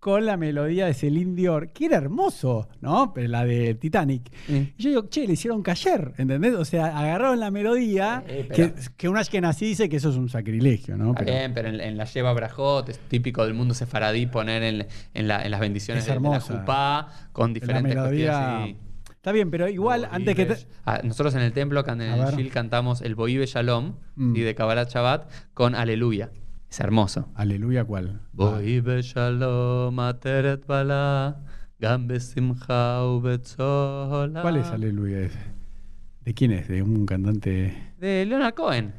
[0.01, 3.12] con la melodía de Celine Dior, que era hermoso, ¿no?
[3.12, 4.31] Pero La de Titanic.
[4.47, 4.73] Sí.
[4.79, 6.55] Y yo digo, che, le hicieron cayer, ¿entendés?
[6.55, 10.16] O sea, agarraron la melodía, Sí, pero- que, que un ashkenazí dice que eso es
[10.16, 11.11] un sacrilegio, ¿no?
[11.11, 14.62] Está Pero- bien, pero en, en la lleva Brajot es típico del mundo sefaradí poner
[14.62, 18.33] en, en la- en las bendiciones Es de, de la jupá con la diferentes melodía...
[18.33, 18.77] costillas, sí.
[19.11, 20.47] Está bien, pero igual, antes que...
[20.47, 20.57] te-
[20.87, 22.37] Ah, nosotros en el templo, en el.
[22.37, 24.37] Shil, cantamos el Boibe Shalom Mm.
[24.37, 26.31] y de Kabbalat Shabbat con Aleluya.
[26.70, 27.28] Es hermoso.
[27.35, 28.20] Aleluya, ¿cuál?
[28.39, 28.61] Ah,
[30.09, 31.40] ateret bala
[31.78, 32.09] gam.
[34.43, 35.20] ¿Cuál es Aleluya?
[35.20, 35.39] ese?
[36.24, 36.69] ¿De quién es?
[36.69, 37.95] ¿De un cantante...?
[37.99, 38.93] De Leonard Cohen.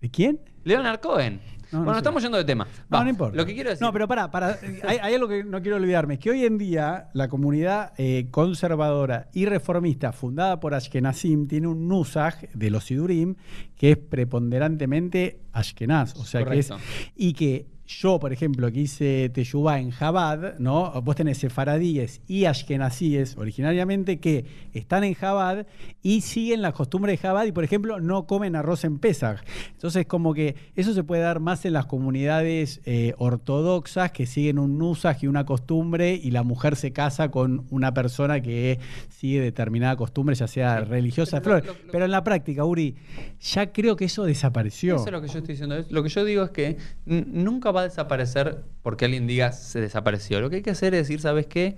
[0.00, 0.40] ¿De quién?
[0.64, 1.40] Leonard Cohen.
[1.72, 2.66] No, no bueno, estamos yendo de tema.
[2.88, 3.36] No, Va, no importa.
[3.36, 3.84] Lo que quiero decir.
[3.84, 4.58] No, pero para, para.
[4.84, 8.28] Hay, hay algo que no quiero olvidarme, es que hoy en día la comunidad eh,
[8.30, 13.36] conservadora y reformista fundada por Ashkenazim tiene un nusaj de los Sidurim
[13.76, 16.16] que es preponderantemente Ashkenaz.
[16.16, 16.70] O sea, que es.
[17.16, 17.66] Y que
[17.98, 20.92] yo, por ejemplo, que hice Teshuvah en Jabad, ¿no?
[21.02, 25.66] Vos tenés sefaradíes y ashkenazíes originariamente que están en Jabad
[26.00, 29.40] y siguen las costumbres de Jabad y, por ejemplo, no comen arroz en Pesach.
[29.72, 34.60] Entonces, como que eso se puede dar más en las comunidades eh, ortodoxas que siguen
[34.60, 39.40] un nusaj y una costumbre y la mujer se casa con una persona que sigue
[39.40, 40.84] determinada costumbre, ya sea Sí.
[40.88, 41.76] religiosa, Pero lo- flor.
[41.76, 42.94] lo- lo- Pero en la práctica, Uri,
[43.40, 44.94] ya creo que eso desapareció.
[44.94, 45.84] Eso es lo que yo estoy diciendo.
[45.90, 46.76] Lo que yo digo es que
[47.06, 50.40] nunca va a desaparecer porque alguien diga se desapareció.
[50.40, 51.76] Lo que hay que hacer es decir, ¿sabes qué?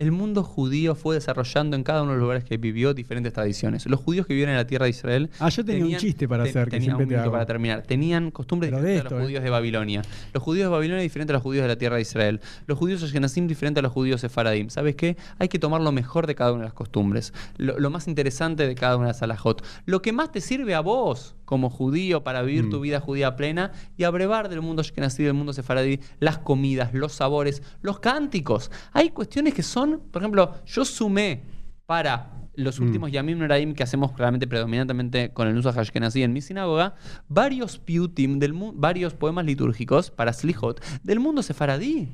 [0.00, 3.84] El mundo judío fue desarrollando en cada uno de los lugares que vivió diferentes tradiciones.
[3.84, 5.28] Los judíos que vivían en la tierra de Israel.
[5.38, 7.32] Ah, yo tenía un chiste para hacer, que tenía siempre un te minuto hago.
[7.32, 7.82] para terminar.
[7.82, 9.26] Tenían costumbres Pero de diferentes a los eh.
[9.26, 10.00] judíos de Babilonia.
[10.32, 12.40] Los judíos de Babilonia diferentes a los judíos de la tierra de Israel.
[12.66, 14.70] Los judíos ashkenazim diferentes a los judíos sefaradim.
[14.70, 15.18] ¿Sabes qué?
[15.38, 17.34] Hay que tomar lo mejor de cada una de las costumbres.
[17.58, 19.62] Lo, lo más interesante de cada una de las alajot.
[19.84, 22.70] Lo que más te sirve a vos como judío para vivir Mm.
[22.70, 27.12] tu vida judía plena y abrevar del mundo ashkenazí, del mundo sefaradí, las comidas, los
[27.12, 28.70] sabores, los cánticos.
[28.92, 31.42] Hay cuestiones que son, por ejemplo, yo sumé
[31.86, 32.84] para los Mm.
[32.84, 36.94] últimos Yamim Noraim que hacemos claramente predominantemente con el uso Ashkenazí en mi sinagoga,
[37.28, 42.08] varios piutim, del varios poemas litúrgicos para Slichot del mundo sefaradí.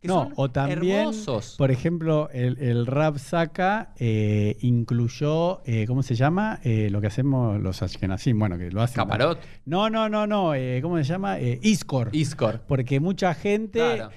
[0.00, 1.56] Que no, son o también, hermosos.
[1.58, 6.60] por ejemplo, el, el Rab Saka eh, incluyó, eh, ¿cómo se llama?
[6.62, 8.96] Eh, lo que hacemos los Ashkenazim, bueno, que lo hacen.
[8.96, 10.52] Caparot, No, no, no, no,
[10.82, 11.38] ¿cómo se llama?
[11.40, 12.10] Iskor.
[12.12, 12.60] Iskor.
[12.68, 14.10] Porque mucha gente, Claro.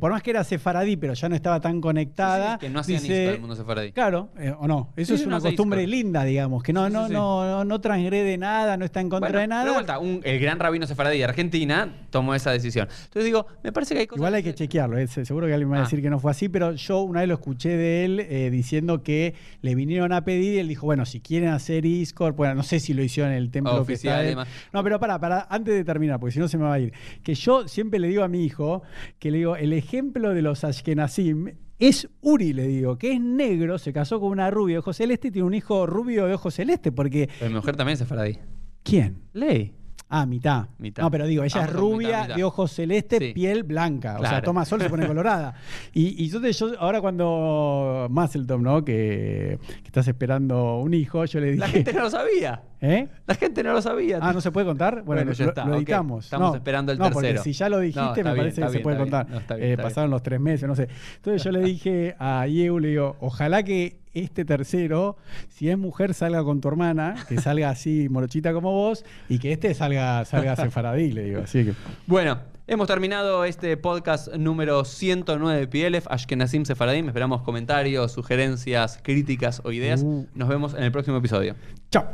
[0.00, 2.54] Por más que era sefaradí, pero ya no estaba tan conectada.
[2.54, 3.92] Sí, que no hacían dice- del mundo sefaradí.
[3.92, 4.92] Claro, eh, o no.
[4.96, 8.36] Eso Sí, es una no costumbre linda, digamos, que no, no, no, no, no transgrede
[8.38, 9.62] nada, no está en contra Bueno, de nada.
[9.62, 12.88] pero de vuelta, un- el gran rabino sefaradí de Argentina tomó esa decisión.
[13.04, 15.52] Entonces digo, me parece que hay cosas Igual hay que chequearlo, eh, se- seguro que
[15.54, 15.84] alguien me va a Ah.
[15.86, 19.02] decir que no fue así, pero yo una vez lo escuché de él eh, diciendo
[19.02, 22.62] que le vinieron a pedir y él dijo, bueno, si quieren hacer Iscor, bueno, no
[22.62, 24.46] sé si lo hicieron en el templo que Oficial está.
[24.72, 26.92] No, pero para, para, antes de terminar, porque si no se me va a ir,
[27.22, 28.82] que yo siempre le digo a mi hijo,
[29.18, 33.78] que le digo, el ejemplo de los Ashkenazim es Uri, le digo, que es negro,
[33.78, 36.54] se casó con una rubia de ojos celeste y tiene un hijo rubio de ojos
[36.54, 38.38] celeste, porque Pero mi mujer también es sefaradí.
[38.82, 39.18] ¿quién?
[39.32, 39.74] Ley.
[40.10, 40.68] Ah, mitad.
[40.78, 41.02] Mitad.
[41.02, 42.36] No, pero digo, ella es rubia, mitad, mitad.
[42.36, 43.32] de ojos celestes, Sí.
[43.34, 44.16] piel blanca.
[44.18, 45.54] O sea, toma sol, se pone colorada.
[45.92, 48.84] Y, y entonces yo, ahora cuando Musselton, ¿no?
[48.84, 51.58] Que, que estás esperando un hijo, yo le dije.
[51.60, 52.62] La gente no lo sabía.
[52.80, 53.08] ¿Eh?
[53.26, 54.18] La gente no lo sabía.
[54.22, 55.02] Ah, ¿no se puede contar?
[55.02, 55.76] Bueno, Bueno, lo, ya lo- está, lo ok.
[55.78, 56.24] editamos.
[56.24, 57.42] Estamos No, esperando el no, porque tercero.
[57.42, 59.26] si ya lo dijiste, No, me bien, parece que se puede contar.
[59.26, 59.42] bien.
[59.60, 60.88] Eh, pasaron los tres meses, no sé.
[61.16, 65.16] Entonces yo le dije a Yeu, le digo, ojalá que este tercero,
[65.48, 69.52] si es mujer, salga con tu hermana, que salga así morochita como vos, y que
[69.52, 71.42] este salga, salga sefaradí, le digo.
[71.42, 71.74] Así que.
[72.06, 77.08] Bueno, hemos terminado este podcast número 109 de PLF, Ashkenazim Sefaradim.
[77.08, 80.02] Esperamos comentarios, sugerencias, críticas o ideas.
[80.02, 80.26] Uh.
[80.34, 81.54] Nos vemos en el próximo episodio.
[81.90, 82.08] Chao.